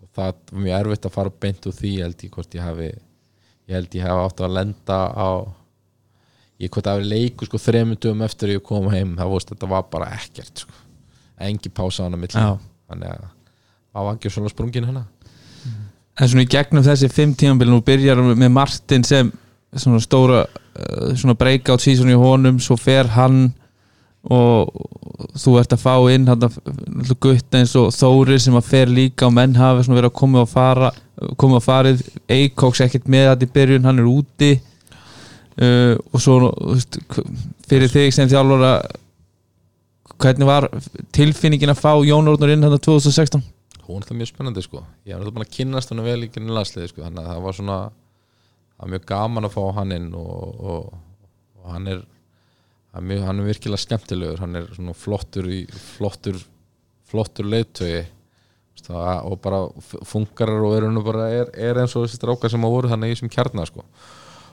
[0.02, 2.68] og það var mjög erfitt að fara beint úr því ég held ég hvort ég
[2.68, 5.30] hafi ég held ég hafi átt að lenda á
[6.60, 9.56] ég hvort það hafi leiku sko þremundum eftir ég kom heim, það vorst
[13.95, 15.06] á að ekki svona sprungin hana.
[16.20, 19.32] En svona í gegnum þessi fimm tímabil nú byrjar með Martin sem
[19.76, 23.49] svona stóra uh, svona breakout season í honum svo fer hann
[24.30, 24.74] og
[25.40, 26.49] þú ert að fá inn að
[27.24, 30.49] gutt eins og Þóri sem að fer líka og menn hafa verið að koma og
[30.52, 30.90] fara
[31.40, 34.56] koma og farið, Eikóks ekkert með þetta í byrjun, hann er úti.
[35.60, 36.52] Uh, og svo
[37.68, 38.78] fyrir þig sem þjálfara
[40.20, 40.68] hvernig var
[41.16, 43.44] tilfinningin að fá Jón Ornur inn hann 2016?
[43.95, 44.84] Hún er það mjög spennandi sko.
[45.07, 47.03] Ég er alltaf búin að kynnast hann vel í kynni landsliði sko.
[47.06, 50.94] Þannig að það var svona það var mjög gaman að fá hann inn og, og,
[51.60, 52.06] og hann er
[53.02, 54.41] mjög, hann er virkilega skemmtilegur.
[54.44, 56.40] Hann er svona flottur í flottur,
[57.10, 58.06] flottur leiðtögi
[58.90, 59.66] og bara
[60.07, 63.18] funkarar og er, bara, er, er eins og þessi strákar sem á voru þannig í
[63.18, 63.84] þessum kjarnar sko.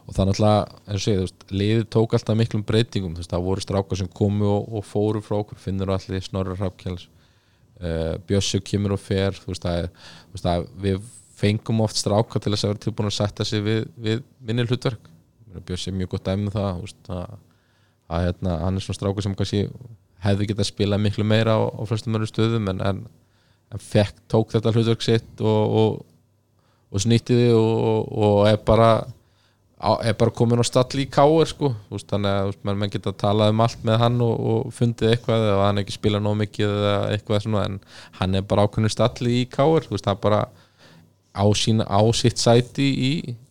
[0.06, 4.84] Og þú veist, liðið tók alltaf miklum breytingum, það voru strákar sem komu og, og
[4.86, 7.08] fóru frá okkur, finnur allir Snorri Hrafkjáls
[7.82, 9.90] uh, Bjössu kemur og fer þú veist, að,
[10.26, 11.02] þú veist að við
[11.36, 15.12] fengum oft stráka til þess að vera tilbúin að setja sig við, við minni hlutverk.
[15.66, 17.38] Bjössi er mjög gott dæmi um það veist, að,
[18.12, 19.62] að hérna, hann er svona stráka sem kannski
[20.24, 23.00] hefði getað spilað miklu meira á, á flestum öru stöðum en, en,
[23.72, 25.98] en fekk, tók þetta hlutverk sitt og, og,
[26.92, 28.90] og snýttiði og, og, er bara
[29.76, 33.60] er bara komin á stall í káir sko, þannig að menn, menn geta talað um
[33.60, 37.42] allt með hann og, og fundið eitthvað eða hann ekki spila nóg mikið eða eitthvað
[37.44, 37.80] svona en
[38.20, 40.40] hann er bara ákveðinu stall í veist, það er bara
[41.36, 43.10] á, sína, á sitt sæti í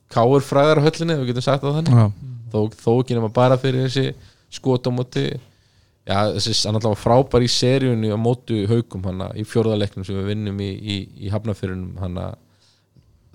[0.10, 2.00] káir fræðarhöllinni, við getum sagt það þannig.
[2.00, 2.32] Já.
[2.54, 4.16] þó, þó ekki nema bara fyrir þessi
[4.58, 10.08] skot á móti já, þessi, var frábær í seríunni á mótu haukum hann í fjórðaleiknum
[10.08, 12.18] sem við vinnum í, í, í hafnafyrunum hann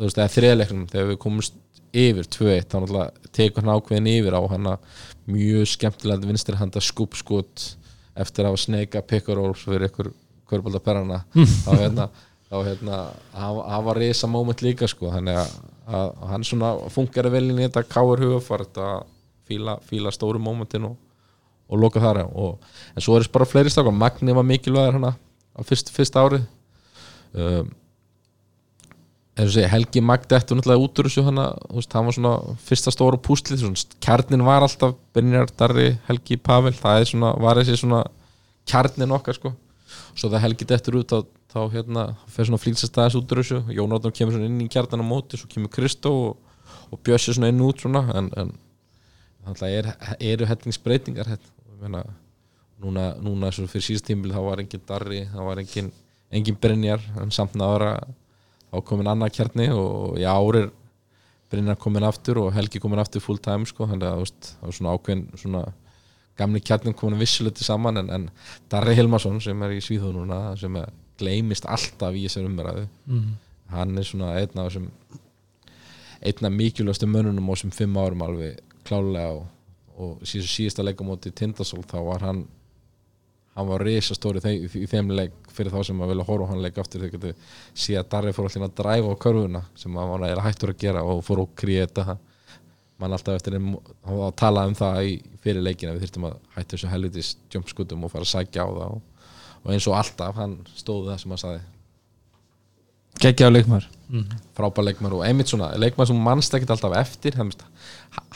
[0.00, 1.58] þú veist, eða þriðaleiknum þegar við komumst
[1.90, 4.72] yfir 2-1, þá náttúrulega tekur hann ákveðin yfir á hann
[5.30, 7.68] mjög skemmtilegt vinstri handa skúpskot
[8.20, 10.12] eftir að hafa sneika pickaróls fyrir ykkur
[10.50, 11.22] körbóldaperrana
[11.64, 12.10] þá hérna
[12.50, 12.98] þá hérna,
[13.36, 15.52] hann hann var risa moment líka sko, þannig að,
[15.86, 19.04] að hann svona funkar vel inn í þetta káur hugafart að
[19.46, 20.96] fíla, fíla stóru momentin og,
[21.70, 22.24] og loka þar.
[22.26, 22.58] Og,
[22.94, 26.48] en svo er þess bara fleiri stakar, Magni var mikilvægur hana á fyrst, fyrst árið.
[27.30, 27.70] Um,
[29.39, 32.32] segja, Helgi Magdi eftir náttúrulega út úr þessu hana, veist, hann var svona
[32.66, 33.65] fyrsta stóra púslið,
[34.02, 38.02] kjarnin var alltaf Brynjar Darri, Helgi Pavel það svona, var þessi svona
[38.69, 39.55] kjarnin okkar sko,
[40.15, 41.20] svo það Helgi dettur út þá,
[41.55, 44.69] þá hérna, fer svona flýtsast aðeins út úr þessu, Jón Átnar kemur svona inn í
[44.73, 46.59] kjarnan á móti, svo kemur Kristó og,
[46.90, 52.05] og Bjössi svona inn út svona en, en er, eru hellingsbreytingar hérna, ég meina
[52.81, 55.93] núna, núna fyrir síðast tímbil þá var engin Darri, þá var engin
[56.31, 58.11] engin Brynjar en samt náður að
[58.70, 60.70] þá komin annað kjarni og í ár er
[61.51, 64.92] Brynjar komin aftur og Helgi komin aftur full time sko, þannig að það var svona
[64.94, 65.62] ákveðin svona
[66.38, 68.28] gamli kjarnin komin vissuleiti saman en, en
[68.70, 70.78] Darri Hilmarsson sem er í Svíþóð núna sem
[71.20, 73.26] gleymist alltaf í þessar umræðu mm.
[73.74, 74.88] hann er svona einn af þessum
[76.20, 79.44] einn af mikilvægastu mönnunum á þessum fimm árum alveg klálega og,
[79.97, 82.44] og síðast, síðasta leikamóti Tindasól þá var hann
[83.60, 86.64] hann var risastóri í, í þeim leik fyrir þá sem að vilja horfa á hann
[86.64, 87.04] leik aftur.
[87.04, 90.74] Þau getur síðan að Darri fór alltaf að dræfa á körfuna sem hann eiginlega hættur
[90.74, 92.18] að gera og fór að kreita
[93.00, 93.74] mann alltaf eftir hann
[94.04, 98.04] var að tala um það í fyrir leikina við þurftum að hættu þessu helvitis jumpskutum
[98.04, 99.28] og fara að sækja á það og,
[99.62, 101.62] og eins og alltaf hann stóði það sem hann saði
[103.20, 103.88] geggjaður leikmaður.
[104.56, 107.50] Frábær leikmar og einmitt svona leikmar sem mannst ekkert alltaf eftir hann,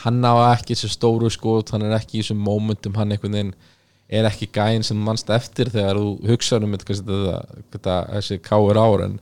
[0.03, 3.55] hann á ekki þessu stóru skot hann er ekki í þessum momentum hann einhvern veginn
[4.07, 9.15] er ekki gæinn sem mannst eftir þegar þú hugsaður um þetta, þessi káir ár en,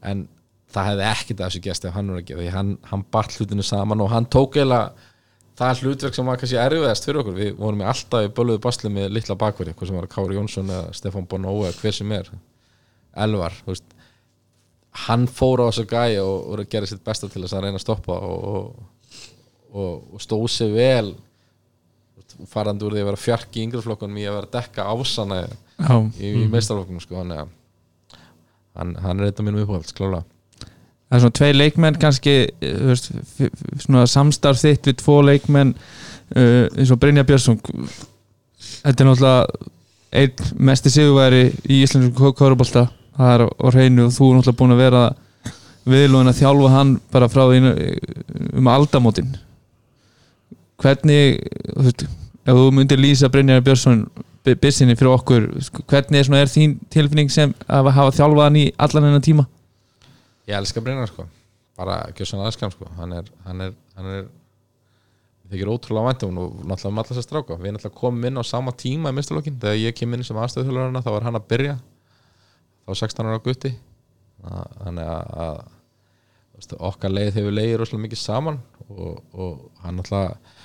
[0.00, 0.24] en
[0.72, 3.64] það hefði ekkert af þessu gæst ef hann var ekki því hann, hann bart hlutinu
[3.66, 4.80] saman og hann tók eða
[5.56, 7.36] það hlutverk sem var kannski erfiðast fyrir okkur.
[7.36, 10.72] Við vorum í alltaf í bölguðu basli með litla bakverði, hvað sem var Kári Jónsson
[10.72, 12.32] eða Stefan Bonó eða hver sem er
[13.26, 13.94] Elvar, þú veist.
[15.06, 17.84] Hann fór á þessu gæi og, og gerði sitt besta til þess að reyna að
[17.84, 18.76] stoppa og,
[19.72, 21.14] og, og stóð sér vel
[22.50, 25.94] farandi úr því að vera fjarki í yngreflokkunum í að vera að dekka ásana Já,
[26.20, 27.52] í, í meistarflokkunum sko, hann,
[28.76, 30.24] hann, hann er þetta mínum uppáhalds klála
[31.06, 33.10] það er svona tvei leikmenn kannski eh, veist,
[33.84, 37.60] svona samstarf þitt við tvo leikmenn uh, eins og Brynja Björnsson.
[38.82, 39.72] Þetta er náttúrulega
[40.16, 44.74] einn mesti sigurværi í íslensku kórubólta það er á hreinu og þú er náttúrulega búin
[44.74, 45.04] að vera
[45.86, 47.60] viðlóðin að þjálfa hann bara frá því
[48.58, 49.34] um aldamótin
[50.82, 51.38] hvernig
[51.76, 52.06] veist,
[52.46, 54.06] ef þú myndir lýsa Brynjar Björnsson
[54.54, 58.58] bissinni fyrir okkur sko, hvernig er, svona, er þín tilfinning sem að hafa þjálfað hann
[58.60, 59.46] í allan hennar tíma?
[60.46, 61.26] Ég elska Brynjar sko.
[61.76, 62.86] Bara gjössan aðskam sko.
[62.96, 64.28] Hann er, hann er, hann er
[65.46, 67.58] það þykir ótrúlega væntum og náttúrulega með alltaf að stráka.
[67.58, 71.02] Við náttúrulega komum inn á sama tíma í mistalokkin þegar ég kem inn sem aðstöðuþjálfarana
[71.02, 71.76] þá var hann að byrja.
[72.86, 73.72] Þá var 16 ára gutti.
[74.46, 75.60] Þannig að,
[76.78, 80.55] okkar leið hefur leiðir rosalega mikið saman og, og hann náttúrulega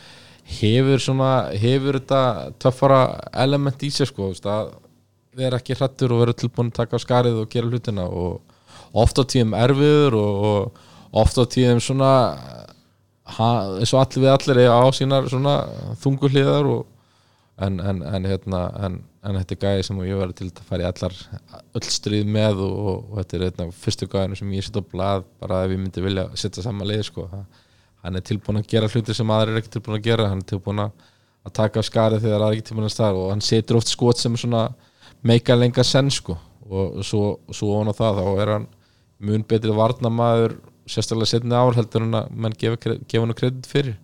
[0.60, 2.22] hefur svona hefur þetta
[2.62, 3.02] töffara
[3.44, 4.74] element í sér sko að
[5.38, 8.42] vera ekki hrættur og vera tilbúin að taka á skarið og gera hlutina og
[8.92, 12.12] oft á tíðum erfiður og, og oft á tíðum svona
[13.32, 15.56] eins og allir við allir eiga á sínar svona
[16.02, 16.82] þunguhliðar og
[17.62, 20.86] en, en, en hérna en, en þetta er gæði sem ég verði til að fara
[20.86, 21.18] í allar
[21.78, 24.92] öll stríð með og, og, og þetta er hérna fyrstu gæðinu sem ég setja á
[24.94, 27.28] blað bara ef ég myndi vilja setja saman leið sko.
[28.02, 30.30] Hann er tilbúin að gera hluti sem aðrir er ekki tilbúin að gera.
[30.32, 33.32] Hann er tilbúin að taka af skarið þegar aðrir er ekki tilbúin að staða og
[33.34, 34.68] hann setur oft skot sem svona
[35.26, 36.38] meika lenga senn sko.
[36.72, 38.70] Og svo, svo ofan á það þá er hann
[39.22, 40.56] mun betri varnamaður
[40.90, 44.00] sérstaklega setni ár heldur en að menn gefa, gefa hann kredit fyrir.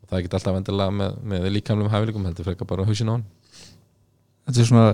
[0.00, 3.14] Og það er ekki alltaf vendilega með, með líkamlum hæfileikum heldur frekar bara hausin á
[3.14, 3.28] hann
[4.50, 4.88] þetta er svona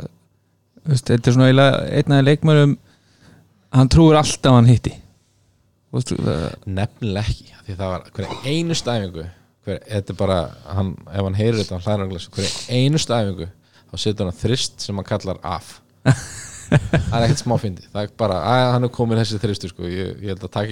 [0.86, 1.66] þetta er svona
[1.98, 2.76] einn af leikmörum
[3.76, 4.94] hann trúir alltaf hann hitti
[6.04, 9.26] Það- nefnilega ekki því það var hverja einu stæfingu
[9.66, 10.38] hver, þetta er bara,
[10.76, 12.50] hann, ef hann heyrir þetta hann hlæður hann glas, hverja
[12.80, 13.48] einu stæfingu
[13.90, 15.80] þá setur hann þrist sem hann kallar af.
[16.66, 19.84] Það er ekkert smá fyndi það er bara, að hann er komin þessi þristur sko.
[19.86, 20.66] ég, ég held að taka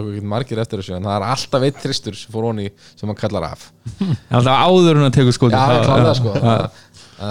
[0.00, 3.18] ekki, margir eftir þessu en það er alltaf eitt þristur sem fór honi sem hann
[3.20, 3.66] kallar af.
[4.32, 6.32] Alltaf áður en að tekur skoti Já, Það- klálega já, sko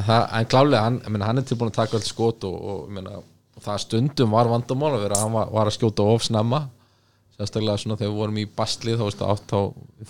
[0.05, 3.15] það, en klálega, hann, hann er tilbúin að taka allt skot og, og, meina,
[3.57, 6.61] og það stundum var vandamál að vera hann var, var að skjóta of snemma
[7.39, 9.53] sérstaklega svona þegar við vorum í bastlið þá, veist, átt,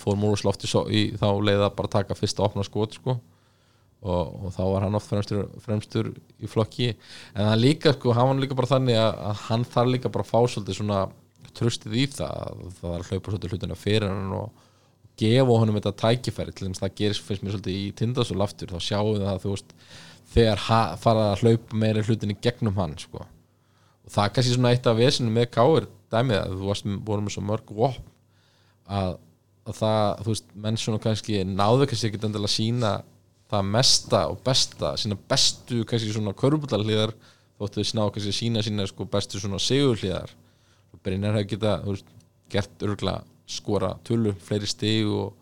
[0.00, 3.16] þá slófti í, þá leiði það bara að taka fyrsta opna skot sko.
[4.00, 8.30] og, og þá var hann oft fremstur, fremstur í flokki en hann líka, sko, hann
[8.32, 11.02] var líka bara þannig að, að hann þarf líka bara að fá svolítið svona
[11.56, 14.66] tröstið í það það er að hlaupa svolítið hlutina fyrir hann og
[15.20, 18.72] gefa honum þetta tækifæri til þess að það gerist fyrst mér svolítið í tindasól aftur
[18.72, 19.74] þá sjáum við það þú veist
[20.30, 23.26] þegar ha- fara að hlaupa meira hlutinni gegnum hann sko.
[23.26, 27.26] og það er kannski svona eitt af vesinu með káir dæmið að þú varst, vorum
[27.26, 28.06] með svo mörg vopn
[28.90, 29.16] að,
[29.66, 32.92] að það, þú veist, menn svona kannski náðu kannski ekki endilega að sína
[33.50, 37.14] það mesta og besta sína bestu kannski svona körbúlarliðar
[37.58, 40.36] þóttu þess ná kannski að sína sína sko bestu svona sigurliðar
[41.00, 42.08] Brynjar hefði geta þú veist,
[42.52, 45.32] gert örgulega skora tölu fleiri stig og,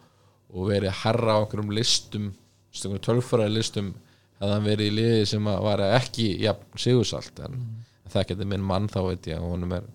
[0.53, 3.93] og verið að herra á einhverjum listum einhverjum tölfræði listum
[4.39, 7.79] hefði hann verið í liði sem að var ekki ja, sigursalt en mm.
[8.13, 9.89] það getur minn mann þá veit ég og honum er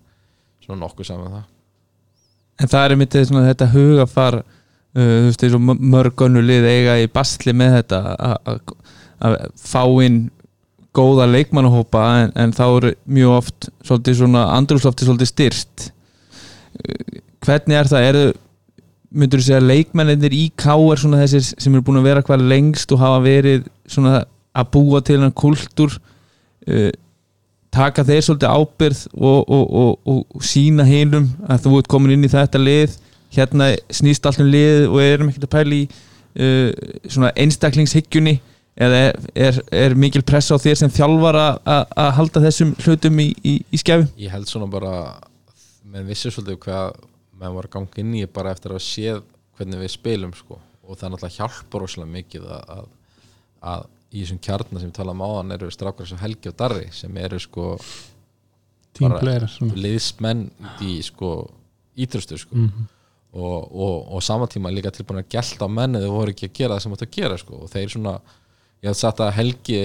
[0.64, 1.44] svona nokkuð saman það.
[2.62, 4.46] En það er mitt svona, þetta hugafar uh,
[4.94, 5.64] þú veist, eins og
[5.94, 8.78] mörg önnu lið eiga í basli með þetta að-
[9.58, 10.24] fá inn
[10.94, 15.86] góða leikmannahópa en, en þá eru mjög oft svolítið svona andrúslofti svolítið styrt
[17.44, 18.24] hvernig er það, eru
[19.14, 22.22] myndur þú segja að leikmennir í K er svona þessir sem eru búin að vera
[22.26, 24.20] hvað lengst og hafa verið svona
[24.54, 26.90] að búa til hann kultúr uh,
[27.74, 32.26] taka þeir svolítið ábyrð og, og, og, og sína hinum að þú ert komin inn
[32.26, 32.96] í þetta lið.
[33.34, 38.38] Hérna snýst allt um lið og erum ekkert að pæla í uh, einstaklingshyggjunni.
[38.74, 43.28] Eða er, er, er mikil press á þér sem þjálfar að- halda þessum hlutum í,
[43.46, 44.94] í, í skefum ég held svona bara
[45.86, 46.96] menn vissi svolítið hvað
[47.38, 49.20] menn var ganga inn í bara eftir að séð
[49.54, 50.58] hvernig við spilum sko.
[50.84, 52.88] Og það náttúrulega hjálpar rosalega mikið að, að,
[53.70, 57.16] að í þessum kjarnar sem við talaðum áðan eru strákar sem Helgi og Darri sem
[57.18, 57.64] eru sko
[59.50, 59.74] svona.
[59.84, 60.44] liðsmenn
[60.86, 61.30] í sko
[61.98, 62.54] ítröstu sko.
[62.56, 62.84] Mhm.
[63.34, 66.52] og, og, og saman tíma líka tilbúin að gelta á menni þau voru ekki að
[66.60, 67.56] gera það sem áttu að gera sko.
[67.64, 68.12] Og þeir svona,
[68.84, 69.80] ég hef sagt að Helgi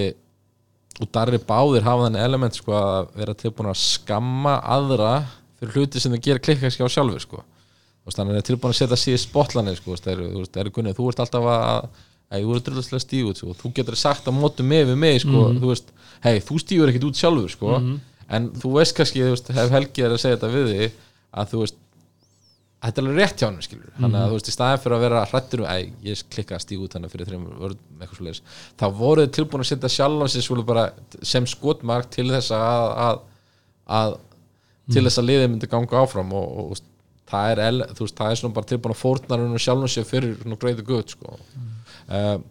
[1.00, 5.10] og Darri báðir hafa þannig element sko að vera tilbúin að skamma aðra
[5.58, 7.42] fyrir hluti sem þau gera klikkaskjá sjálfur sko.
[7.42, 10.14] Þú veist, þannig að þeir eru tilbúin að setja síði spotlanir sko, þú veist, þeir
[10.20, 11.90] eru- þú veist, þeir þú ert alltaf að
[12.30, 13.50] Hei, þú ert drulluslega stíg út sko.
[13.50, 15.48] og þú getur sagt að mótu mig við mig sko.
[15.58, 15.88] þú veist,
[16.22, 17.68] hei, þú stígur ekkit út sjálfur sko.
[18.30, 20.92] en þú veist kannski þú veist, hef Helgi er að segja þetta við þig
[21.34, 21.76] að þú veist
[22.80, 25.02] þetta er alveg rétt hjá hann skilur þannig að þú veist í staðin fyrir að
[25.04, 25.76] vera hrættur æ,
[26.06, 28.42] ég klikka að stígu út hann fyrir þreim vörðum eitthvað svoleiðis,
[28.78, 29.90] þá voruð tilbúin að setja
[30.46, 30.84] svolítið bara
[31.20, 33.16] sem skotmark til þess að, að,
[33.98, 34.10] að
[34.94, 36.78] til þess að liðið myndi ganga áfram og, og, og
[37.30, 39.34] það er el, veist, það er bara tilbúin að fórna
[42.10, 42.44] mm.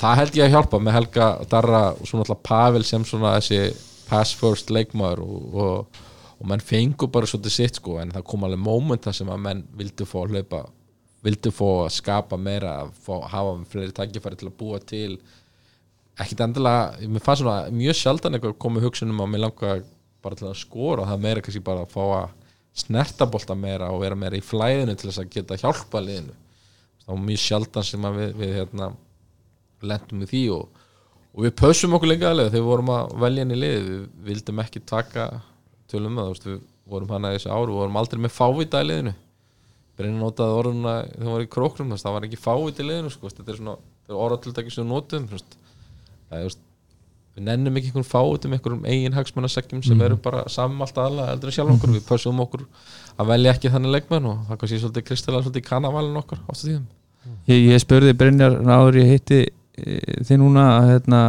[0.00, 3.60] það held ég að hjálpa með Helga Darra og svona alltaf Pavel sem svona þessi
[4.08, 6.02] pass first leikmaður og, og
[6.42, 9.60] og menn fengu bara svolítið sitt sko en það kom alveg mómenta sem að menn
[9.78, 10.62] vildu fá að hlaupa
[11.22, 15.12] vildu fá að skapa meira að fá, hafa fleiri tækifæri til að búa til
[16.20, 19.76] ekkit endilega, mér fannst svona mjög sjaldan eitthvað komið hugsunum að mér langa
[20.22, 22.34] bara til að skora og það meira kannski bara að fá að
[22.82, 26.34] snerta bolta meira og vera meira í flæðinu til þess að geta hjálpa liðinu
[27.12, 28.88] það var mjög sjaldan sem að við, við hérna,
[29.82, 30.82] lentum í því og,
[31.32, 34.62] og við pössum okkur lengi aðlega þegar við vorum að velja henni lið við vildum
[34.62, 35.26] ekki taka
[35.92, 36.58] tölum að þú veist, við
[36.92, 39.14] vorum hana þessi ár við vorum aldrei með fávita í liðinu.
[39.98, 43.32] Brynni notaði orðuna þegar við vorum í að það var ekki fávita í liðinu sko.
[43.32, 43.78] þetta er svona,
[44.08, 46.64] er orðatildaki sem við notum það er, veist,
[47.36, 51.52] við nennum ekki einhvern fávitum, einhverjum eigin hagsmannasekkjum sem eru bara saman allt aðalega eldur
[51.52, 52.66] en sjálf okkur, við pössum okkur
[53.16, 56.88] að velja ekki þannig leikmenn og það kannski svolítið kristilega svolítið kanavalin okkur ástu tíðum
[57.50, 61.22] ég, ég spurði Brynjar áður ég hitti e, þið núna að hérna,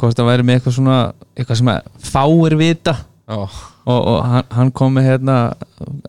[0.00, 0.98] hvort það væri með eitthvað svona
[1.34, 2.96] eitthvað sem að fáir vita.
[3.26, 5.36] Já, og, og hann, hann kom með hérna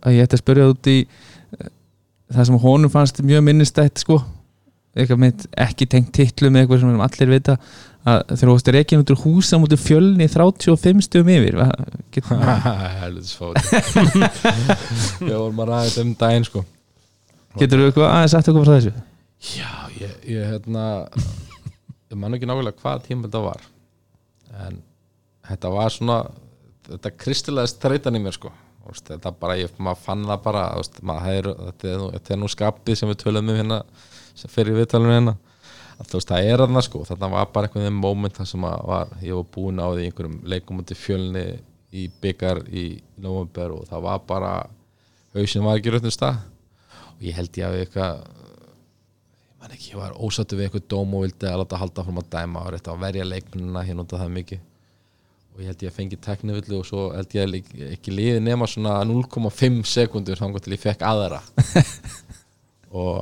[0.04, 1.70] að ég ætti að spyrja út í eh,
[2.36, 4.20] það sem honum fannst mjög minnistætt sko.
[4.98, 7.58] Eitthvað með ekki tengt titlu með eitthvað sem allir vita
[8.08, 11.58] að þegar þú varst reikin út úr húsa mútið fjölni 35 stöðum yfir
[13.36, 13.58] fáið
[15.28, 16.64] Við vorum að ræða þetta um daginn sko
[17.62, 18.94] getur þú eitthvað aðeins sagt eitthvað frá þessu?
[19.54, 19.72] Já,
[20.02, 20.86] ég, ég hérna
[22.12, 23.66] ég man ekki nákvæmlega hvað tíma þetta var
[24.66, 24.80] en
[25.48, 26.22] þetta var svona
[26.88, 28.54] þetta kristilega streitan í mér sko.
[28.88, 32.48] Veist, þetta bara, ég, maður fann það bara veist, maður þetta, er þetta er nú
[32.52, 33.82] skapið sem við tölum um hérna
[34.38, 35.34] sem fyrir viðtalinu hérna
[35.98, 39.12] að, veist, það er þarna sko, þetta var bara einhvern veginn moment þar sem var,
[39.20, 41.44] ég var búin á því einhverjum leikum út í fjölni
[41.92, 42.86] í byggar í
[43.20, 44.54] november og það var bara
[45.36, 46.40] hausinn var ekki röttum stað
[47.18, 51.16] og ég held ég að eitthvað ég man ekki, ég var ósattu við eitthvað dóm
[51.18, 54.20] og vildi að láta halda fram að dæma og rétt að verja leikmennina hér nota
[54.22, 54.66] það mikið.
[55.58, 58.68] Og ég held ég að fengi teknivillu og svo held ég að ekki liði nema
[58.70, 61.42] svona 0,5 sekundur þannig til ég fekk aðra.
[62.88, 63.18] Og,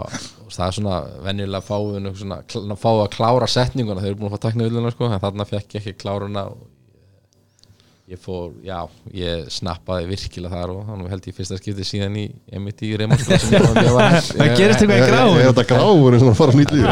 [0.45, 2.05] og það er svona venjulega fáið
[2.51, 5.73] kl- fáið að klára setninguna þeir eru búin að fá teknivilluna sko, en þarna fekk
[5.73, 6.59] ég ekki kláruna og
[8.05, 8.77] ég fór, já,
[9.17, 14.19] ég snappaði virkilega þar og þannig held ég fyrsta skipti síðan í emitt í var
[14.29, 16.85] Það gerist eitthvað í gráu Er þetta gráur eins og að fara nýtt líf?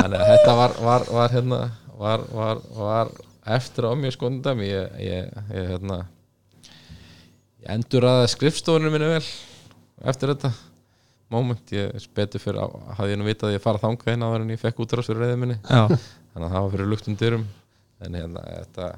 [0.00, 1.60] Þannig að, þetta var, var, var, hérna,
[1.96, 3.12] var, var, var
[3.56, 6.00] eftir á mjög skondam ég, ég, ég, hérna,
[7.64, 9.24] ég endur að skrifstofunum minni vel
[10.10, 10.52] eftir þetta
[11.30, 14.52] moment, ég betur fyrir að hafði ég nú vitað að ég fara inn áður en
[14.52, 15.60] ég fekk útrás fyrir reyðið minni.
[15.62, 15.86] Já,
[16.34, 17.44] þannig að það var fyrir luktum dyrum.
[18.00, 18.88] En hérna, þetta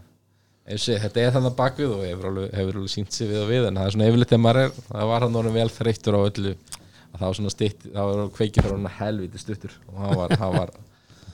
[0.70, 3.80] ég, þetta er þannig bakvið og hefur alveg, alveg sínt sig við og við en
[3.80, 6.54] það er svona yfirleitt þegar maður er það var hann orðin vel þreyttur á öllu
[7.12, 10.34] að það var svona stitt, það var kveikið fyrir hann helviti stuttur og það var,
[10.42, 10.74] það var,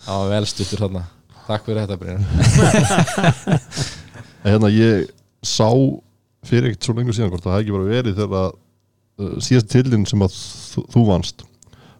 [0.07, 1.05] það var vel stuttur þarna.
[1.49, 2.23] Takk fyrir þetta Brynjar.
[4.49, 5.09] Hérna, ég
[5.47, 5.69] sá
[6.47, 9.71] fyrir ekkert svo lengur síðan hvort það hefði ekki bara verið þegar að uh, síðast
[9.73, 11.45] tillin sem að þú, þú vannst.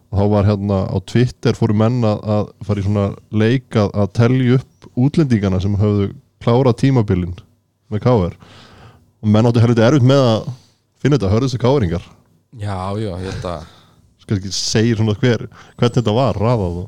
[0.09, 4.55] Þá var hérna á Twitter fóru menn að, fara í svona leik að, að telja
[4.57, 6.07] upp útlendingana sem höfðu
[6.43, 7.35] klárað tímabilin
[7.89, 8.37] með káir
[9.19, 10.53] og menn áttu helviti erfitt með að
[10.99, 12.07] finna þetta, hörðu þessi káringar
[12.59, 13.67] Já, já, ég held að
[14.23, 15.45] skal ekki segja svona hver,
[15.77, 16.87] hvernig þetta var raðað og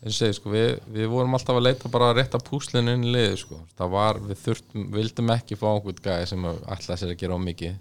[0.00, 3.12] og segi, sko, við, við vorum alltaf að leita bara að rétta púslinu inn í
[3.12, 3.58] liði sko.
[3.76, 7.40] það var, við þurftum, vildum ekki fá einhvern gæði sem ætlaði sér að gera á
[7.44, 7.74] mikið.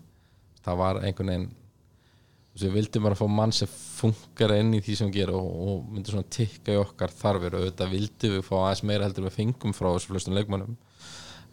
[0.65, 1.47] Það var einhvern veginn
[2.65, 5.85] við vildum bara fá mann sem funkar inn í því sem við gera og, og
[5.93, 7.55] myndi svona tikka í okkar þarfir.
[7.55, 10.77] Og auðvitað vildum við fá aðeins meira heldur við fengum frá þessu flestum leikmannum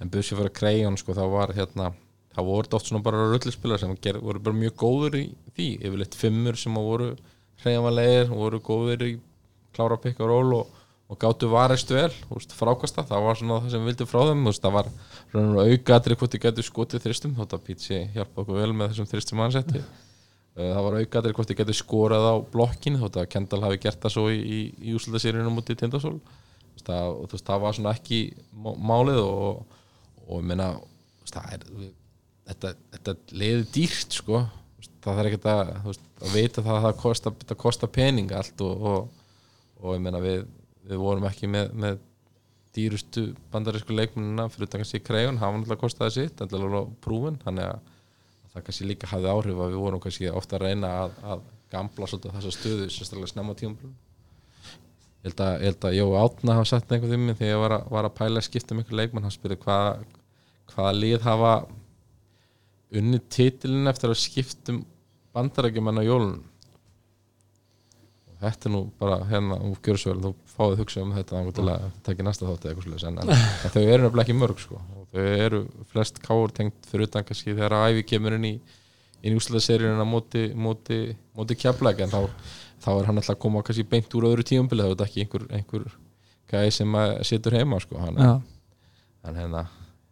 [0.03, 1.91] en busið fyrir krejón sko, það var hérna
[2.37, 5.27] það voru oft svona bara rullispilar sem ger, voru bara mjög góður í
[5.57, 5.69] því.
[5.81, 7.13] Yfirleitt fimmur sem voru
[7.63, 9.13] hreyfanlegir voru góður í
[9.77, 12.11] klára pikk og ról og, og gáttu varist vel
[12.57, 14.91] frákasta, það var svona það sem við vildum frá þeim úst, það var
[15.65, 17.37] aukaðri hvort þið gætu skotið þristum.
[17.39, 19.85] Þótt að Pítsi hjálpa okkur vel með þessum þristum ansetti
[20.57, 24.15] það var aukaðri hvort þið gætu skorað á blokkin þótt að Kendall hafi gert það
[24.15, 26.17] svo í, í, í úslutasýrinu mútið Tindasól.
[26.87, 28.21] Það, það var svona ekki
[28.57, 29.77] málið og,
[30.27, 30.71] og ég meina
[31.29, 31.67] það er
[32.47, 34.43] þetta, þetta leiði dýrt sko.
[35.05, 38.63] Það þarf ekki að, veist, að veita það að það kosta, það kosta pening allt
[38.65, 39.27] og, og,
[39.83, 40.47] og ég meina við,
[40.89, 42.01] við vorum ekki með, með
[42.77, 47.71] dýrustu bandarísku leikmununa fyrir þetta kannski kreigun, það var náttúrulega kostaði sitt allavega prúfin, þannig
[47.71, 47.93] að
[48.57, 52.09] það kannski líka hafði áhrif að við vorum kannski ofta að reyna að, að gamla
[52.11, 53.77] svolítið þessa stöðu sérstaklega snemma tíum
[55.27, 58.09] ég held að, að Jó Átna hafa sagt einhvern veginn þegar ég var að, var
[58.09, 60.05] að pæla að skipta um ykkur leikmann, hann spyrði hvað
[60.73, 61.55] hvaða lið hafa
[62.97, 64.85] unni titilin eftir að skiptum
[65.35, 66.37] bandarækjumann á jólun
[68.31, 71.89] og þetta er nú bara hérna úr Gjörsvöld, þú fáið hugsa um þetta til að
[72.07, 73.21] taka næsta þátt eða eitthvað slúðis en,
[73.75, 74.81] þau eru nefnilega ekki mörg sko.
[74.81, 75.61] og þau eru
[75.93, 78.55] flest káur tengt fyrir utan kannski þegar æfi kemur inn í
[79.23, 81.01] inn í úsleðaseríunina móti, móti,
[81.37, 82.51] móti kjaplega en þá,
[82.85, 85.25] þá er hann alltaf að koma kannski beint úr öðru tíumbili þá er þetta ekki
[85.25, 85.87] einhver, einhver
[86.53, 88.21] gæði sem setur heima sko hann,
[89.27, 89.65] en hérna,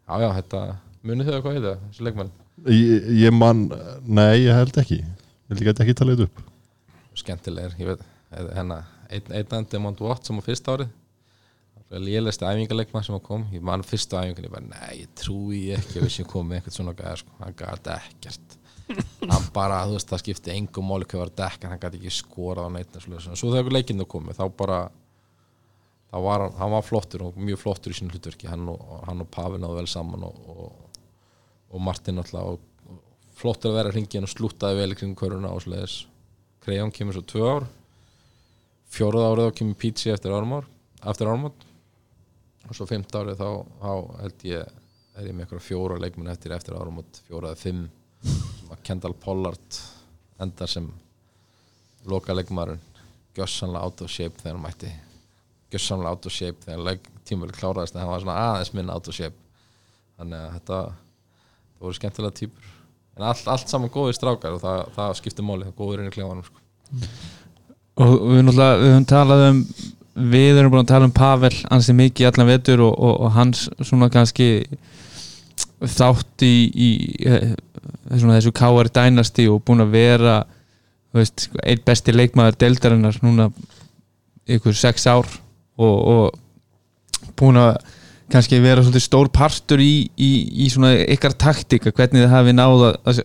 [0.09, 0.65] já já, þetta
[1.05, 2.33] munið þau að hvað heita, þessi leikmann
[2.71, 3.67] Ég, ég man,
[4.07, 5.01] nei ég held ekki.
[5.03, 6.43] Ég held ekki að ekki tala þetta upp.
[7.19, 8.05] Skemmtilegur, ég veit
[8.55, 8.79] hérna,
[9.11, 10.93] einn ein, Demont Watt sem á fyrst árið
[12.03, 13.47] lélæsti æfingarleikmann sem kom.
[13.55, 16.77] Ég man fyrstu æfingar, ég bara, nei, ég trúi ekki að við séum komið eitthvað
[16.79, 17.39] svona gæðar sko.
[17.41, 18.59] hann gæti ekkert.
[19.31, 22.13] Hann bara, þú veist, það skipti engum móli hvað var dekk en hann gæti ekki
[22.19, 24.81] skorað á neitt svo þegar leikinu komið, þá bara
[26.13, 28.51] þá var hann, hann var flottur og mjög flottur í sín hlutverki.
[28.51, 30.85] Hann og, og Pavi náðu vel saman og, og
[31.75, 32.99] og Martin alltaf og
[33.35, 36.05] flott að vera hringin og slútaði vel kring köruna og sliðis
[36.65, 37.65] Krejón kemur svo tvö ár.
[38.89, 40.69] Fjóruð árið þá kemur Pítsi eftir ármár
[41.03, 41.53] eftir ármár
[42.69, 43.49] og svo fimt árið þá,
[43.83, 43.93] þá
[44.23, 44.73] held ég
[45.15, 47.85] er ég með eitthvað fjóra leikmenn eftir eftir ármár fjóraði fimm.
[48.85, 49.79] Kendall Pollard
[50.43, 50.89] endar sem
[52.11, 52.81] loka leikmarinn
[53.37, 54.91] gössanlega out of shape þegar hann mætti.
[55.73, 59.17] Gössanlega out of shape þegar tímvel kláraðist en hann var svona aðeins minn out of
[59.17, 59.39] shape.
[60.19, 62.75] Þannig að þetta það voru skemmtilega týpur.
[63.15, 66.15] En allt, allt saman góðir strákar og það, það skiptir máli, það góður inn í
[66.15, 66.63] klefanum sko.
[68.03, 69.61] og við við höfum talað um
[70.15, 73.65] við erum búin að tala um Pavel ansið mikið allan vetur og, og, og hans
[73.83, 74.49] svona kannski
[75.85, 76.91] þátt í, í
[78.19, 78.91] svona, þessu K.R.
[78.95, 80.37] dænasti og búin að vera
[81.15, 83.51] veist, einn besti leikmaður deldarinnar núna
[84.51, 85.27] ykkur sex ár
[85.79, 87.77] og, og búin að
[88.33, 90.31] kannski vera svolítið stór partur í, í,
[90.65, 93.21] í svona ykkar taktíka hvernig þið hafi náða að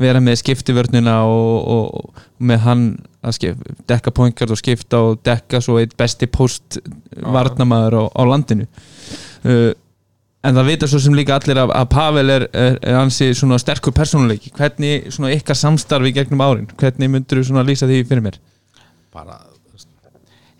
[0.00, 2.86] vera með skiptivörnuna og með hann
[3.24, 8.68] að dekka pointkart og skipta og dekka svo eitt besti postvarnamæður á, á landinu.
[9.44, 9.72] Uh,
[10.44, 13.58] en það vita svo sem líka allir að, að Pavel er, er, er hansi svona
[13.60, 14.52] sterkur persónuleiki.
[14.56, 18.40] Hvernig svona ykkar samstarfi gegnum árin, hvernig myndur þú svona lýsa því fyrir mér?
[19.14, 19.40] Bara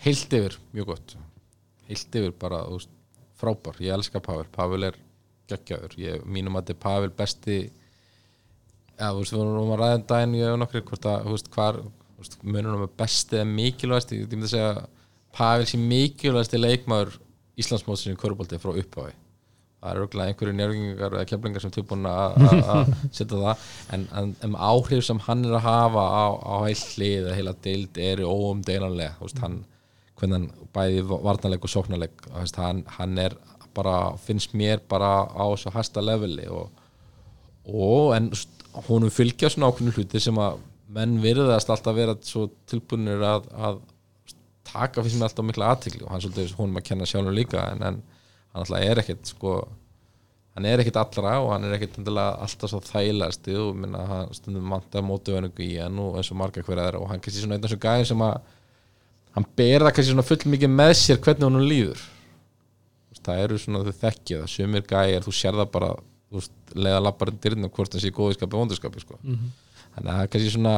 [0.04, 1.16] heilt yfir, mjög gott.
[1.88, 2.92] Heilt yfir bara, veist
[3.40, 4.46] frábær, ég elska Pavel.
[4.52, 5.00] Pavel er
[5.50, 7.58] geggjaður, ég, mínum að þetta er Pavel besti
[8.98, 11.26] ja, þú veist, við vorum að ræða en um daginn ég hef nokkur hvort að,
[11.26, 11.80] þú veist, hvar
[12.42, 14.86] munum við besti eða mikilvægst ég myndi að segja
[15.34, 17.18] Pavel sé mikilvægst leikmaður
[17.58, 19.14] Íslandsmótsinu kvörubolti frá upphafi.
[19.84, 22.38] Það eru auðvitað einhverju njörgingar eða kemlingar sem tilbúin að
[23.16, 23.64] setja það
[23.94, 27.54] en, en um áhrif sem hann er að hafa á, á heil hlið eða heila
[27.66, 29.58] deild eru óumdeilanlega, veist, hann
[30.18, 32.24] hvernig hann bæði varnarleik og sóknarleik
[32.56, 33.36] hann, hann er
[33.76, 36.70] bara finnst mér bara á þessu hæsta leveli og,
[37.68, 38.30] og en
[38.88, 40.62] húnum fylgja svona ákveðinu hluti sem að
[40.94, 43.80] menn virðast alltaf vera svo tilbúinir að, að
[44.68, 47.82] taka fyrir sem alltaf mikla aðtikli og hann svolítið húnum að kenna sjálfur líka en,
[47.82, 47.98] en
[48.54, 49.56] hann alltaf er ekkert sko
[50.54, 54.70] hann er ekkit allra og hann er endilega alltaf svo þægilegasti og minna hann stundum
[54.70, 57.64] vantar mótuverningu í hann og eins og marga hver aðra og hann kannski svona einn
[57.64, 58.36] af þessu gæðin sem að
[59.34, 62.10] hann ber það kannski svona full mikið með sér hvernig hann líður
[63.24, 65.90] það eru svona þau þekkja það sumir gæjar, þú sér það bara
[66.34, 69.18] veist, leiða lappar dyrna hvort hann sé í góðiskapi og vondiskapi sko.
[69.94, 70.76] Þannig að það er kannski svona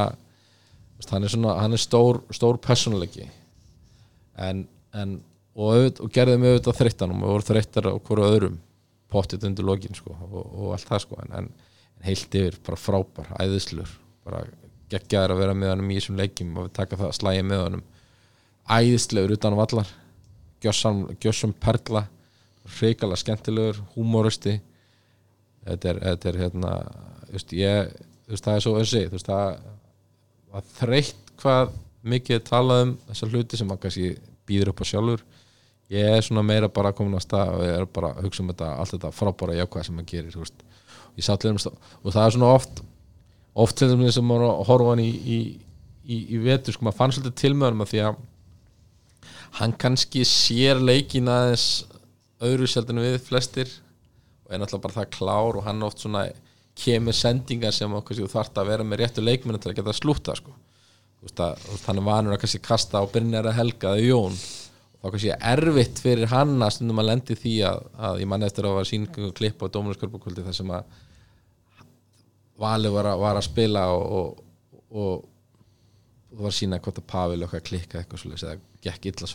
[1.11, 3.27] hann er svona, hann er stór stór personleiki
[4.37, 4.65] en,
[4.97, 5.19] en
[5.57, 8.57] og, og gerði mig auðvitað þreyttan og við vorum þreyttar á hverju öðrum
[9.13, 11.19] pottið undir lokin sko, og, og allt það sko.
[11.25, 11.53] En, en,
[12.07, 13.93] heilt yfir, bara frábær, æðislur
[14.27, 14.43] bara
[14.93, 17.85] geggjaður að vera með honum í þessum leikjum og við taka það slægi með honum.
[18.77, 19.93] Æðislegur utan á allar
[20.63, 22.05] gjössam, gjössam perla
[22.81, 24.59] reikalega skemmtilegur, húmóristi
[25.65, 26.73] þetta er, þetta er hérna
[27.31, 27.93] veist, ég,
[28.35, 29.59] veist, það er svo össi þú veist, það
[30.53, 31.75] var þreytt hvað
[32.07, 34.13] mikið talað um þessar hluti sem maður kannski
[34.47, 35.25] býður upp á sjálfur
[35.93, 38.51] ég er svona meira bara komin á stað og ég er bara að hugsa um
[38.51, 40.65] þetta allt þetta frábæra jákvæð sem maður gerir veist.
[41.17, 41.61] til þeim
[42.03, 42.83] og það er svona oft
[43.55, 45.39] oft til þeim sem maður horfa hann í, í,
[46.05, 48.25] í, í vetur sko, maður fann svolítið til með hann því að
[49.61, 51.87] hann kannski sér leikin aðeins
[52.45, 53.71] öðru sjaldinu við flestir
[54.45, 56.27] og er náttúrulega bara það klár og hann oft svona
[56.77, 60.37] kemur sendingar sem okkur þú þarft að vera með réttu leikmennu til að geta slúta
[60.37, 60.55] sko.
[61.27, 64.37] Að, er vanur að kannski kasta á Brynjar að Helga eða Jón.
[64.37, 68.31] Og þá kannski er erfitt fyrir hann að stundum að lendi því að, að ég
[68.31, 70.95] mann eftir að var sýningu klipp á Dóminarskörpukvöldi þar sem að
[72.57, 75.25] Valur var að, var að spila og, og, og,
[76.37, 79.29] var að sína hvort að Pavel okkar klikka eitthvað svolítið eða gekk illa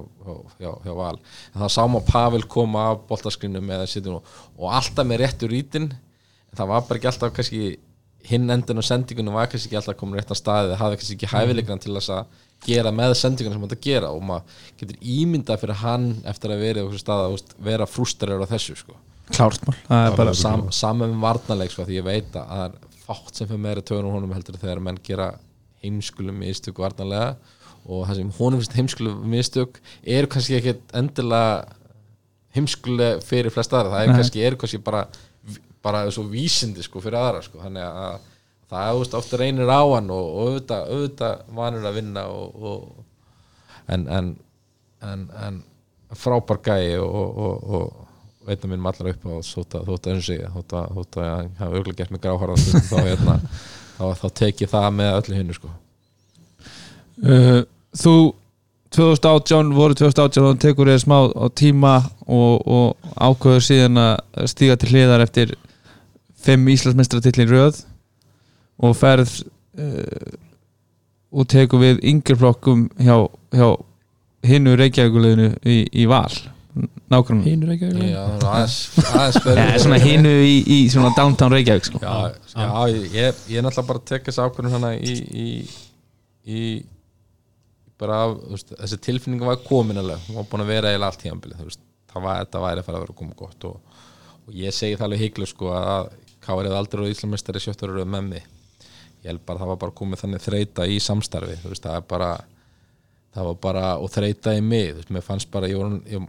[0.00, 1.18] á- hjá, hjá Val.
[1.52, 5.50] En þá sá maður Pavel koma af boltaskrinum eða sitjum og, og alltaf með réttu
[5.50, 5.94] rítin en
[6.56, 7.64] það var bara ekki alltaf kannski
[8.24, 11.16] hinn endin á sendingunum var kannski ekki alltaf komin rétt á staði það hafði kannski
[11.18, 14.10] ekki hæfileikan til þess að gera með sendingunum sem hann að gera.
[14.14, 18.44] Og maður getur ímyndað fyrir hann eftir að vera á þessu stað að vera frústarir
[18.44, 18.96] á þessu sko.
[19.30, 19.76] Klártmál
[20.28, 23.62] er Sam, saman með varnarleik sko, því ég veit að það er fátt sem fyrir
[23.66, 25.30] meira töðun honum heldur þegar menn gera
[25.84, 27.36] heimskulum mistök varnarlega.
[27.84, 29.80] Og það sem honum finnst heimskulum mistök
[30.16, 31.64] eru kannski ekki endilega
[32.56, 33.96] heimskulega fyrir flest aðra.
[33.96, 35.04] Það er kannski, eru kannski bara
[35.84, 37.60] bara svo vísindi sko fyrir aðra sko.
[37.62, 38.30] þannig að
[38.74, 43.04] það veist, ofta reynir á hann og, auðvitað, auðvitað vanur að vinna og, og,
[43.92, 44.32] en, en,
[45.04, 45.60] en, en
[46.16, 51.28] frábær gæi og, og, og, og veitna mínum allar upp á þótt að þótt að
[51.30, 53.36] hann hafa auðvitað gert mig gráhara þá, hérna,
[53.96, 55.74] þá, þá tek ég það með öllu hinnu sko.
[57.24, 57.60] uh,
[57.96, 58.16] þú
[58.94, 61.94] 2018 voru 2018 og tekur þér smá á tíma
[62.30, 62.68] og,
[63.18, 65.54] ákveður síðan að stíga til hliðar eftir
[66.44, 67.82] fimm Íslandsmeistaratillin röð
[68.84, 69.36] og ferð
[69.80, 70.32] uh,
[71.34, 73.16] og tekur við yngjörflokkum hjá,
[73.54, 73.68] hjá
[74.46, 76.32] hinnu Reykjavíkuleginu í, í val.
[77.10, 77.90] Nákvæmlega
[79.60, 82.00] ja, svona hinnu í, í svona downtown Reykjavík sko.
[82.02, 85.46] Já, já ég, ég, ég er náttúrulega bara að tekja þessi ákvörðun hana í, í,
[86.50, 86.64] í
[88.00, 91.54] bara af, veist, þessi tilfinning var komin alveg, hún var búin að vera eiginlega allt
[91.54, 94.02] þú veist, það var, þetta væri að fara að vera að koma gott og,
[94.44, 96.10] og ég segi það alveg hygglu sko að
[96.44, 98.48] Káir eða aldrei og Íslamistari sjöttur eru með mig.
[99.24, 102.32] Ég held bara að það var bara komið þannig þreita í samstarfi, veist, það bara
[103.34, 106.26] það var bara, og þreita í mig þú veist, mér fannst bara, ég var ég,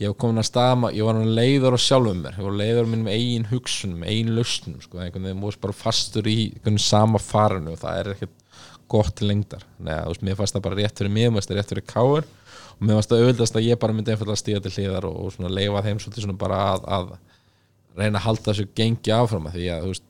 [0.00, 2.92] ég var komin að staða, ég var leiður á sjálfum mér, ég var leiður á
[2.92, 7.80] mínum eigin hugsunum, eigin lausnum, sko, einhvern veginn múist bara fastur í sama farinu og
[7.82, 8.36] það er ekkert
[8.90, 11.60] gott lengdar, að þú veist, mér fannst það bara rétt fyrir mig, mér fannst það
[11.60, 12.30] rétt fyrir káur
[12.70, 15.50] og mér fannst það auðvitaðst að ég bara myndi einfallega stíða til hliðar og, og
[15.50, 17.12] leifa þeim svolítið svona bara að, að
[17.98, 20.06] reyna að halda þessu gengi áfram að því að þú veist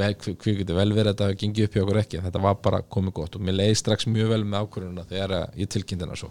[0.00, 2.80] hver getur vel verið að þetta hafi gengið upp hjá okkur ekki þetta var bara
[2.94, 6.18] komið gott og mér leiði strax mjög vel með ákvörðuna þegar að ég tilkynnti hana
[6.20, 6.30] svo.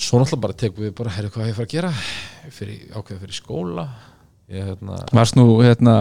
[0.00, 1.90] Svo náttúrulega bara tekum við bara herri hvað ég fara að gera?
[2.56, 3.86] Fyrir, ákveða fyrir skóla.
[4.50, 5.94] Ég hérna varst nú hérna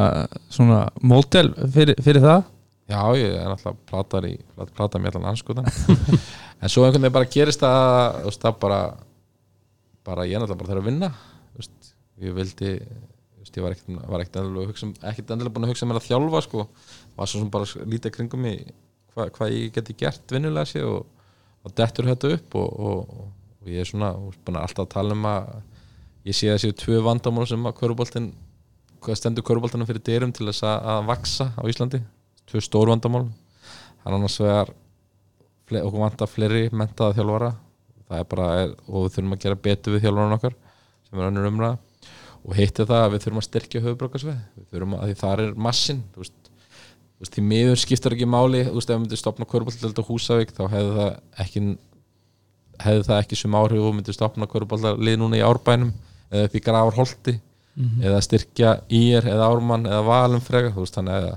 [0.51, 2.43] svona mótel fyrir, fyrir það?
[2.89, 5.67] Já, ég er náttúrulega platar í plat- plata mér allan anskutan
[6.61, 8.80] en svo einhvern veginn bara gerist veist, það bara
[10.07, 11.11] bara ég er náttúrulega bara þarf að vinna
[12.20, 12.74] ég vildi
[13.50, 16.08] ég var ekkert, var ekkert endilega, hugsa, um- ekkert endilega búin að hugsa mér að
[16.10, 16.68] þjálfa sko.
[17.18, 18.74] var svo sem bara lítið kringum mig
[19.14, 21.06] hvað hva ég geti gert vinnulega sér og,
[21.66, 23.00] og dettur þetta upp og, og,
[23.62, 25.50] og ég er svona alltaf að tala um að
[26.26, 28.34] ég sé séu tvö vandamál sem að köruboltin
[29.16, 32.02] stendur köruboltanum fyrir dyrum til þess að, að vaksa á Íslandi.
[32.52, 33.30] Tvö stór vandamál.
[34.04, 34.72] Hann annars vegar
[35.70, 37.54] okkur vantar fleiri mentaða þjálfara.
[38.10, 38.48] Er bara,
[38.90, 40.56] og við þurfum að gera betur við þjálfarinn okkar
[41.10, 41.78] sem er önnur umræða
[42.45, 45.52] og heitti það að við þurfum að styrkja höfubrókarsveið við þurfum að því þar er
[45.68, 49.22] massin þú veist, þú veist, því miður skiptar ekki máli þú veist, ef við myndum
[49.22, 51.11] stopna körbóltaldeld á Húsavík þá hefði það
[51.45, 51.64] ekki
[52.80, 55.94] hefði það ekki sem áhrif og myndum stopna körbóltalið núna í Árbænum
[56.30, 57.36] eða upp í Gravarholti
[58.03, 61.30] eða styrkja ír eða ármann eða valum frekar þú veist þannig að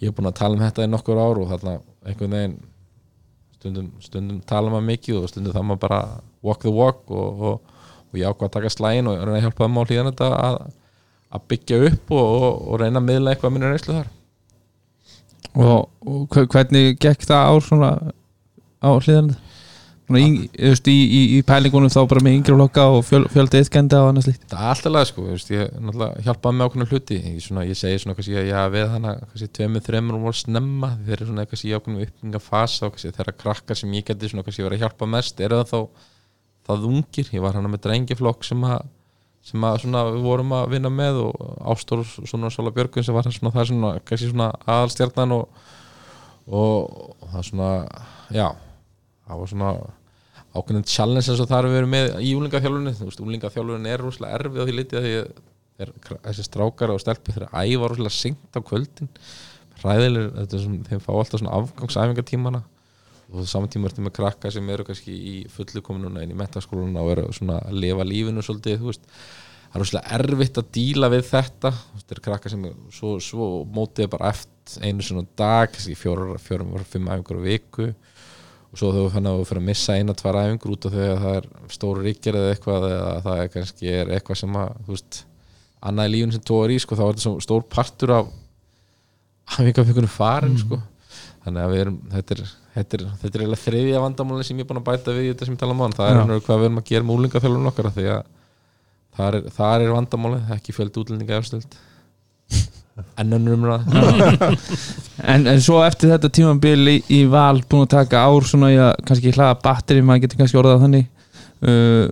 [0.00, 1.72] ég er búin að tala um þetta í nokkur ár og þarna
[2.06, 2.58] einhvern veginn
[3.60, 6.00] stundum, stundum tala maður mikið og stundum það maður bara
[6.46, 7.74] walk the walk og, og,
[8.10, 10.56] og ég ákvað að taka slægin og reyna að hjálpa þeim á hlýðan þetta að,
[11.36, 14.10] að byggja upp og, og, og reyna að miðla eitthvað minni reynslu þar.
[15.50, 17.92] Og, og hve- hvernig gekk það ár svona
[18.80, 19.32] á hliðan
[20.10, 20.28] svona í,
[20.58, 24.26] í, í, í pælingunum þá bara með yngri flokka og fjöl, fjölda ytkenda og annað
[24.26, 24.46] slíkt?
[24.50, 25.74] Það er alltaf lega sko, veist, ég
[26.26, 29.12] hjálpaði með ákveðna hluti, ég, svona, ég segi svona kannski ég hafi við hana,
[29.58, 33.36] tveimur, þreimur og voru snemma, þeir eru svona kannski í ákveðnum uppbygginga fasa og þeirra
[33.38, 35.80] krakkar sem ég geti svona kannski verið að hjálpa mest, eru það þá
[36.70, 38.88] það ungir, ég var hana með drengiflokk sem að,
[39.50, 43.28] sem að svona við vorum að vinna með og Ástór svona Sóla Björgun sem var
[43.28, 45.62] svona það svona kannski svona aðalstjarnan og,
[46.46, 47.70] og, og það svona
[48.34, 48.48] já,
[49.26, 49.72] það var svona
[50.50, 54.02] ákveðin challenge eins og það er við erum með í úlingaþjálfunni, þú veist, úlingaþjálfunni er
[54.02, 55.30] rosalega erfið á því litið að því að
[55.80, 55.92] þeir,
[56.26, 59.10] þessi strákar og stelpi þeir æfa rosalega seint á kvöldin.
[59.80, 62.64] Ræðileg, er þeim fá alltaf svona afgangsæfingatímana
[63.30, 67.04] og saman tíma ertu með krakka sem eru kannski í fullu kominuna inn í metaskóluna
[67.04, 69.06] og eru svona að lifa lífinu svolítið, veist.
[69.70, 71.70] Það er rosalega erfitt að díla við þetta.
[72.00, 76.34] Þeir eru krakka sem er svo, svo mótið bara eftir einu svona dag kannski fjórum,
[76.42, 77.92] fjórum, fimm á viku.
[78.70, 81.06] Og svo þú fann að þú fyrir að missa eina, tvær æfingur út af því
[81.06, 84.76] að það er stóru ríkjar eða eitthvað eða það er kannski er eitthvað sem að
[84.86, 85.22] þú veist,
[85.90, 88.30] annað í lífun sem tóður í sko, þá er þetta stór partur af
[89.56, 90.78] æfingarfengunum farin sko.
[91.44, 92.42] þannig að við erum þetta er,
[92.74, 95.30] þetta er, þetta er eiginlega þriðja vandamáli sem ég er búin að bæta við í
[95.32, 97.16] þetta sem ég tala um á það er einhverju hvað við erum að gera með
[97.16, 98.20] úlingaþjálfun okkar því að
[99.20, 101.80] þar er, þar er vandamáli ekki fjöldi útlendinga efstöld.
[103.20, 104.50] En önnur umræða.
[105.32, 108.78] En, en svo eftir þetta tímabil í, í val búin að taka ár svona í
[108.80, 111.10] að kannski hlaða batteri, maður getur kannski orðað þannig.
[111.60, 112.06] Uh,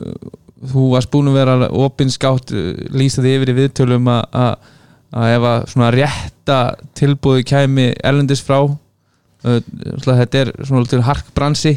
[0.72, 2.52] þú varst búin að vera opinskátt
[2.92, 4.68] lýsa því yfir í viðtölum að,
[5.22, 6.58] ef að svona rétta
[6.98, 8.76] tilbúði kæmi erlendis frá uh,
[9.44, 11.74] þetta er svona til harkbransi.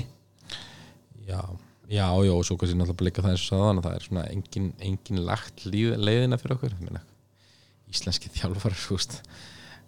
[1.28, 1.42] Já,
[1.88, 4.28] já, já, og svo kannski náttúrulega blika það eins og saðan að það er svona
[4.34, 6.78] engin, engin lagt líð, leiðina fyrir okkur.
[6.82, 7.04] Meina,
[7.92, 8.78] íslenski þjálfar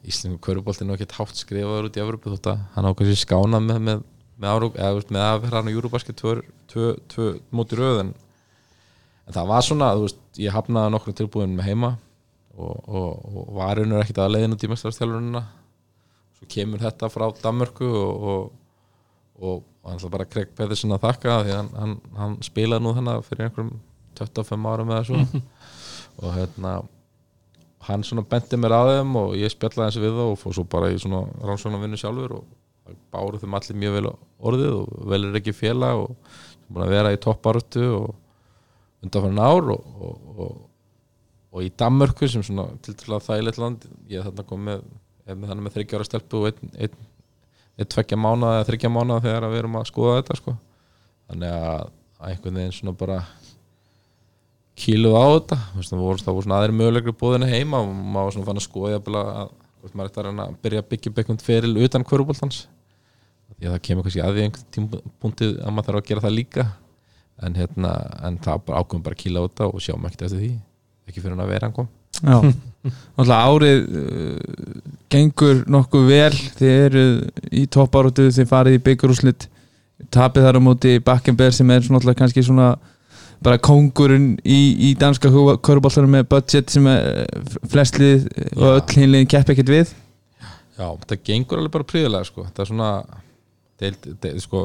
[0.03, 3.61] íslensku körubolti er nú ekkert hátt skrifaður út í Evropu þótt að hann ákvæmst skána
[3.63, 4.01] með með,
[4.43, 8.13] með, með að vera hann á Júrubasket tvö, móti röð en,
[9.31, 11.93] það var svona, þú veist, ég hafnaði nokkrum tilbúin með heima
[12.57, 15.43] og, og, og var unnur ekkert að leiðina tímastarstjálfurina
[16.43, 18.51] svo kemur þetta frá Danmörku og, og
[19.41, 23.25] og hann ætla bara Craig Pedersen að þakka því hann, hann, hann spilaði nú þannig
[23.27, 23.71] fyrir einhverjum
[24.19, 25.41] 25 árum eða svo.
[26.23, 26.73] Og hérna
[27.87, 30.63] hann svona benti mér að þeim og ég spjallaði eins við þá og fór svo
[30.69, 34.11] bara í svona rannsóknar vinnu sjálfur og báru þeim allir mjög vel
[34.51, 36.37] orðið og velir ekki félag og
[36.69, 38.13] búin að vera í topparötu og
[39.03, 40.61] undanfærin ár og, og, og,
[41.51, 44.85] og í Danmörku sem svona tiltrúlega þægilegt land ég þarna er með
[45.27, 46.97] þannig með þryggjára stelpu og einn, einn
[47.73, 50.55] einn tveggja mánuða eða þryggja mánuða þegar við erum að skoða þetta sko.
[51.31, 51.87] þannig að
[52.23, 53.17] einhvern veginn svona bara
[54.79, 55.57] kíluð á þetta.
[55.77, 59.09] Það voru, svona aðri mögulegur búðinu heima og maður var svona fann að skoða að
[59.13, 62.67] að að byrja að byggja einhvern feril utan kvöruboltans
[63.63, 66.35] því að það kemur kannski að því einhvern tímpúntið að maður þarf að gera það
[66.37, 66.65] líka.
[67.43, 67.91] En, hérna,
[68.27, 70.51] en það bara ákveðum bara að kíla á þetta og sjáum ekkert eftir því.
[71.09, 71.89] Ekki fyrir hann að vera hann kom.
[72.21, 72.37] Já,
[72.83, 74.77] náttúrulega árið uh,
[75.13, 76.33] gengur nokkuð vel.
[76.59, 77.05] Þið eru
[77.51, 79.47] í topparótu þið farið í byggarúslit
[80.13, 82.73] tapið þar á móti Bakkenberg sem er náttúrulega kannski svona
[83.43, 85.29] bara kóngurinn í, í danska
[85.63, 87.25] köruboltarum með budget sem eh,
[87.71, 89.91] flestlið og öll hinliðin kepp ekkert við.
[90.77, 92.47] Já, þetta gengur alveg bara príðilega sko.
[92.49, 92.91] það er svona
[93.81, 94.63] deild, deild, sko,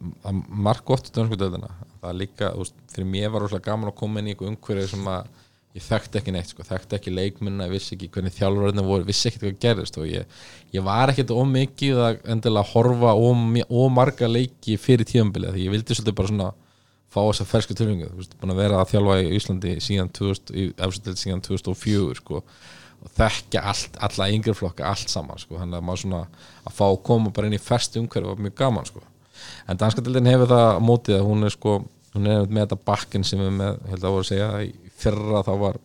[0.00, 1.70] það er marg gott í dönsku deildina.
[2.00, 4.52] Það er líka, þú veist, fyrir mér var rosalega gaman að koma inn í einhver
[4.52, 5.30] umhverju sem að
[5.76, 9.42] ég þekkti ekki neitt, sko, þekkti ekki leikminna vissi ekki hvernig þjálfararnir voru, vissi ekki
[9.42, 10.38] hvað gerðist og ég,
[10.72, 13.12] ég var ekkert ómikið að endilega horfa
[13.68, 16.52] ómarga leiki fyrir tíðanbilið því ég vildi svolítið bara svona
[17.12, 20.54] fá þessa fersku tilfengu, þú veist, búin að vera að þjálfa í Íslandi síðan 2000,
[20.56, 25.78] í efstildið síðan 2004 sko og þekkja allt, alla yngri flokka allt saman sko, þannig
[25.78, 26.22] að maður svona
[26.64, 29.04] að fá að koma bara inn í fest umhverfi var mjög gaman sko,
[29.68, 31.76] en danska dildin hefur það mótið að hún er sko
[32.16, 34.50] hún er með þetta bakkin sem við með, held að voru að segja
[34.96, 35.78] í fyrra þá var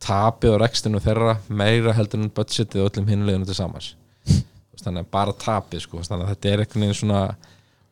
[0.00, 3.94] tapið á rekstinu þeirra meira heldur en budgetið og öllum hinuleginu til samans.
[4.80, 7.22] Þannig að bara tapið sko, þannig að þetta er einhvern veginn svona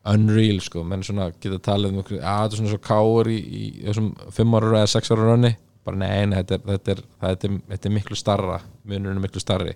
[0.09, 3.65] unreal sko, menn svona geta talið um að þetta er svona svo káur í, í
[3.83, 5.51] þessum 5 ára eða 6 ára rönni.
[5.85, 8.57] Bara nei, nei, þetta er, þetta er, þetta er, þetta er miklu starra,
[8.89, 9.75] munurinn er miklu starri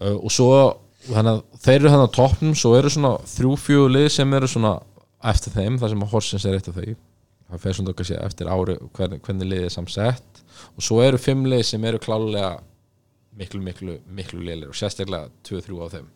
[0.00, 0.48] uh, og svo
[1.08, 4.50] þannig að þeir eru þannig á toppnum svo eru svona þrjú fjögur lið sem eru
[4.50, 4.74] svona
[5.30, 7.09] eftir þeim, það sem að Horsens er af þau
[7.50, 10.42] það fer svona okkar sé eftir ári hvernig, hvernig liðið er samsett.
[10.76, 12.52] Og svo eru fimm lið sem eru klálega
[13.40, 16.08] miklu, miklu, miklu lélir og sérstaklega 2-3 á þeim.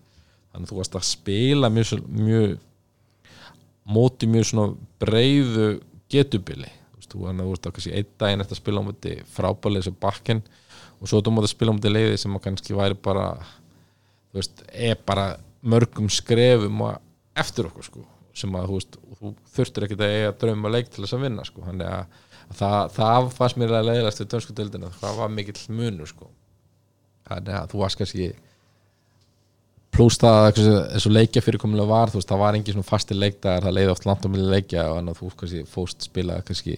[0.55, 2.56] Þannig að þú varst að spila mjög, mjög
[3.97, 5.69] móti mjög svona breiðu
[6.12, 6.70] getubili.
[7.05, 10.40] Þú veist að kannski einn daginn eftir að spila á móti frábælið sem bakken.
[10.98, 13.28] Og svo þú móti að spila á móti leiði sem kannski væri bara
[14.32, 15.28] þú veist, er bara
[15.62, 16.82] mörgum skrefum
[17.39, 18.02] eftir okkur sko
[18.35, 21.44] sem að þú veist, þú þurftur ekki að eiga drauma leik til þess að vinna
[21.47, 21.66] sko.
[21.69, 25.61] Þannig að, að það, það fannst mér að leiðast við dönsku deildina, það var mikill
[25.78, 26.32] munur sko.
[27.28, 28.32] Þannig að þú varst kannski
[29.94, 33.62] pluss það að og leikja fyrirkomulega var þú veist, það var engin svona fasti leikdagar
[33.62, 36.74] það leiði oft langt á milli leikja og þannig að þú kannski fóst spila kannski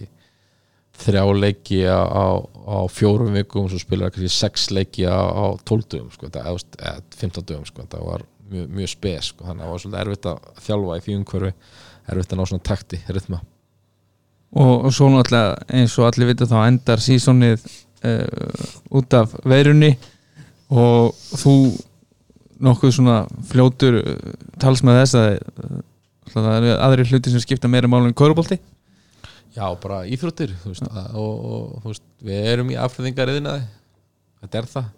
[0.97, 6.09] þrjá leiki á, á, á fjórum vikum svo spilar kannski sex leiki á, á tóltugum
[6.13, 9.63] sko, eða, þú veist, eða 15 dögum sko, það var mjög, mjög spes sko, þannig
[9.63, 11.51] að það var svolítið erfitt að þjálfa í því umhverfi
[12.07, 13.41] erfitt að ná svona takti, rytma.
[14.57, 17.65] Og, og svo náttúrulega eins og allir vita þá endar sísónið
[18.07, 19.91] uh, út af veirunni.
[20.71, 21.53] Og þú
[22.63, 23.17] nokkuð svona
[23.51, 24.15] fljótur uh,
[24.61, 25.77] tals með þess að uh,
[26.31, 28.57] það eru aðri hluti sem skipta meira málu en körubolti
[29.57, 33.63] Já, bara íþróttir veist, að- og, og veist, við erum í afhverðingariðinaði
[34.43, 34.89] þetta er það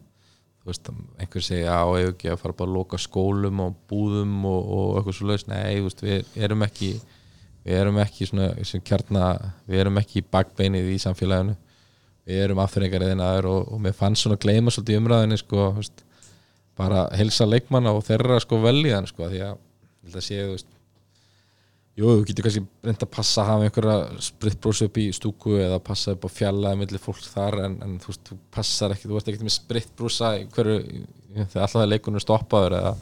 [0.68, 5.00] veist, einhver segja á ekki að fara bara að loka skólum og búðum og, og
[5.00, 6.92] eitthvað svo laus, nei, veist, við erum ekki
[7.66, 9.32] við erum ekki svona sem kjarna,
[9.70, 11.56] við erum ekki í bakbeinið í samfélaginu.
[12.30, 16.04] Við erum afhverjingariðinaður og, og mér fannst svona gleyma svolítið í umræðinni sko, veist,
[16.80, 19.58] bara helsa leikmanna og þeirra sko velíðan sko, því að
[20.10, 20.44] að sé,
[22.00, 25.80] Jú, þú getur kannski reynd að passa að hafa einhverja spritbrós upp í stúku eða
[25.84, 29.18] passa upp á fjallaði millir fólk þar en, en þú veist, þú passar ekki, þú
[29.18, 30.78] veist ekki með spritbrósa hverju,
[31.36, 32.94] þegar alltaf það leikunum stoppaður eða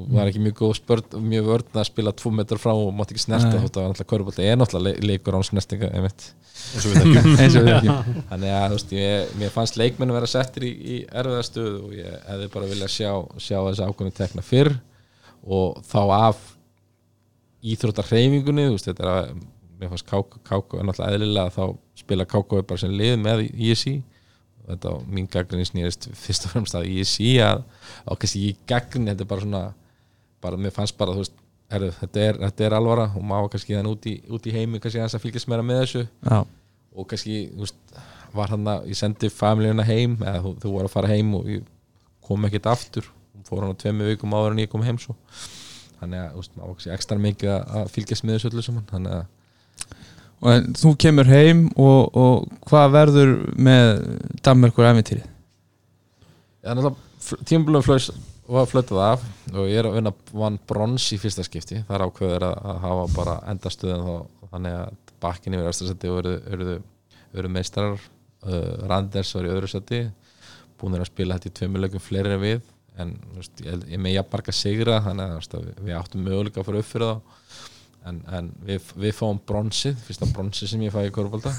[0.00, 3.10] þú var ekki mjög góð spörd, mjög vörn að spila tvo metrar frá og mátt
[3.12, 3.58] ekki snerta Nei.
[3.66, 6.28] þótt að náttúrulega körfbólti er náttúrulega le- leikur án snertinga einmitt.
[6.70, 7.96] eins og við þekkjum eins og við ekki
[8.30, 11.92] þannig að þú veist, ég, mér fannst leikmenn vera settir í, í erfiða stöðu og
[11.98, 13.10] ég hefði bara viljað sjá,
[13.42, 13.58] sjá
[17.62, 19.42] þessi ákvörðin tekna fyrr og þá af íþróttar hreyfingunni þú veist, þetta er að
[19.80, 20.06] mér fannst
[20.44, 21.64] Káko, er náttúrulega eðlilega að þá
[21.96, 24.02] spila Káko bara sem lið með ISI
[24.70, 27.62] þetta á mín gaggrinni snýrist fyrst og fremst að ISI að
[28.06, 29.62] og kannski í gaggrinni þetta er bara svona
[30.40, 31.36] bara mér fannst bara þú veist
[31.70, 34.80] herru, þetta, er, þetta er alvara og maður kannski þann út í, út í heimi
[34.80, 36.02] kannski aðeins að fylgjast meira með þessu.
[36.26, 36.40] Já,
[36.90, 37.78] og kannski þú veist,
[38.34, 41.50] var hann að ég sendi familjöna heim eða þú, þú var að fara heim og
[41.50, 41.66] ég
[42.26, 43.06] kom ekkert aftur.
[43.46, 45.14] Fór hann á tveimu vikum áður en ég kom heim svo
[46.00, 49.28] þannig að kannski ekstra mikið að- fylgjast með þessu öllu saman þannig að
[50.40, 53.90] og en þú kemur heim og, og hvað verður með
[54.40, 55.24] Danmerkur æfintýri?
[56.64, 58.06] Já, náttúrulega tímabulum flös
[58.50, 61.82] var flötað af og ég er að vinna vann brons í fyrsta skipti.
[61.86, 67.52] Þar ákveður að, að hafa bara endastöðun þá, þannig að bakkin yfir östarsætti og eruðu
[67.52, 68.00] meistarar.
[68.40, 69.98] Uh, Randers var í öðru sætti
[70.80, 72.62] búin að spila þetta í tveimurleikum fleiri en við
[73.00, 76.68] en veist, ég, ég með ég barga sigra þannig veist, að við, áttum möguleika að
[76.68, 77.38] fara upp fyrir þá.
[78.10, 81.52] En, en við, við fáum bronsið fyrsta bronsið sem ég fæ í korfbalda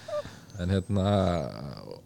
[0.60, 1.04] en hérna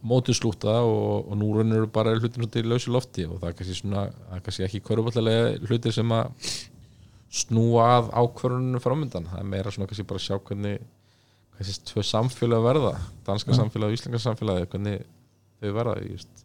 [0.06, 3.56] mótið slúta og, og nú rennur bara hlutin út í lausi lofti og það er
[3.58, 6.52] kannski svona, er kannski ekki körfuballalega hlutir sem að
[7.32, 10.82] snúa að ákvörunum framöndan það er meira svona kannski bara að sjá hvernig
[11.56, 12.94] kannski tvö samfélag verða.
[13.26, 15.04] Danska samfélag og íslenska samfélag hvernig
[15.62, 16.41] þau verða just, og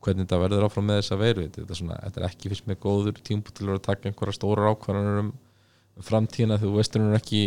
[0.00, 2.78] hvernig þetta verður áfram með þessa veiru þetta er, svona, þetta er ekki fyrst með
[2.84, 7.42] góður tímpú til að taka einhverja stórar ákvörunum um framtíðina þú veistur hún ekki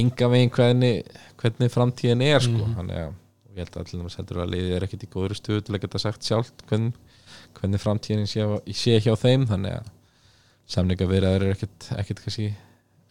[0.00, 1.10] enga veginn hvernig,
[1.40, 2.70] hvernig framtíðin er sko.
[2.78, 3.12] þannig að
[3.54, 5.82] ég held að allir náttúrulega heldur að liðið er ekkert í góður stöðu til að
[5.84, 6.96] geta sagt sjálft hvernig,
[7.58, 9.92] hvernig framtíðin sé, sé hjá þeim þannig að
[10.74, 11.90] samninga verið er ekkert,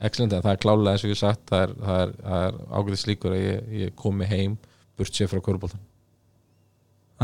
[0.04, 3.38] excellent en það er klálega eins og ég sagt það er, er, er ágæðis líkur
[3.38, 4.58] að ég, ég komi heim
[4.98, 5.82] burt sér frá kvöruboltan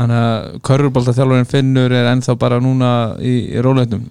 [0.00, 2.90] Þannig að körfuboltaþjálfarinn Finnur er ennþá bara núna
[3.20, 4.06] í, í róleitum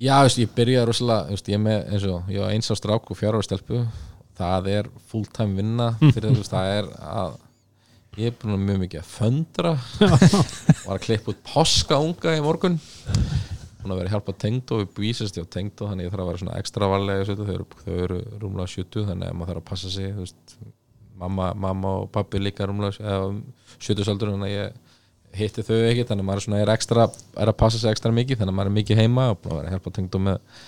[0.00, 3.10] Já, veist, ég byrjaði rosalega veist, ég með eins og ég var eins á strák
[3.12, 3.82] og á stelpu.
[4.40, 7.34] Það er fulltime vinna fyrir þess það er að
[8.16, 9.74] ég er búin að mjög mikið að föndra.
[10.86, 12.80] Var að klippa út páskaunga í morgun.
[13.82, 16.42] Búin að vera að hjálpa tengdó við bvísast á tengdó þannig ég þarf að vera
[16.46, 19.92] svona ekstra varlega þau eru, þau eru rúmlega 70 þannig að maður þarf að passa
[19.92, 20.58] sig þú veist,
[21.20, 23.12] mamma, mamma og pappi líka rúmlega
[23.76, 24.79] 70 saldur þannig að ég
[25.36, 27.06] hitti þau ekki þannig að maður er, er, ekstra,
[27.38, 29.68] er að passa sig ekstra mikið þannig að maður er mikið heima og að vera
[29.68, 30.60] að hjálpa tengdó með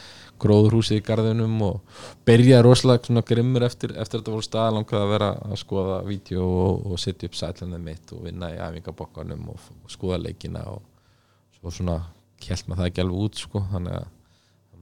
[0.43, 5.29] gróðurhúsið í garðinum og byrjaði rosalega grimmur eftir, eftir þetta voru stað langaði að vera
[5.47, 9.93] að skoða vídeo og, og setja upp sætlandið mitt og vinna í æfingabokkanum og, og
[9.93, 10.83] skoða leikina og
[11.59, 12.01] svo svona
[12.43, 14.11] kjælt maður það ekki alveg út sko þannig að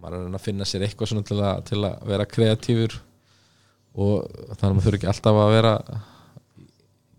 [0.01, 2.97] maður er að finna sér eitthvað svona til að, til að vera kreatífur
[4.01, 5.74] og þannig að maður þurfi ekki alltaf að vera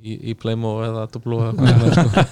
[0.02, 2.26] í, í Playmo eða er, sko.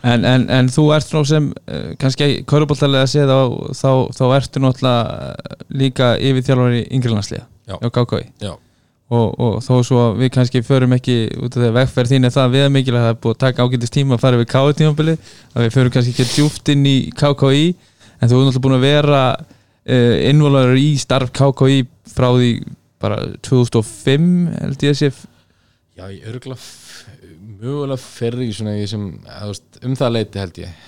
[0.00, 3.40] En, en, en þú ert nú sem uh, kannski kauruboltalega að segja þá,
[3.76, 7.76] þá, þá ertu náttúrulega eh, líka yfir þjálfari yngrilandsliða Já.
[7.76, 8.54] á KKI Já.
[9.12, 12.34] og, og þó svo við kannski förum ekki út af því að vegferð þín er
[12.38, 14.78] það við mikilvæg að það er búið að taka ágætist tíma að fara við KKI
[14.80, 15.16] tímabili
[15.52, 18.86] að við förum kannski ekki djúft inn í KKI en þú er náttúrulega búin að
[18.88, 22.54] vera uh, innvolaður í starf KKI frá því
[23.00, 25.12] bara 2005 held ég að sé
[25.98, 26.60] Já, ég örgulega
[27.60, 30.80] mögulega ferri í svona sem, að, veist, um það leiti held ég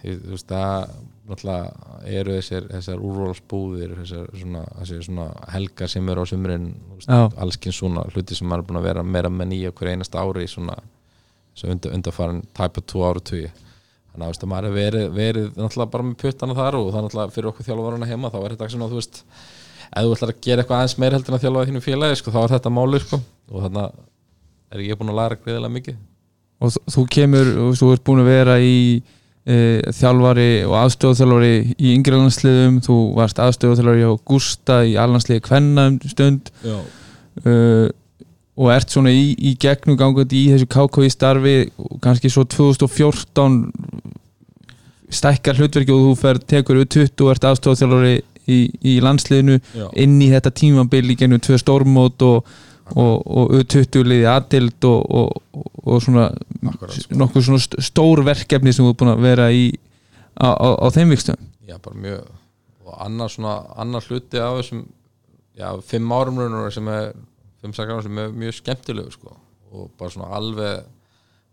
[0.00, 0.94] þú veist, það
[1.30, 4.62] náttúrulega eru þessar, þessar úrvalsbúðir þessar svona,
[5.06, 6.68] svona helgar sem eru á sumrin
[7.04, 7.20] Já.
[7.44, 10.76] allskinn svona hluti sem er búin að vera meira með nýja hver einast ári svona
[11.54, 15.48] svo undan, undanfarin tæpa tvo ára tugi þannig að veist, að maður er verið, verið
[15.54, 18.54] náttúrulega bara með puttana þar og það er náttúrulega fyrir okkur þjálfarana heima þá er
[18.56, 19.22] þetta svona, þú veist
[19.90, 22.32] ef þú ætlar að gera eitthvað aðeins meir heldur en að þjálfa þínu félagi sko,
[22.34, 23.20] þá er þetta máli sko.
[23.50, 24.00] og þannig
[24.70, 25.96] er ég búin að læra greiðilega mikið?
[26.60, 29.02] Og þú- kemur og þú ert búin að vera í
[29.46, 29.56] e,
[29.96, 36.50] þjálfari og aðstöðuþjálfari í yngrelandsliðum, þú varst aðstöðuþjálfari á Gústa í allandsliði Kvenna um stund.
[37.46, 37.88] Uh,
[38.60, 43.70] og ert svona í, í gegnum gangandi í þessu KKI starfi og kannski svo 2014
[45.10, 48.18] stækkar hlutverki og þú fer, tekur við 20 og ert aðstofþjálfari
[48.50, 49.86] í, í landsliðinu Já.
[50.02, 52.50] inn í þetta tímabil í gennum tvö stórmót og,
[52.96, 56.28] og, og 20 liði aðdild og, og, og svona
[56.70, 59.66] Akkurat, nokkuð svona st- stór verkefni sem þú er búin að vera í
[60.36, 61.38] á, á, á þeim vikstum
[61.68, 62.28] já, bara mjög
[62.90, 64.84] og annar svona, annar hluti af þessum
[65.60, 67.12] já, fimm árum raunur sem er,
[67.62, 69.36] fimm sakar árum sem er mjög skemmtilegu sko,
[69.70, 70.82] og bara svona alveg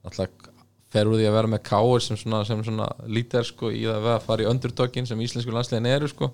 [0.05, 0.53] náttúrulega
[0.95, 4.05] fer úr því að vera með káir sem svona, sem svona lítar sko í það
[4.15, 6.31] að fara í öndurtökin sem íslensku landslegin eru sko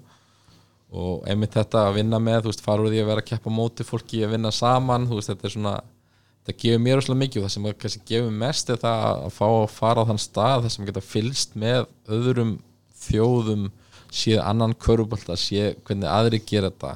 [0.93, 3.53] og einmitt þetta að vinna með, þú veist, fara úr því að vera að keppa
[3.53, 5.75] móti fólki að vinna saman, þú veist, þetta er svona
[6.43, 9.45] það gefur mér óslega mikið og það sem kannski gefur mest er það að fá
[9.47, 11.85] að fara á þann stað þar sem geta fylst með
[12.17, 12.53] öðrum
[13.03, 13.65] þjóðum
[14.13, 16.93] séð annan körubólta, séð hvernig aðri gera þetta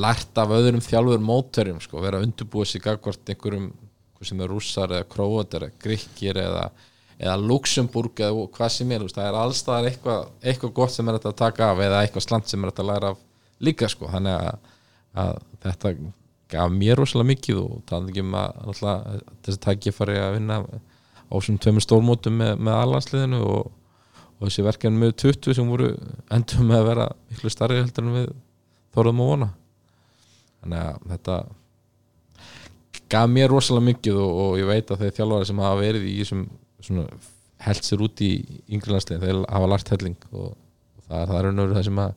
[0.00, 3.72] lært af öðrum þjálfur mótverjum sko, vera að undirbúa sig gagvart einhverjum
[4.22, 6.68] sem er rússar eða króatar eða grikkir eða,
[7.20, 11.32] eða Luxemburg eða hvað sem er, það er allstaðar eitthvað, eitthvað gott sem er þetta
[11.32, 13.20] að taka af eða eitthvað slant sem er þetta að læra af
[13.60, 14.70] líka sko, þannig að,
[15.20, 15.34] að
[15.66, 15.92] þetta
[16.50, 20.58] gaf mér rosalega mikið og það er ekki að alltaf, þessi tækifæri að vinna
[21.30, 23.70] á svona tveimur stórmótum með, með allansliðinu og,
[24.38, 25.92] og þessi verkefni með 20 sem voru
[26.32, 28.30] endur með að vera miklu starri heldur en við
[28.96, 29.50] þorðum að vona.
[30.60, 31.36] Þannig að þetta
[33.10, 36.16] gaf mér rosalega mikið og, og ég veit að þeir þjálfari sem hafa verið í
[36.22, 36.42] þessum
[36.86, 37.06] svona
[37.60, 38.30] held sér út í
[38.72, 42.16] yngri landsliðin, þeir hafa lært helling og, og það, það er raunveru það sem að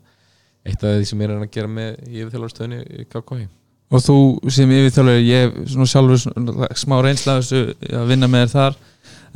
[0.64, 3.50] eitt af því sem ég er að gera með í yfirþjálfarstöðinni í KKI
[3.94, 4.18] og þú
[4.54, 8.80] sem yfirþjálfari ég hef svona sjálfur smá reynsla af þessu að vinna með þér þar.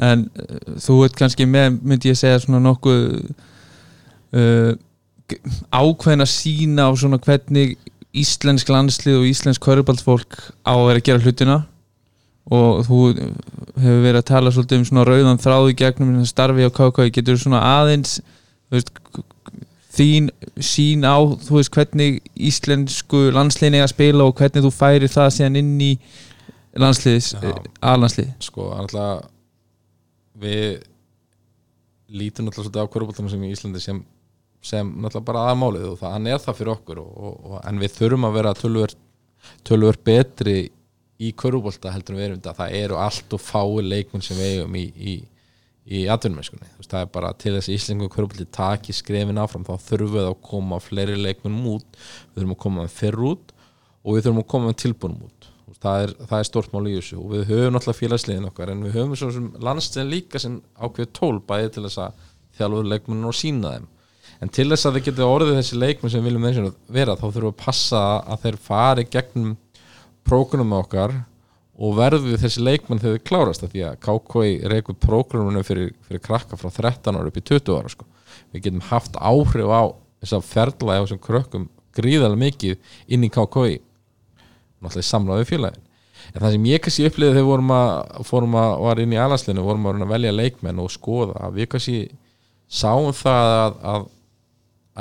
[0.08, 3.06] En uh, þú ert kannski með myndi ég segja svona nokkuð
[4.38, 4.74] uh,
[5.74, 7.76] ákveðin að sína á svona hvernig
[8.18, 11.58] íslensk landslið og íslensk körubaldfólk á að vera að gera hlutina
[12.48, 16.72] og þú hefur verið að tala svolítið um svona rauðan þráði gegnum þessi starfi á
[16.72, 18.20] KK getur svona aðeins
[18.72, 18.92] veist,
[19.98, 20.30] þín
[20.64, 25.34] sín á þú veist hvernig íslensku landsliðin eiga að spila og hvernig þú færir það
[25.36, 25.92] síðan inn í
[26.78, 27.56] landsliðis, Já.
[27.82, 29.28] aðlandslið sko, alltaf
[30.38, 30.86] við
[32.08, 34.00] lítum alltaf svolítið á kvöruboltanum sem í Íslandi sem,
[34.64, 37.82] sem náttúrulega bara aðmálið og það, hann er það fyrir okkur og, og, og, en
[37.82, 38.98] við þurfum að vera tölvöld
[39.68, 40.58] tölvöld betri
[41.18, 44.78] í kvörubolta heldur við erum þetta það eru allt og fái leikmenn sem við eigum
[44.78, 45.16] í, í,
[45.98, 46.70] í atvinnumennskunni.
[46.86, 50.40] Það er bara til þess að Íslengu kvörubolti taki skrefin áfram þá þurfum við að
[50.46, 52.00] koma fleiri leikmennum út.
[52.32, 53.54] Við þurfum að koma með fyrr út
[54.04, 55.52] og við þurfum að koma með tilbúnum út.
[55.68, 57.20] Þú veist, það er, það er stort mál í þessu.
[57.20, 61.14] Og við höfum náttúrulega félagsliðin okkar en við höfum svo sem landsliðin líka sem ákveð
[61.18, 62.26] tól bæði til þess að
[62.60, 63.94] þjálfur leikmennin og sína þeim.
[64.38, 66.44] En til þess að þið getur orðið þessi leikmenn sem viljum
[66.94, 69.56] vera þá þurfum við að passa að þeir fari gegnum
[70.28, 71.16] prógrunum okkar
[71.78, 76.58] og verðu þessi leikmenn þegar þið klárast því að KKI reykur prógrunum fyrir, fyrir krakka
[76.58, 78.06] frá 13 ára upp í 20 ára sko.
[78.54, 79.84] við getum haft áhrif á
[80.22, 81.68] þess að ferla á þessum krökkum
[81.98, 83.78] gríðarlega mikið inn í KKI
[84.82, 85.84] náttúrulega við félagin
[86.34, 89.66] en það sem ég kannski upplýði þegar vorum að fórum að var inn í alaslinu,
[89.66, 92.00] vorum að velja leikmenn og skoða, að við kannski
[92.68, 94.08] sáum það að, að,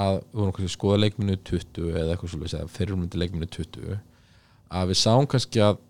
[0.05, 3.97] að við vorum kannski að skoða leikmennu 20 eða eitthvað svolítið, eða fyrirmyndi leikmennu 20
[4.69, 5.83] að við sáum kannski að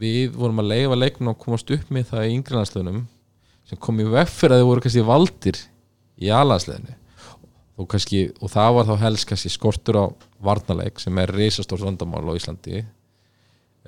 [0.00, 3.02] við vorum að leifa leikmenn að komast upp með það í yngreinansliðunum
[3.70, 5.60] sem kom í veg fyrir að þið voru kannski valdir
[6.20, 6.96] í alansliðinu
[7.80, 10.04] og, kannski, og það var þá helst kannski skortur á
[10.44, 12.82] varnarleik sem er reisastórs vandamál á Íslandi.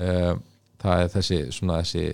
[0.01, 0.35] Uh,
[0.81, 2.07] það er þessi svona þessi,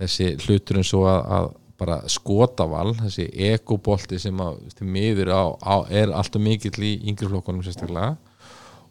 [0.00, 5.74] þessi hlutur eins og að, að bara skotaval, þessi ekobolti sem að miður á, á,
[5.88, 8.18] er alltaf mikill í yngri flokkunum sérstaklega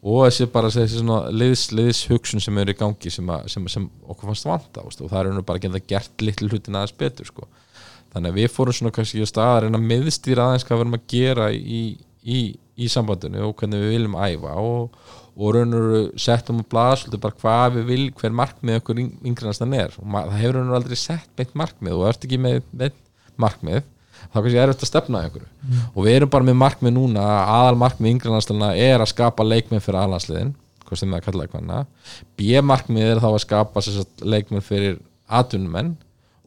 [0.00, 3.66] og þessi bara þessi svona liðs, liðs hugsun sem er í gangi sem, að, sem,
[3.68, 7.28] sem okkur fannst vanta og það er nú bara geta gert litlu hlutin aðeins betur
[7.28, 7.48] sko.
[8.14, 10.86] þannig að við fórum svona kannski á stað að reyna að miðstýra aðeins hvað við
[10.86, 11.82] erum að gera í,
[12.24, 12.40] í,
[12.80, 14.98] í sambandinu og hvernig við viljum æfa og,
[15.36, 19.04] og raun og veru settum á blað svolítið bara hvað við vil, hver markmið okkur
[19.04, 22.40] yngriðastan er og það hefur raun og veru aldrei sett beint markmið og ert ekki
[22.40, 22.96] með, með
[23.40, 23.84] markmið
[24.28, 25.46] þá er kannski erfitt að stefna ykkur
[25.94, 29.84] og við erum bara með markmið núna að aðal markmið yngriðastan er að skapa leikmið
[29.86, 30.52] fyrir aðlandsliðin
[30.90, 31.86] hvað sem það kalla eitthvað
[32.38, 33.82] B-markmið er þá að skapa
[34.26, 34.96] leikmenn fyrir
[35.30, 35.92] atvinnumenn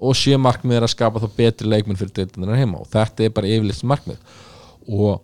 [0.04, 2.82] og C-markmið er að skapa þá betri leikmenn fyrir deildunar heima.
[2.82, 4.34] Og þetta er bara yfirleitt markmið.
[4.92, 5.22] Og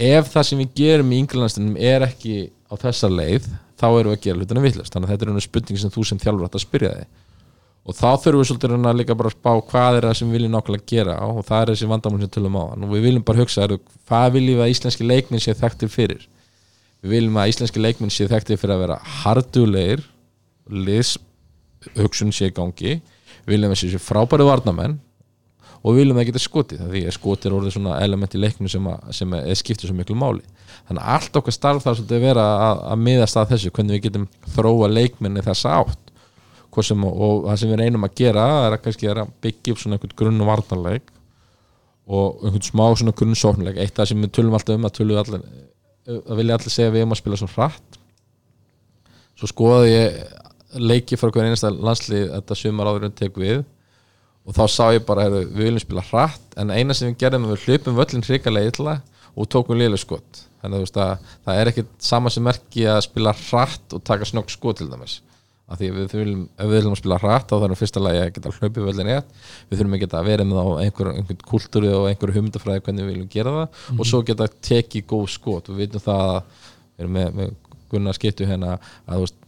[0.00, 4.16] ef það sem við gerum í yngriðastunum er ekki á þessa leið þá erum við
[4.16, 6.56] að gera hlutina villast þannig að þetta er einu spurning sem þú sem þjálfur átt
[6.56, 7.20] að spyrja þig
[7.82, 10.38] og þá þurfum við svolítið að líka bara að spá hvað er það sem við
[10.38, 12.64] viljum nákvæmlega gera og það er þessi vandamál sem tölum á.
[12.78, 13.74] Og við viljum bara hugsa, er,
[14.06, 16.26] hvað viljum við að íslenski leikminn sé þekktir fyrir?
[17.02, 20.04] Við viljum að íslenski leikminn sé þekktir fyrir að vera hardulegir
[20.70, 21.16] liðs
[21.96, 23.00] hugsun sé gangi
[23.42, 25.00] við viljum að sé frábæri varnamenn
[25.82, 28.70] og við viljum að geta skotið því að skotið er orðið svona element í leiknum
[28.70, 30.44] sem, að, sem að, skiptið svo miklu máli.
[30.86, 33.98] Þannig að allt okkar starf þarf svolítið að vera að, að miðast að þessu, hvernig
[33.98, 36.11] við getum þróa leikminni þessa átt
[36.80, 39.98] sem, og það sem við reynum að gera er að er að byggja upp svona
[39.98, 41.10] einhvern grunn og varnarleik
[42.08, 44.94] og einhvern smá svona grunn sóknleik eitt af það sem við tölum alltaf um að
[44.96, 45.42] tölum allir,
[46.08, 47.98] að vilja allir segja við erum að spila svo hratt.
[49.38, 50.16] Svo skoði ég
[50.80, 53.64] leiki frá hver einasta landslið þetta sumar áður en tek við
[54.42, 57.44] og þá sá ég bara, heru, við viljum spila hratt en eina sem við gerðum
[57.46, 58.96] er við hlupum völlin hrikalega illa
[59.36, 60.40] og tókum liðlega skot.
[60.62, 64.80] Þannig að, það er ekkit sama sem merki að spila hratt og taka snögg skot
[64.80, 65.20] til dæmis
[65.72, 68.20] af því að við viljum, ef við viljum að spila hratt þá þarfum fyrsta lagi
[68.20, 69.30] að geta hlaupið völlin rétt.
[69.70, 73.12] Við þurfum að geta verið með á einhver, einhvern kultúri og einhverju humdafræði hvernig við
[73.12, 73.78] viljum gera það.
[73.96, 75.70] Og svo geta tekið góð skot.
[75.72, 77.54] Við veitum það að við erum með, með
[77.92, 78.76] Gunnar skiptu hérna
[79.06, 79.38] að veist,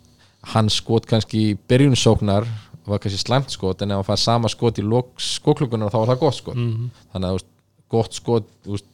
[0.55, 2.49] hans skot kannski í byrjunsóknar
[2.85, 4.85] var kannski slæmt skot en ef hann fær sama skot í
[5.17, 6.59] skoklugunar þá var það gott skot.
[7.13, 7.49] Þannig að veist,
[7.95, 8.91] gott skot veist,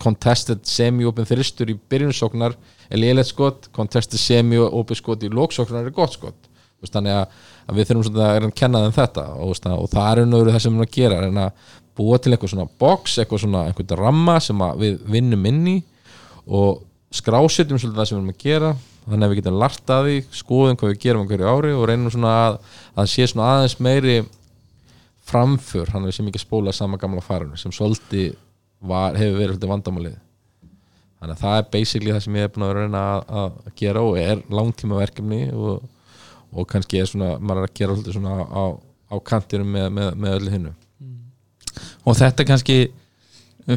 [0.00, 2.56] contested semi-open þristur í byrjunsóknar
[2.90, 6.52] er léleitt skot, contested semi-open skot í lóksóknar er gott skot.
[6.86, 10.20] Þannig að, að við þurfum að reyna að kenna þeim þetta og, og það er
[10.22, 13.42] unnöður það sem við erum að gera reyna að búa til eitthvað svona box eitthvað
[13.42, 15.76] svona einhvern ramma sem við vinnum inn í
[16.46, 16.84] og
[17.16, 18.72] skrásetjum svolítið það sem við erum að gera
[19.06, 22.12] þannig að við getum lart að því, skoðum hvað við gerum hverju ári og reynum
[22.12, 22.58] svona að,
[22.98, 24.16] að sé svona aðeins meiri
[25.26, 28.34] framför, hann er sem ekki spóla sama gamla farinu sem svolítið
[28.86, 30.18] var, hefur verið vandamálið
[31.20, 33.04] þannig að það er basically það sem ég er búin að reyna
[33.40, 35.86] að, gera og er langtíma verkefni og,
[36.52, 38.64] og kannski er svona, maður er að gera svolítið svona á,
[39.12, 40.74] á kantinum með, með, með öllu hinnu.
[42.06, 42.78] Og þetta kannski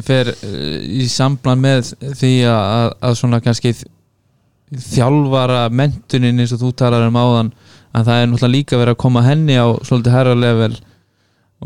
[0.06, 3.74] fer uh, í sambland með því að, að, svona kannski
[4.70, 7.50] þjálfara mentunin eins og þú talar um áðan
[7.90, 10.76] að það er náttúrulega líka verið að koma henni á svolítið herra level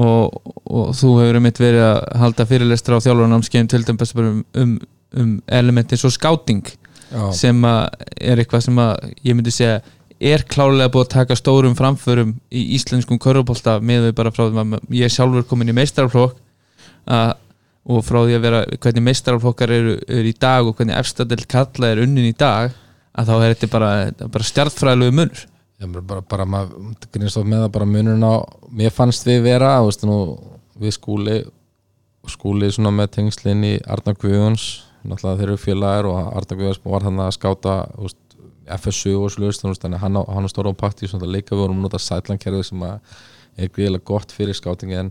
[0.00, 4.72] og, og þú hefur mitt verið að halda fyrirlestra á þjálfarnámskeiðum til dæmis um, um,
[5.20, 6.64] um elementin svo skáting
[7.36, 9.82] sem að er eitthvað sem að ég myndi segja
[10.24, 14.64] er klálega búið að taka stórum framförum í íslenskum körfubólta með við bara frá því
[14.64, 16.38] að ég sjálfur komin í meistaraflokk
[17.04, 17.34] að
[17.84, 21.90] og frá því að vera hvernig meistaraflokkar eru, eru í dag og hvernig efstadel kalla
[21.92, 22.72] er unnin í dag
[23.14, 23.90] að þá er þetta bara,
[24.32, 25.42] bara stjartfræðilegu munur.
[25.78, 28.34] Já, bara, bara, bara maður grínst of með það bara munurinn á
[28.72, 30.16] mér fannst við vera veist, nú,
[30.80, 31.38] við skúli
[32.30, 34.64] skúli með tengslinn í Arna Guðjóns
[35.10, 38.20] náttúrulega þeir eru félagar og Arna Guðjóns var hann að skáta veist,
[38.64, 42.68] FSU og slust þannig hann, hann stóra á pakti svona leika við vorum nota sætlankerfið
[42.70, 43.16] sem að
[43.54, 45.10] er gríðilega gott fyrir skátingi en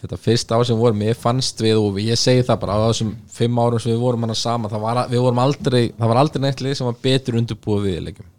[0.00, 3.12] þetta fyrsta ár sem vorum, ég fannst við og ég segi það bara á þessum
[3.30, 6.64] fimm árum sem við vorum hana sama, það var, vorum aldrei það var aldrei neitt
[6.64, 8.32] lið sem var betur undirbúið við leikjum.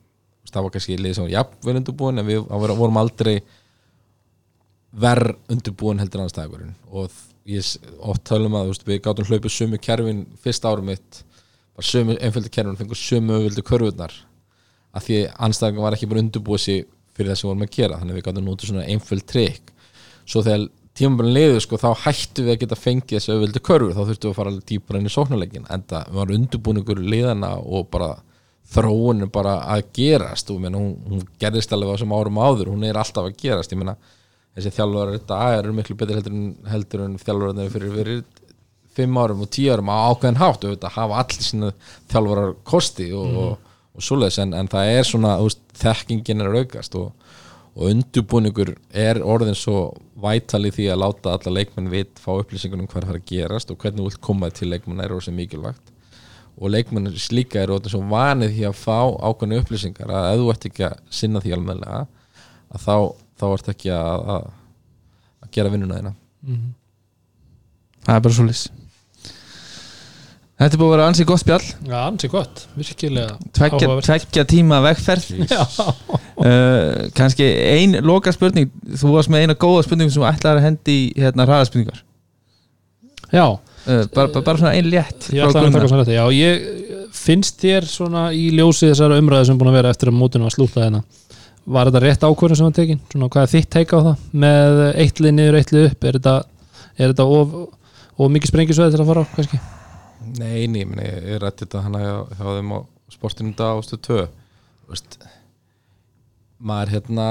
[0.51, 2.43] Það var kannski lið sem var jafnvel undirbúin en við
[2.79, 3.33] vorum aldrei
[5.05, 7.15] verð undirbúin heldur annarstæðagurinn og
[7.45, 11.21] ég oft tölum að veist, við gáttum hlaupið sumu kerfin fyrsta árum mitt
[11.75, 14.13] var sumu einföldu kerfin fengur sumu öföldu körfurnar.
[14.95, 16.81] Að því annarstæðagurinn var ekki bara undirbúið sér
[17.15, 19.71] fyrir það sem vorum að gera þannig að við gáttum nútið svona einföld trikk.
[20.25, 24.01] Svo þegar tímabælinn leiður sko þá hættu við að geta fengið þessu öföldu körfur þá
[24.01, 27.51] þurftum við að fara alveg dýpar inn í sóknarleikin en það var undirbúin ykkur liðana
[27.59, 28.11] og bara
[28.71, 30.49] þróun bara að gerast.
[30.49, 33.75] Og menn, hún, hún gerðist alveg á þessum árum áður hún er alltaf að gerast
[33.75, 33.97] ég meina
[34.55, 38.23] þessi þjálfur þetta eru miklu betur heldur en, heldur en þjálfur fyrir, fyrir
[38.95, 41.71] fimm árum og tíu árum á ákveðin hátt og hafa allir sína
[42.11, 43.39] þjálfurar kosti og, mm.
[43.43, 47.09] og, og svoleiðis en, en það er svona veist, þekkingin er aukast og,
[47.75, 49.89] og undurbúningur er orðin svo
[50.23, 53.81] vætal í því að láta alla leikmenn vit fá upplýsingunum hvað er að gerast og
[53.81, 55.91] hvernig þú vilt koma til leikmenn er orðin mikilvægt
[56.55, 60.51] og leikmenn slíka er orðin svo vanið því að fá ákveðnu upplýsingar að ef þú
[60.53, 62.05] ert ekki að sinna því almennilega
[62.71, 62.95] að þá,
[63.39, 64.49] þá ert ekki að, að,
[65.45, 66.15] að gera vinnuna þína.
[68.05, 68.65] Það er bara svo lis
[70.55, 71.63] Þetta er búið að vera ansið gott spjall.
[71.83, 75.25] Já, ansi gott, virkilega Tveggja, tveggja tíma vegferð.
[75.51, 78.69] Já, uh, kannski ein loka spurning.
[78.95, 81.99] Þú varst með eina góða spurning sem þú ætlaðir að hendi í hérna hraðaspurningar.
[83.33, 83.43] Já.
[83.85, 86.63] Uh, bara, bara, bara svona ein létt að þetta, já, ég
[87.13, 90.55] finnst þér svona í ljósi þessara umræðu sem búin að vera eftir að mótinu var
[90.55, 91.03] slúta hérna
[91.65, 92.99] var þetta rétt ákvörðin sem var tekin?
[93.11, 94.25] Svona hvað er þitt teika á það?
[94.43, 96.35] Með eitt lið niður, eitt lið upp er þetta,
[96.97, 97.55] er þetta of,
[98.17, 99.59] of mikið sprengisveið til að fara á kannski?
[100.39, 102.79] Nei, nei, meni, ég rætti þetta hana hjá, hjá þeim á
[103.13, 104.23] sportinu í dag ástu tvö.
[104.85, 105.17] Þú veist,
[106.65, 107.27] maður hérna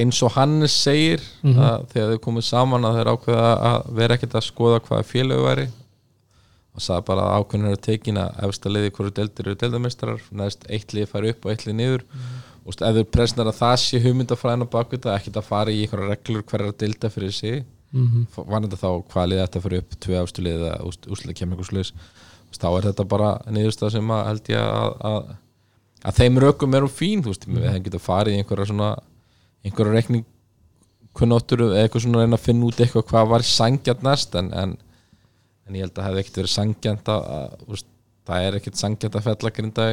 [0.00, 1.58] eins og Hannes segir Mhm.
[1.58, 5.46] að þegar þau komið saman að þeir ákveða að vera ekkert að skoða hvaða félögu
[5.48, 5.68] væri
[6.74, 10.64] og sagði bara að ákveðin eru tekin að efsta liði hverju deildir eru deildamestrar neðst
[10.70, 12.06] eitt lið fari upp og eitt lið niður
[12.60, 15.82] og veist, ef þau presnar að það sé hugmyndafræðin á bakvita, ekkert að fara í
[15.82, 18.46] einhverja reglur hverjar að deilda fyrir sig mm -hmm.
[18.46, 21.92] var þetta þá hvað liði þetta fyrir upp tvö ástu liði eða úslega sluðis
[22.58, 25.30] þá er þetta bara niðurstað sem að held ég að, að,
[26.04, 27.62] að þeim rökum eru fín þú veist, mm.
[27.62, 28.90] þeim getur farið í einhverja svona
[29.64, 30.24] einhverja reikning
[31.16, 34.50] kunnáttur eða eitthvað svona að reyna að finna út eitthvað hvað var sangjant næst en,
[34.54, 34.76] en,
[35.70, 37.84] en ég held að það hefði ekkert verið sangjant að, að
[38.30, 39.86] það er ekkert sangjant að fella grinda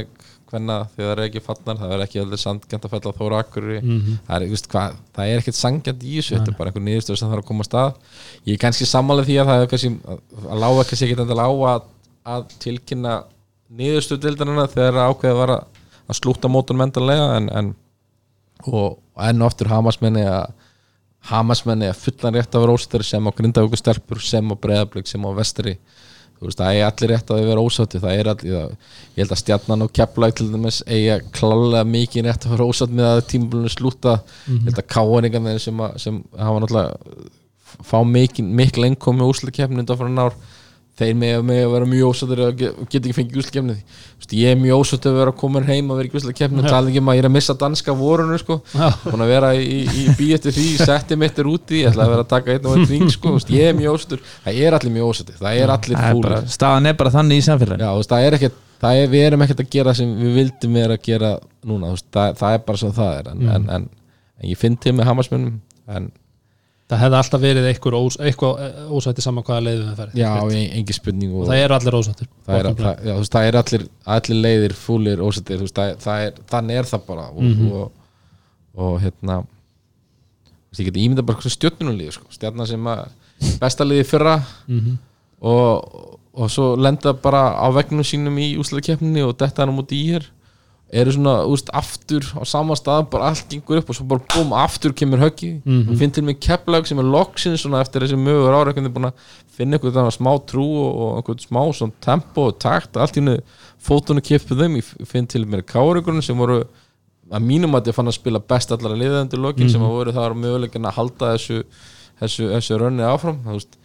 [0.47, 3.65] hvenna þegar það er ekki fannar það er ekki alveg sangjant að fella þóra akkur
[4.27, 7.19] það, þú veist, hvað, það er ekkert sangjant í þessu þetta er bara einhver niðurstöð
[7.19, 7.69] sem þarf að koma að.
[7.69, 11.19] Stað ég er kannski sammála því að það er kannski að, að lága kannski ekki
[11.21, 11.89] þetta á að,
[12.35, 13.15] að tilkynna
[13.81, 17.73] niðurstöð dildarina þegar ákveðið var að, að slúta mótun mentanlega en, en
[18.67, 18.97] og,
[19.27, 20.55] enn og aftur hamasmenni að
[21.31, 25.31] hamasmenni að fullan rétt af róstur sem á grindavíku stelpur sem á breðablík sem á
[25.37, 25.77] vestri.
[26.37, 29.23] Þú veist það er allir rétt að þau vera ósátti það er allir, það, ég
[29.23, 33.09] held að stjarnan og keplæk til dæmis eiga klálega mikið rétt að vera ósátt með
[33.09, 34.19] að tímabulinu slúta.
[34.45, 37.25] Ég held að káaningarnir sem, sem hafa náttúrulega
[37.83, 40.37] fá mikil, einkomi úrslutakefni undan frá nár
[40.98, 41.34] þeir með,
[41.68, 43.76] að vera mjög ósáttir og get, get ekki fengið úrslutakefni
[44.38, 47.02] ég er mjög ósáttir að vera að koma heim að vera úrslutakefni og tala ekki
[47.03, 48.57] um að ég er að missa danska vorunu sko.
[49.06, 52.14] Búin að vera í, í bí eftir því setti mitt er úti, ég ætla að
[52.15, 54.95] vera að taka einn og einn ring sko, ég er mjög ósattur það er allir
[54.98, 56.38] mjög ósattir, það er allir fúlir.
[56.57, 57.84] staðan er bara þannig í samfélaginu.
[57.84, 57.90] Er
[59.02, 61.32] er, við erum ekkert að gera sem við vildum vera að gera
[61.65, 63.30] núna, það, það er bara svo það er.
[63.32, 63.49] En, Mm.
[63.56, 63.88] en, en,
[64.41, 65.56] en ég finn til með hamasmönnum
[65.98, 66.11] en
[66.88, 70.95] Það hefði alltaf verið eitthvað, eitthvað ósætti saman hvaða leiðum það ferði já, en- engin
[70.95, 72.69] spurning og, og það eru allir ósættir það er,
[73.18, 73.84] veist, það er allir,
[74.15, 75.23] allir leiðir fúlir
[76.30, 77.72] er, þannig er það bara og, Mhm.
[77.72, 77.91] og,
[78.77, 79.39] og hérna
[80.77, 82.26] ég geti ímynda bara hversu stjórnunum sko.
[82.31, 82.88] stjarnar sem
[83.59, 84.38] besta liði í fyrra
[84.68, 84.97] mm
[85.41, 89.99] og, og svo lenda bara á vegnum sínum í úsleikeppninni og detta hann á móti
[89.99, 90.23] í hér
[90.93, 94.53] eru svona, úst, aftur á sama stað bara allt gengur upp og svo bara búm,
[94.55, 95.97] aftur kemur höggi, mm Mhm.
[95.99, 99.14] finn til mig kepplag sem er loksins svona eftir þessi mögur veginn búin að
[99.51, 103.19] finna eitthvað þannig smá trú og, og einhvern smá svona tempo og takt allt í
[103.19, 103.41] hennu
[103.84, 104.76] fótunum kipið þeim.
[104.77, 106.64] Ég finn til mér kárugurinn sem voru
[107.31, 110.23] að mínum að ég fann að spila best allara liðendur lokin sem að voru það
[110.30, 111.64] var möguleikin að halda þessu
[112.22, 113.43] þessu, þessu rönni áfram.
[113.43, 113.77] Þú veist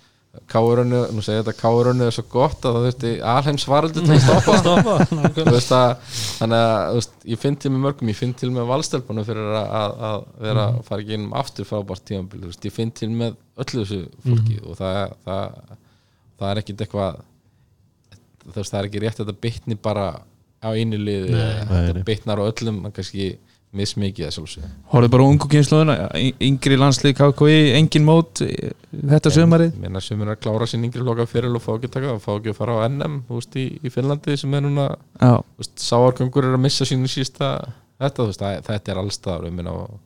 [0.48, 4.22] Káurönnu, nú segja þetta Káurönnu er svo gott að það þurfti alheims varaldi til að
[4.24, 4.54] stoppa.
[4.62, 4.94] Stoppa,
[5.76, 9.52] að, þannig að veist, ég finn til með mörgum, ég finn til með valstelpunum fyrir
[9.60, 13.84] að, að, vera að fara ekki innum aftur frábært tímanbíl, ég finn til með öllu
[13.84, 14.98] þessu fólki og það,
[15.28, 15.76] það,
[16.40, 17.20] það er ekkit eitthvað
[18.48, 20.06] það er ekki rétt að þetta bitni bara
[20.62, 22.04] á einu liði, þetta nei.
[22.06, 23.34] bitnar á öllum kannski
[23.72, 25.94] mismikið að sjálfsög Horfðu bara á ungu kynsluðuna
[26.44, 31.04] Yngri landslið KKI, engin mót eh, Þetta sömarið Mér sem er að klára sín yngri
[31.06, 33.66] loka fyrir og fá ekki að taka, fá ekki að fara á NM veist, í,
[33.80, 34.88] í Finnlandi sem er núna
[35.80, 37.52] sáargöngur er að missa sínu sísta
[38.02, 39.96] þetta, veist, það, þetta er allstaðar um minna, og,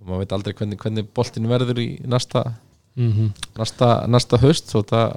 [0.00, 2.46] og maður veit aldrei hvernig, hvernig boltin verður í næsta
[2.94, 3.32] Mhm.
[3.58, 5.16] næsta, næsta haust þótt að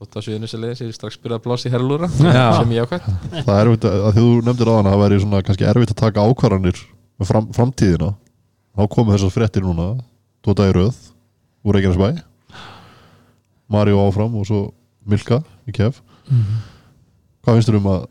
[0.00, 2.44] þótt að suðunislega sér strax byrjað að blása í herrlúra Já.
[2.56, 5.18] sem ég ákvæmt það er erfitt að, að því þú nefndir á hana það væri
[5.24, 6.80] svona kannski erfitt að taka ákvarðanir
[7.26, 8.12] fram, framtíðina
[8.78, 9.88] þá komu þessar fréttir núna
[10.44, 10.94] tóta í röð
[11.66, 12.22] úr Reykjanesbæ.
[13.68, 14.60] Mario áfram og svo
[15.08, 16.02] Milka í kef.
[16.28, 18.06] Hvað finnst þér um að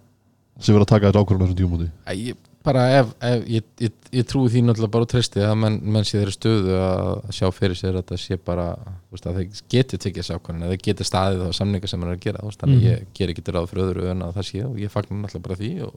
[0.66, 4.26] sem verið að taka þetta ákvarðan þessum tíumóti ég, bara ef, ef ég, ég, ég
[4.26, 7.92] trúi því náttúrulega bara treysti að menn, menn sé þeirri stöðu að sjá fyrir sér
[7.94, 8.66] að þetta sé bara
[9.14, 12.10] veist, að þeir geti tekið þessi ákvörðin eða þeir geti staðið á samninga sem hann
[12.10, 12.88] er að gera þannig Mhm.
[12.90, 15.46] ég ger ekki til ráð fyrir öðru en að það sé og ég fagnar náttúrulega
[15.46, 15.94] bara því og,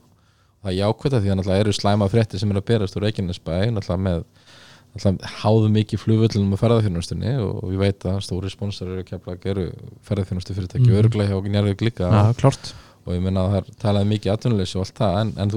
[0.61, 3.07] það er jákvæmt að því að náttúrulega eru slæma fréttir sem eru að berast úr
[3.07, 4.20] Reykjanesbæ náttúrulega með
[4.91, 9.43] náttúrulega háðu mikið flugvöllunum og ferðarþjónustunni og ég veit að stóri sponsor eru kemla að
[9.47, 9.66] geru
[10.09, 10.99] ferðarþjónustu fyrirtæki mm.
[11.01, 12.73] örglega hjá Njarvík líka Já, klárt
[13.07, 15.55] og ég menna að það er talaði mikið atvinnuleysi og allt það en, en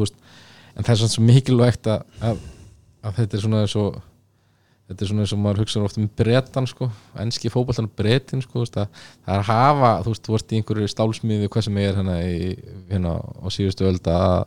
[0.73, 2.41] en það er svona svo mikilvægt að, að,
[3.03, 3.85] að þetta er svona svo
[4.93, 6.87] þetta er svona eins og maður hugsa oft um bretan sko,
[7.23, 10.59] enski fótboltan bretin sko, þú að, það er að hafa þú veist, þú ert í
[10.61, 12.53] einhverju stálsmiði hvað sem er hérna, í,
[12.93, 14.37] hérna á síðustu öld að,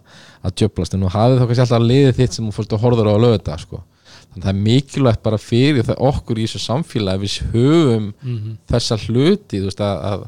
[0.46, 3.10] að djöblast en nú hafið þá kannski alltaf liðið þitt sem þú fórst og horður
[3.10, 6.46] á að lögða þetta sko þannig að það er mikilvægt bara fyrir það okkur í
[6.48, 8.56] þessu samfélagi að við höfum Mhm.
[8.68, 10.26] þessa hluti þú veist að, að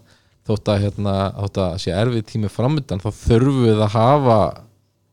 [0.48, 4.38] þótt að hérna, þótt að sé erfið tími framöndan þá þurfum við að hafa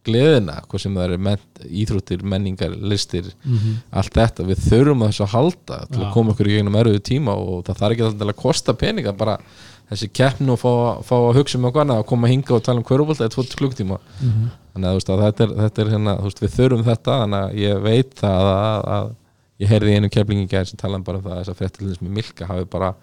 [0.05, 3.75] gleðina, hvað sem það er ment, íþróttir, menningar, listir Mhm.
[3.91, 6.05] allt þetta, við þurfum að þessu að halda til Já.
[6.07, 9.13] að koma okkur í gegnum erfið tíma og það þarf ekki alltaf að kosta peninga
[9.17, 9.37] bara
[9.91, 10.71] þessi keppn og fá,
[11.05, 13.55] fá að hugsa um annað að koma að hinga og tala um hverjubólta eða 20
[13.59, 14.49] klukktíma Mhm.
[14.73, 17.81] þannig að að þetta er, þetta er hérna, veist, við þurfum þetta þannig að ég
[17.83, 19.15] veit það að, að
[19.59, 22.01] ég heyrði í einu keflingi gæðir sem talaði bara um það að þess að fréttilins
[22.01, 22.95] með Milka hafi bara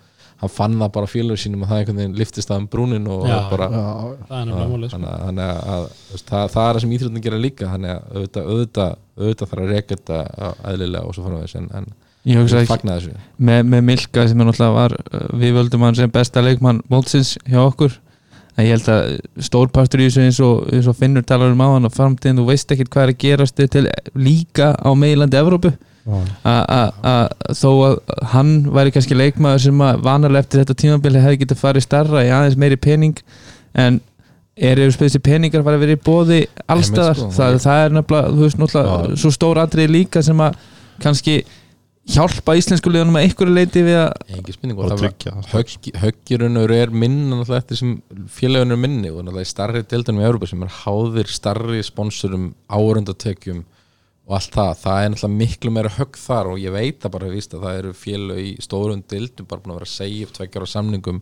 [0.42, 3.26] hann fann það bara félögur sínum að það einhvern veginn liftist það um brúnin og
[3.30, 3.82] Já, bara Já,
[4.28, 4.96] það er málið sko.
[4.96, 8.16] þannig að, þannig að, að það, það er það sem íþróttin gera líka þannig að
[8.16, 11.92] auðvitað, auðvitað, auðvitað þarf að reka þetta eðlilega og svo fara við en, en
[12.22, 15.86] Ég hugsa ekki fagna þessu með, með Milka sem er náttúrulega var uh, við völdum
[15.86, 17.96] hann sem besta leikmann mótsins hjá okkur
[18.52, 21.68] en ég held að stórpartur í þessu eins og, eins og finnur talar um á
[21.72, 25.72] hann og framtíðin þú veist ekkert hvað er að gerast til líka á meilandi Evrópu
[26.06, 27.98] a- a- a- þó að
[28.32, 32.32] hann væri kannski leikmaður sem að vanalega eftir þetta tímabili hefði getið farið starra í
[32.34, 33.22] aðeins meiri pening
[33.74, 34.00] en
[34.56, 38.32] er eru spesir peningar fara að vera í bóði allstaðar, sko, það, það er nefnilega
[38.34, 39.16] þú veist náttúrulega Já.
[39.22, 40.58] svo stór atrið líka sem að
[41.02, 41.36] kannski
[42.12, 45.32] hjálpa íslensku liðunum að einhverju leiti við að engi spinning og bara það var tryggja
[45.52, 47.92] högg, höggirunur er minna náttúrulega eftir sem
[48.26, 53.62] félagunur minni og náttúrulega í starri deildunum í Európa sem er háðir starri sponsorum árundatekjum
[54.32, 57.32] og allt það, það er náttúrulega miklu meira högg þar og ég veit það bara
[57.32, 60.36] víst að það eru félag í stórum deildum bara búin að vera að segja upp
[60.38, 61.18] tveggjar á samningum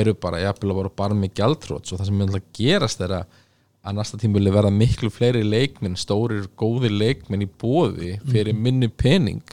[0.00, 3.14] eru bara jafnvel að vera bara með gjaldróts og það sem er náttúrulega gerast er
[3.18, 3.42] að
[3.86, 9.44] að næsta tímuli verða miklu fleiri leikminn stórir góðir leikminn í bóði fyrir minni pening.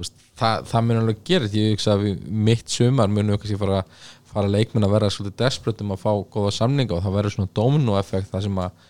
[0.00, 3.82] Veist, það, það mun alveg gera ég hugsa að við mitt sumar munum kannski fara,
[4.30, 7.54] fara leikmenn að vera svolítið desperate um að fá góða samninga og það verður svona
[7.60, 8.88] domino effekt það sem að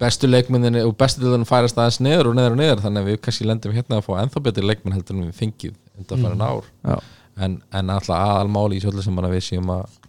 [0.00, 3.18] bestu leikmennin og bestu dildan færast aðeins neður og neður og neður þannig að við
[3.26, 6.70] kannski lendum hérna að fá ennþá betri leikmenn heldur en við fengið undan farin ár.
[6.86, 6.96] Já.
[7.44, 10.00] en, en alltaf aðalmáli í svolítið sem að við séum að,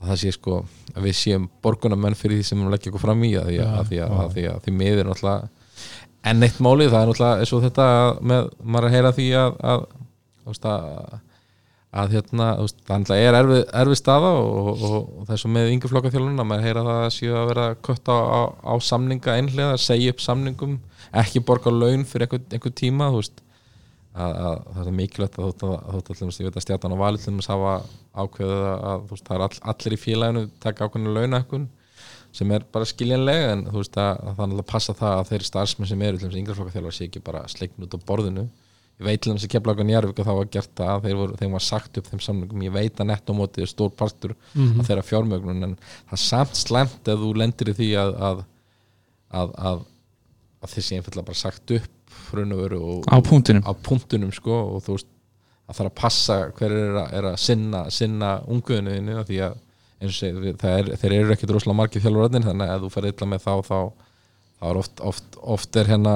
[0.00, 0.62] að það sé sko
[0.94, 3.76] að við séum borgunamenn fyrir því sem við leggja okkur fram í að því að,
[3.80, 5.54] að, því, að, að, því, að því miður náttúrulega
[6.26, 7.86] enn eitt máli, það er náttúrulega eins og þetta
[8.26, 9.86] með, maður að heyra því að
[11.92, 14.96] að, þú veist, að, að hérna, þú veist, það er erfið, erfið staða og, og,
[15.22, 18.40] og svo með yngjaflokka þjálfuna, maður heyra það að séu að vera kött á, á,
[18.66, 20.78] á samninga einhlega, segja upp samningum
[21.16, 23.42] ekki borga laun fyrir einhver, einhver tíma þú veist.
[24.16, 27.34] Að, að það er mikilvægt að að, að, þótt að ég veit að stjartan til
[27.36, 27.72] þess hafa
[28.16, 31.66] ákveðið að, að þú veist, það er all, allir í félaginu taka ákveðinu launahækkun
[32.36, 35.18] sem er bara skiljanlega en þú veist að, að það er náttúrulega að passa það
[35.18, 38.46] að þeir starfsmenn sem eru að þjálfar sé ekki bara slegn út á borðinu
[38.96, 41.16] ég veit til þess að kemla okkur njárvík og það var gert það að þeir
[41.20, 44.32] voru, þeim var sagt upp þeim samlingum ég veit að netto mótið er stór partur
[44.54, 44.80] Mhm.
[44.80, 48.40] af þeirra fjármögnun en það er samt slæmt ef þú lendir í því að að,
[49.42, 49.82] að, að,
[50.62, 54.32] að þeir sé einfallega bara sagt upp frun og veru og, á punktinum á punktunum
[54.32, 55.12] sko og þú veist
[55.66, 59.56] að það er að passa hver er að, er að sinna, sinna unguðinu því að
[60.12, 63.44] segir, er, þeir eru ekkit rosalega margir þjálfuröðin þannig að ef þú fer illa með
[63.44, 63.78] þá þá,
[64.60, 66.14] þá er oft, oft, oft er hérna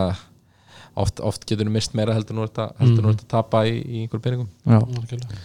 [0.95, 3.77] oft, oft getur þú mist meira heldur nú að, heldur nú ert að tapa í,
[3.81, 4.49] í einhver peningum.
[4.65, 4.81] Já.
[4.81, 5.43] Algjörlega.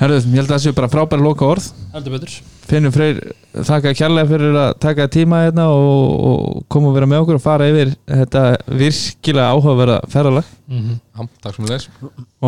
[0.00, 2.36] Herðu, ég held að það séu bara frábæra loka orð heldur betur.
[2.70, 3.18] Finnum Freyr,
[3.66, 7.42] þakka kærlega fyrir að taka tíma hérna og, og koma og vera með okkur og
[7.44, 8.44] fara yfir þetta
[8.80, 10.48] virkilega áhugaverða ferðalag.
[10.72, 10.96] Mhm.
[10.96, 11.86] Já, takk sem leis.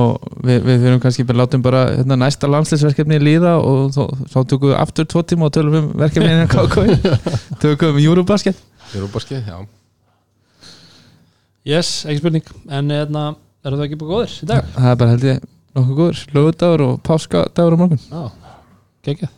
[0.00, 4.02] Og við, við fyrir kannski bara látum bara hérna, næsta landsleisverkefni líða og þá,
[4.32, 6.88] þá tökum við aftur tvo tíma og tölum um verkefni innan KK
[7.66, 9.81] tökum við um Eurobasket Júrubaskið, já
[11.68, 12.52] yes, ekki spurning.
[12.70, 13.24] En hérna,
[13.64, 14.70] eru það ekki bara góðir í dag?
[14.76, 18.06] það er bara held ég nokkuð góður lögudagur og páskadagur á morgun.
[18.06, 18.22] Já,
[19.08, 19.36] geggjað.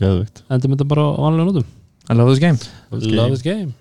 [0.00, 1.72] Geðvikt endur mynda bara á vanlega nótum.
[2.10, 2.58] I love this game.
[2.90, 3.72] Love this game